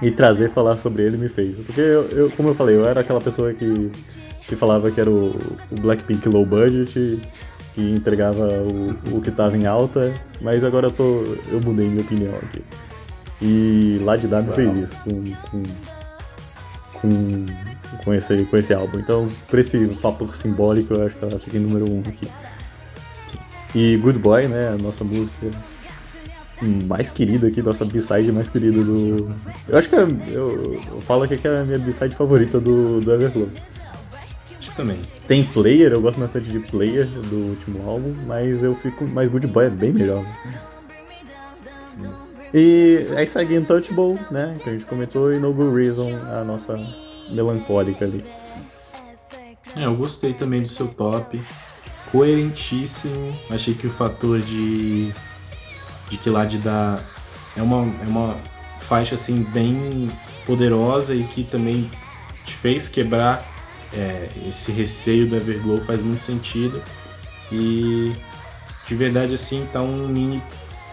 E 0.00 0.10
trazer 0.10 0.50
falar 0.50 0.76
sobre 0.78 1.04
ele 1.04 1.16
me 1.16 1.28
fez. 1.28 1.56
Porque 1.58 1.80
eu, 1.80 2.08
eu, 2.08 2.30
como 2.32 2.48
eu 2.48 2.54
falei, 2.54 2.74
eu 2.74 2.84
era 2.84 3.00
aquela 3.00 3.20
pessoa 3.20 3.54
que, 3.54 3.90
que 4.48 4.56
falava 4.56 4.90
que 4.90 5.00
era 5.00 5.08
o, 5.08 5.36
o 5.70 5.80
Blackpink 5.80 6.28
low 6.28 6.44
budget, 6.44 7.20
que 7.74 7.80
entregava 7.80 8.48
o, 8.62 9.16
o 9.16 9.20
que 9.20 9.30
tava 9.30 9.56
em 9.56 9.64
alta, 9.64 10.12
mas 10.40 10.64
agora 10.64 10.88
eu, 10.88 10.90
tô, 10.90 11.24
eu 11.52 11.60
mudei 11.64 11.86
minha 11.86 12.02
opinião 12.02 12.34
aqui. 12.34 12.62
E 13.42 13.98
Ladidab 14.02 14.54
fez 14.54 14.74
isso 14.76 14.96
com, 15.02 15.24
com, 15.50 15.62
com, 17.00 17.46
com, 18.04 18.14
esse, 18.14 18.44
com 18.44 18.56
esse 18.56 18.72
álbum. 18.72 19.00
Então, 19.00 19.28
por 19.48 19.58
esse 19.58 19.88
fator 19.96 20.34
simbólico, 20.36 20.94
eu 20.94 21.06
acho 21.06 21.16
que 21.16 21.24
ela 21.24 21.40
fica 21.40 21.56
em 21.56 21.60
número 21.60 21.86
1 21.86 21.96
um 21.96 22.00
aqui. 22.00 22.28
E 23.74 23.96
Good 23.96 24.20
Boy, 24.20 24.46
né? 24.46 24.68
A 24.68 24.82
nossa 24.82 25.02
música 25.02 25.50
mais 26.86 27.10
querida 27.10 27.48
aqui, 27.48 27.60
nossa 27.60 27.84
B-side 27.84 28.30
mais 28.30 28.48
querida 28.48 28.82
do. 28.82 29.34
Eu 29.68 29.78
acho 29.78 29.88
que 29.88 29.96
é, 29.96 30.06
eu, 30.30 30.80
eu 30.92 31.00
falo 31.00 31.24
aqui 31.24 31.36
que 31.36 31.48
é 31.48 31.60
a 31.60 31.64
minha 31.64 31.78
B-side 31.78 32.14
favorita 32.14 32.60
do, 32.60 33.00
do 33.00 33.12
Everglow. 33.12 33.48
Também. 34.76 34.98
Tem 35.26 35.44
Player, 35.44 35.92
eu 35.92 36.00
gosto 36.00 36.18
bastante 36.18 36.48
de 36.48 36.60
Player 36.60 37.06
do 37.06 37.36
último 37.50 37.86
álbum, 37.88 38.14
mas 38.26 38.62
eu 38.62 38.74
fico. 38.76 39.04
Mas 39.04 39.28
Good 39.28 39.48
Boy 39.48 39.66
é 39.66 39.70
bem 39.70 39.92
melhor. 39.92 40.24
E 42.54 43.06
aí 43.16 43.26
segue 43.26 43.58
Untouchable, 43.58 44.18
né? 44.30 44.52
Que 44.62 44.68
a 44.68 44.72
gente 44.72 44.84
comentou, 44.84 45.32
e 45.32 45.38
No 45.38 45.52
Good 45.52 45.74
Reason, 45.74 46.10
a 46.30 46.44
nossa 46.44 46.76
melancólica 47.30 48.04
ali. 48.04 48.24
É, 49.74 49.86
eu 49.86 49.94
gostei 49.94 50.34
também 50.34 50.62
do 50.62 50.68
seu 50.68 50.88
top. 50.88 51.40
coerentíssimo. 52.12 53.34
Achei 53.50 53.72
que 53.74 53.86
o 53.86 53.90
fator 53.90 54.38
de, 54.40 55.10
de 56.10 56.16
que 56.18 56.28
lá 56.28 56.44
de 56.44 56.58
dar 56.58 57.02
é 57.56 57.62
uma, 57.62 57.78
é 58.02 58.06
uma 58.06 58.36
faixa 58.80 59.14
assim 59.14 59.42
bem 59.44 60.10
poderosa 60.44 61.14
e 61.14 61.24
que 61.24 61.42
também 61.42 61.90
te 62.44 62.52
fez 62.54 62.86
quebrar 62.86 63.42
é, 63.94 64.28
esse 64.46 64.70
receio 64.72 65.26
do 65.26 65.36
Everglow 65.36 65.78
faz 65.84 66.02
muito 66.02 66.22
sentido. 66.22 66.82
E 67.50 68.12
de 68.86 68.94
verdade 68.94 69.32
assim 69.32 69.66
tá 69.72 69.80
um 69.80 70.06
mini 70.08 70.42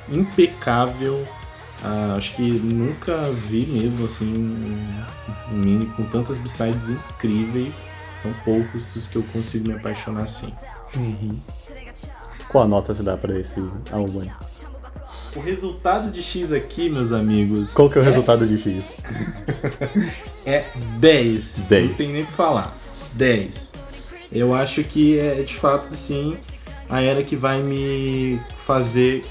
impecável. 0.10 1.28
Ah, 1.84 2.16
acho 2.18 2.36
que 2.36 2.52
nunca 2.52 3.24
vi 3.48 3.66
mesmo 3.66 4.06
assim 4.06 4.34
um, 5.52 5.56
mini 5.56 5.86
com 5.88 6.04
tantas 6.06 6.38
b-sides 6.38 6.90
incríveis. 6.90 7.76
São 8.22 8.34
poucos 8.44 8.96
os 8.96 9.06
que 9.06 9.16
eu 9.16 9.24
consigo 9.32 9.70
me 9.70 9.76
apaixonar 9.76 10.24
assim. 10.24 10.54
Uhum. 10.98 11.40
Qual 12.50 12.64
a 12.64 12.68
nota 12.68 12.94
você 12.94 13.02
dá 13.02 13.16
pra 13.16 13.38
esse 13.40 13.60
álbum? 13.92 14.28
O 15.36 15.40
resultado 15.40 16.10
de 16.10 16.22
X 16.22 16.52
aqui, 16.52 16.90
meus 16.90 17.12
amigos. 17.12 17.74
Qual 17.74 17.90
que 17.90 17.98
é 17.98 18.02
o 18.02 18.04
é... 18.04 18.08
resultado 18.08 18.46
de 18.46 18.58
X? 18.58 18.84
é 20.46 20.66
10. 21.00 21.68
10. 21.70 21.90
Não 21.90 21.96
tem 21.96 22.10
nem 22.10 22.24
o 22.24 22.26
que 22.26 22.34
falar. 22.34 22.76
10. 23.14 23.72
Eu 24.32 24.54
acho 24.54 24.84
que 24.84 25.18
é 25.18 25.42
de 25.42 25.56
fato 25.56 25.94
sim 25.96 26.38
a 26.90 27.02
era 27.02 27.24
que 27.24 27.36
vai 27.36 27.62
me 27.62 28.42
fazer 28.66 29.22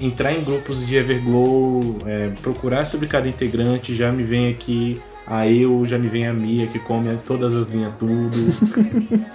entrar 0.00 0.32
em 0.32 0.42
grupos 0.42 0.86
de 0.86 0.96
Everglow, 0.96 1.98
é, 2.06 2.28
procurar 2.40 2.86
sobre 2.86 3.06
cada 3.06 3.28
integrante, 3.28 3.94
já 3.94 4.10
me 4.10 4.22
vem 4.22 4.48
aqui 4.48 5.00
a 5.26 5.46
eu, 5.46 5.84
já 5.84 5.98
me 5.98 6.08
vem 6.08 6.26
a 6.26 6.32
Mia 6.32 6.66
que 6.66 6.78
come 6.78 7.16
todas 7.26 7.54
as 7.54 7.68
linhas 7.68 7.94
tudo. 7.98 8.30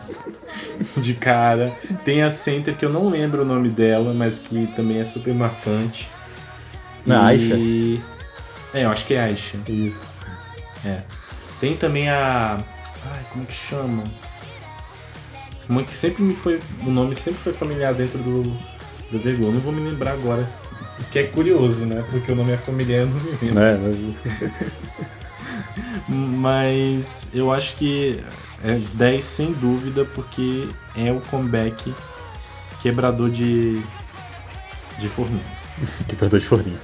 de 0.97 1.13
cara. 1.13 1.75
Tem 2.03 2.23
a 2.23 2.31
Center 2.31 2.75
que 2.75 2.85
eu 2.85 2.89
não 2.89 3.09
lembro 3.09 3.41
o 3.41 3.45
nome 3.45 3.69
dela, 3.69 4.13
mas 4.13 4.39
que 4.39 4.67
também 4.75 4.99
é 4.99 5.05
super 5.05 5.33
marcante. 5.33 6.07
Na 7.05 7.33
e... 7.33 7.35
Aisha? 7.35 7.55
É, 8.73 8.83
eu 8.85 8.89
acho 8.89 9.05
que 9.05 9.13
é 9.13 9.21
Aisha. 9.21 9.57
Isso. 9.67 9.99
É. 10.85 11.01
Tem 11.59 11.75
também 11.75 12.09
a. 12.09 12.57
Ai, 13.11 13.25
como 13.31 13.43
é 13.43 13.47
que 13.47 13.53
chama? 13.53 14.03
Uma 15.67 15.83
que 15.83 15.93
sempre 15.93 16.23
me 16.23 16.35
foi. 16.35 16.59
O 16.85 16.89
nome 16.89 17.15
sempre 17.15 17.39
foi 17.39 17.53
familiar 17.53 17.93
dentro 17.93 18.19
do, 18.19 18.43
do 19.11 19.19
Vergon. 19.19 19.51
Não 19.51 19.59
vou 19.59 19.73
me 19.73 19.89
lembrar 19.89 20.11
agora. 20.11 20.47
O 20.99 21.03
que 21.11 21.19
é 21.19 21.23
curioso, 21.23 21.85
né? 21.85 22.03
Porque 22.09 22.31
o 22.31 22.35
nome 22.35 22.51
é 22.51 22.57
familiar, 22.57 23.01
eu 23.01 23.07
não 23.07 23.19
me 23.19 23.31
lembro. 23.41 23.61
É, 23.61 23.77
mas... 23.77 25.17
mas 26.07 27.27
eu 27.33 27.51
acho 27.51 27.75
que 27.75 28.19
é 28.63 28.79
10 28.93 29.25
sem 29.25 29.53
dúvida, 29.53 30.05
porque 30.05 30.67
é 30.95 31.11
o 31.11 31.21
comeback 31.21 31.93
quebrador 32.81 33.29
de. 33.29 33.81
de 34.99 35.09
forninhas. 35.09 35.45
quebrador 36.07 36.39
de 36.39 36.45
forninhas. 36.45 36.81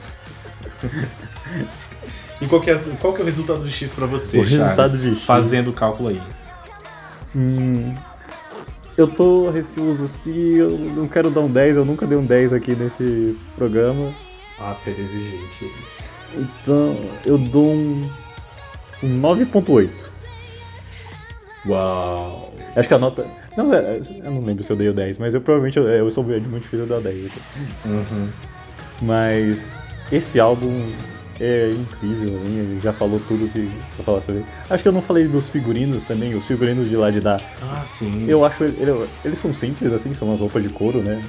e 2.39 2.47
qual 2.47 2.61
que, 2.61 2.69
é, 2.69 2.77
qual 2.99 3.13
que 3.13 3.21
é 3.21 3.23
o 3.23 3.25
resultado 3.25 3.61
do 3.61 3.69
X 3.69 3.93
pra 3.93 4.05
você? 4.05 4.39
O 4.39 4.43
resultado 4.43 4.97
de 4.97 5.15
X. 5.15 5.23
Fazendo 5.23 5.71
o 5.71 5.73
cálculo 5.73 6.09
aí. 6.09 6.21
Hum, 7.35 7.95
eu 8.97 9.07
tô 9.07 9.49
receoso 9.49 10.07
se 10.07 10.55
eu 10.55 10.71
não 10.71 11.07
quero 11.07 11.29
dar 11.29 11.41
um 11.41 11.49
10, 11.49 11.77
eu 11.77 11.85
nunca 11.85 12.05
dei 12.05 12.17
um 12.17 12.25
10 12.25 12.53
aqui 12.53 12.75
nesse 12.75 13.35
programa. 13.55 14.13
Ah, 14.59 14.75
seria 14.75 15.03
exigente. 15.03 15.71
Então, 16.35 16.95
eu 17.25 17.37
dou 17.37 17.71
um, 17.73 18.09
um 19.03 19.21
9.8. 19.21 19.89
Uau! 21.67 22.53
Acho 22.75 22.87
que 22.87 22.93
a 22.93 22.99
nota. 22.99 23.25
Não, 23.55 23.73
é, 23.73 24.01
eu 24.23 24.31
não 24.31 24.41
lembro 24.41 24.63
se 24.63 24.71
eu 24.71 24.75
dei 24.75 24.89
o 24.89 24.93
10, 24.93 25.17
mas 25.19 25.33
eu 25.33 25.41
provavelmente 25.41 25.77
eu, 25.77 25.87
eu 25.87 26.09
sou 26.11 26.23
muito 26.23 26.49
difícil 26.59 26.87
dar 26.87 26.99
10. 26.99 27.31
Uhum. 27.85 28.29
Mas 29.01 29.63
esse 30.11 30.39
álbum 30.39 30.91
é 31.39 31.71
incrível, 31.71 32.39
ele 32.45 32.79
já 32.81 32.93
falou 32.93 33.19
tudo 33.27 33.51
que 33.51 33.69
pra 33.95 34.05
falar 34.05 34.21
sobre. 34.21 34.45
Acho 34.69 34.83
que 34.83 34.87
eu 34.87 34.93
não 34.93 35.01
falei 35.01 35.27
dos 35.27 35.47
figurinos 35.47 36.03
também, 36.03 36.35
os 36.35 36.45
figurinos 36.45 36.89
de 36.89 36.95
lá 36.95 37.09
de 37.09 37.19
dar. 37.19 37.41
Ah, 37.61 37.83
sim. 37.87 38.25
Eu 38.27 38.45
acho 38.45 38.63
ele, 38.63 39.07
eles 39.25 39.39
são 39.39 39.53
simples 39.53 39.91
assim, 39.91 40.13
são 40.13 40.27
umas 40.27 40.39
roupas 40.39 40.61
de 40.61 40.69
couro, 40.69 41.01
né? 41.01 41.21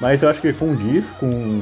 Mas 0.00 0.22
eu 0.22 0.28
acho 0.28 0.40
que 0.40 0.52
condiz 0.52 1.06
com 1.18 1.60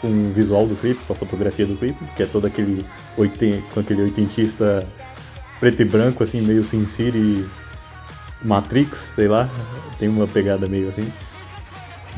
com 0.00 0.08
o 0.08 0.32
visual 0.32 0.66
do 0.66 0.74
clipe, 0.74 1.00
com 1.06 1.12
a 1.12 1.16
fotografia 1.16 1.64
do 1.64 1.76
clipe, 1.76 2.04
que 2.16 2.24
é 2.24 2.26
todo 2.26 2.48
aquele 2.48 2.84
oiten, 3.16 3.62
com 3.72 3.78
aquele 3.78 4.02
oitentista 4.02 4.84
preto 5.60 5.80
e 5.80 5.84
branco 5.84 6.24
assim, 6.24 6.42
meio 6.42 6.64
Sin 6.64 6.88
City 6.88 7.46
Matrix, 8.42 9.10
sei 9.14 9.28
lá, 9.28 9.48
tem 10.00 10.08
uma 10.08 10.26
pegada 10.26 10.66
meio 10.66 10.88
assim. 10.88 11.10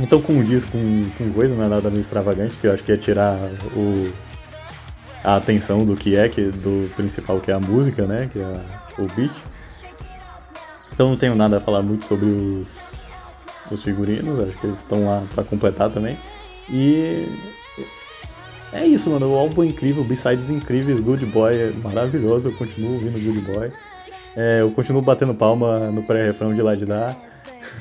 Então 0.00 0.20
condiz 0.20 0.64
com, 0.64 1.04
com 1.18 1.30
coisa, 1.32 1.54
não 1.54 1.66
é 1.66 1.68
nada 1.68 1.90
meio 1.90 2.00
extravagante, 2.00 2.54
que 2.58 2.66
eu 2.66 2.72
acho 2.72 2.82
que 2.82 2.90
é 2.90 2.96
tirar 2.96 3.36
o, 3.76 4.10
a 5.24 5.36
atenção 5.36 5.78
do 5.78 5.96
que 5.96 6.14
é, 6.14 6.28
que, 6.28 6.42
do 6.42 6.88
principal 6.94 7.40
que 7.40 7.50
é 7.50 7.54
a 7.54 7.58
música, 7.58 8.06
né? 8.06 8.28
Que 8.30 8.40
é 8.40 8.60
o 8.98 9.06
beat. 9.16 9.32
Então 10.92 11.08
não 11.08 11.16
tenho 11.16 11.34
nada 11.34 11.56
a 11.56 11.60
falar 11.60 11.82
muito 11.82 12.04
sobre 12.04 12.26
os, 12.26 12.78
os 13.70 13.82
figurinos, 13.82 14.38
acho 14.40 14.56
que 14.58 14.66
eles 14.66 14.78
estão 14.78 15.06
lá 15.06 15.24
para 15.34 15.42
completar 15.42 15.90
também. 15.90 16.16
E 16.70 17.26
é 18.72 18.86
isso, 18.86 19.10
mano. 19.10 19.32
O 19.32 19.36
álbum 19.36 19.62
é 19.62 19.66
incrível, 19.66 20.04
B-sides 20.04 20.50
incríveis, 20.50 21.00
Good 21.00 21.24
Boy 21.26 21.54
é 21.54 21.72
maravilhoso, 21.82 22.48
eu 22.48 22.56
continuo 22.56 22.92
ouvindo 22.92 23.18
Good 23.18 23.52
Boy. 23.52 23.72
É, 24.36 24.60
eu 24.60 24.70
continuo 24.72 25.00
batendo 25.00 25.34
palma 25.34 25.90
no 25.90 26.02
pré-refrão 26.02 26.54
de 26.54 26.60
lá 26.60 26.74
de 26.74 26.84
dar. 26.84 27.16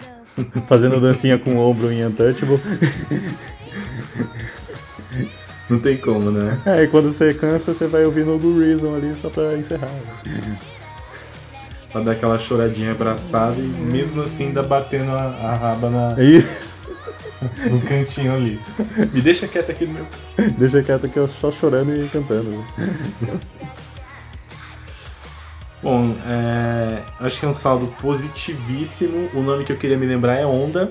Fazendo 0.68 1.02
dancinha 1.02 1.38
com 1.38 1.56
o 1.56 1.60
ombro 1.60 1.92
em 1.92 2.06
Untouchable. 2.06 2.60
Não 5.70 5.80
tem 5.80 5.98
como, 5.98 6.30
né? 6.30 6.60
É, 6.66 6.84
e 6.84 6.88
quando 6.88 7.14
você 7.14 7.34
cansa, 7.34 7.74
você 7.74 7.88
vai 7.88 8.06
ouvindo 8.06 8.36
o 8.36 8.40
Blue 8.40 8.60
Reason 8.60 8.96
ali 8.96 9.16
só 9.22 9.30
pra 9.30 9.58
encerrar. 9.58 9.90
pra 11.92 12.02
dar 12.02 12.12
aquela 12.12 12.38
choradinha 12.38 12.92
abraçada 12.92 13.56
e 13.58 13.64
mesmo 13.64 14.22
assim 14.22 14.48
ainda 14.48 14.62
batendo 14.62 15.12
a, 15.12 15.24
a 15.24 15.56
raba 15.56 15.90
na. 15.90 16.22
Isso! 16.22 16.84
no 17.70 17.82
cantinho 17.82 18.36
ali. 18.36 18.60
Me 19.14 19.22
deixa 19.22 19.48
quieto 19.48 19.72
aqui 19.72 19.86
no 19.86 19.94
meu. 19.94 20.06
Deixa 20.58 20.84
quieto 20.84 21.06
aqui, 21.06 21.18
eu 21.18 21.28
só 21.28 21.52
chorando 21.52 21.94
e 21.96 22.08
cantando. 22.10 22.64
Bom, 25.82 26.16
é, 26.26 27.02
acho 27.20 27.40
que 27.40 27.46
é 27.46 27.50
um 27.50 27.54
saldo 27.54 27.88
positivíssimo. 28.02 29.30
O 29.34 29.42
nome 29.42 29.66
que 29.66 29.72
eu 29.72 29.78
queria 29.78 29.98
me 29.98 30.06
lembrar 30.06 30.36
é 30.36 30.46
Onda. 30.46 30.90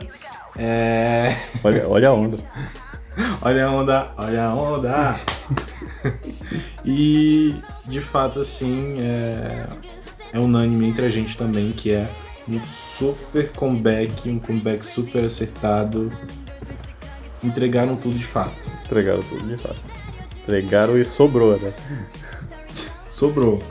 É... 0.56 1.34
Olha, 1.64 1.88
olha 1.88 2.08
a 2.08 2.12
onda. 2.12 2.36
olha 3.42 3.66
a 3.66 3.70
onda, 3.70 4.12
olha 4.16 4.44
a 4.44 4.54
onda. 4.54 5.14
e 6.84 7.54
de 7.86 8.00
fato, 8.00 8.40
assim, 8.40 9.00
é, 9.00 9.66
é 10.32 10.38
unânime 10.38 10.88
entre 10.88 11.06
a 11.06 11.08
gente 11.08 11.36
também 11.36 11.72
que 11.72 11.92
é 11.92 12.08
um 12.48 12.60
super 12.66 13.50
comeback, 13.52 14.28
um 14.28 14.38
comeback 14.38 14.84
super 14.84 15.24
acertado. 15.24 16.10
Entregaram 17.42 17.96
tudo 17.96 18.16
de 18.16 18.24
fato. 18.24 18.54
Entregaram 18.84 19.22
tudo 19.22 19.46
de 19.46 19.60
fato. 19.60 19.80
Entregaram 20.42 20.98
e 20.98 21.04
sobrou, 21.04 21.58
né? 21.58 21.72
sobrou. 23.08 23.62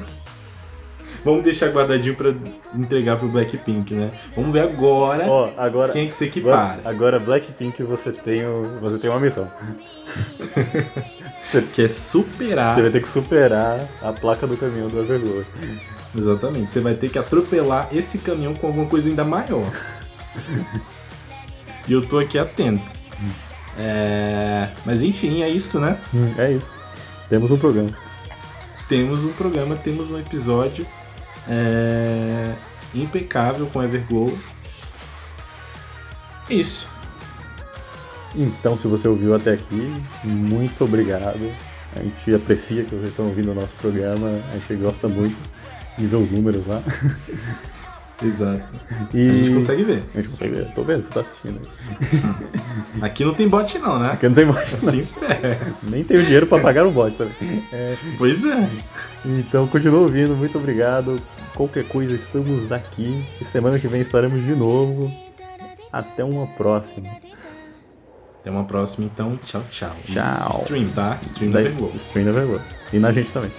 Vamos 1.23 1.43
deixar 1.43 1.69
guardadinho 1.69 2.15
pra 2.15 2.33
entregar 2.73 3.17
pro 3.17 3.27
Blackpink, 3.27 3.93
né? 3.93 4.11
Vamos 4.35 4.51
ver 4.51 4.61
agora, 4.61 5.27
oh, 5.29 5.49
agora 5.55 5.93
quem 5.93 6.05
é 6.05 6.07
que 6.07 6.15
se 6.15 6.25
equipara. 6.25 6.79
Agora, 6.83 7.19
Blackpink, 7.19 7.83
você 7.83 8.11
tem, 8.11 8.41
você 8.79 8.97
tem 8.97 9.09
uma 9.09 9.19
missão. 9.19 9.49
você 11.51 11.61
quer 11.75 11.91
superar... 11.91 12.73
Você 12.73 12.81
vai 12.81 12.91
ter 12.91 13.01
que 13.01 13.07
superar 13.07 13.79
a 14.01 14.11
placa 14.11 14.47
do 14.47 14.57
caminhão 14.57 14.89
do 14.89 14.99
Everglow. 14.99 15.43
Exatamente. 16.17 16.71
Você 16.71 16.79
vai 16.79 16.95
ter 16.95 17.09
que 17.09 17.19
atropelar 17.19 17.87
esse 17.93 18.17
caminhão 18.17 18.55
com 18.55 18.67
alguma 18.67 18.87
coisa 18.87 19.07
ainda 19.07 19.23
maior. 19.23 19.71
e 21.87 21.93
eu 21.93 22.03
tô 22.03 22.17
aqui 22.17 22.39
atento. 22.39 22.83
É... 23.77 24.69
Mas 24.85 25.03
enfim, 25.03 25.43
é 25.43 25.49
isso, 25.49 25.79
né? 25.79 25.97
Hum, 26.13 26.33
é 26.39 26.53
isso. 26.53 26.67
Temos 27.29 27.51
um 27.51 27.57
programa. 27.57 27.91
Temos 28.89 29.23
um 29.23 29.31
programa, 29.33 29.75
temos 29.75 30.09
um 30.11 30.19
episódio 30.19 30.85
é... 31.47 32.53
impecável 32.93 33.67
com 33.67 33.83
Everglow. 33.83 34.37
Isso. 36.49 36.89
Então, 38.35 38.77
se 38.77 38.87
você 38.87 39.07
ouviu 39.07 39.35
até 39.35 39.53
aqui, 39.53 39.93
muito 40.23 40.83
obrigado. 40.83 41.51
A 41.95 42.01
gente 42.01 42.33
aprecia 42.33 42.83
que 42.83 42.95
vocês 42.95 43.09
estão 43.09 43.27
ouvindo 43.27 43.51
o 43.51 43.55
nosso 43.55 43.73
programa, 43.75 44.29
a 44.51 44.57
gente 44.57 44.75
gosta 44.81 45.07
muito 45.07 45.35
de 45.97 46.07
ver 46.07 46.15
os 46.15 46.29
números 46.29 46.65
lá. 46.65 46.81
Exato. 48.23 48.61
E... 49.13 49.29
A 49.29 49.33
gente 49.33 49.53
consegue 49.55 49.83
ver. 49.83 50.03
A 50.13 50.17
gente 50.17 50.29
consegue 50.29 50.55
ver. 50.55 50.73
Tô 50.73 50.83
vendo, 50.83 51.05
você 51.05 51.11
tá 51.11 51.21
assistindo. 51.21 51.59
Aqui 53.01 53.25
não 53.25 53.33
tem 53.33 53.47
bot 53.47 53.79
não, 53.79 53.99
né? 53.99 54.11
Aqui 54.11 54.27
não 54.27 54.35
tem 54.35 54.45
bot 54.45 54.59
não. 54.81 54.89
Assim 54.89 54.99
espera. 54.99 55.59
Nem 55.83 56.03
tenho 56.03 56.23
dinheiro 56.23 56.47
pra 56.47 56.59
pagar 56.59 56.85
o 56.85 56.91
bot 56.91 57.17
também. 57.17 57.63
É... 57.73 57.97
Pois 58.17 58.43
é. 58.43 58.69
Então 59.25 59.67
continua 59.67 60.01
ouvindo, 60.01 60.35
muito 60.35 60.57
obrigado. 60.57 61.21
Qualquer 61.55 61.83
coisa, 61.85 62.15
estamos 62.15 62.71
aqui. 62.71 63.25
E 63.39 63.45
semana 63.45 63.79
que 63.79 63.87
vem 63.87 64.01
estaremos 64.01 64.43
de 64.43 64.55
novo. 64.55 65.11
até 65.91 66.23
uma 66.23 66.47
próxima. 66.47 67.09
Até 68.39 68.49
uma 68.49 68.63
próxima, 68.63 69.05
então. 69.05 69.37
Tchau, 69.43 69.63
tchau. 69.69 69.95
Tchau. 70.05 70.61
Stream, 70.63 70.89
tá? 70.89 71.17
Stream 71.21 71.51
da. 71.51 71.61
Stream 71.95 72.25
da. 72.25 72.63
E 72.91 72.99
na 72.99 73.11
gente 73.11 73.29
também. 73.31 73.51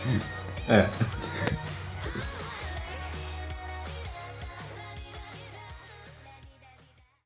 É. 0.69 0.87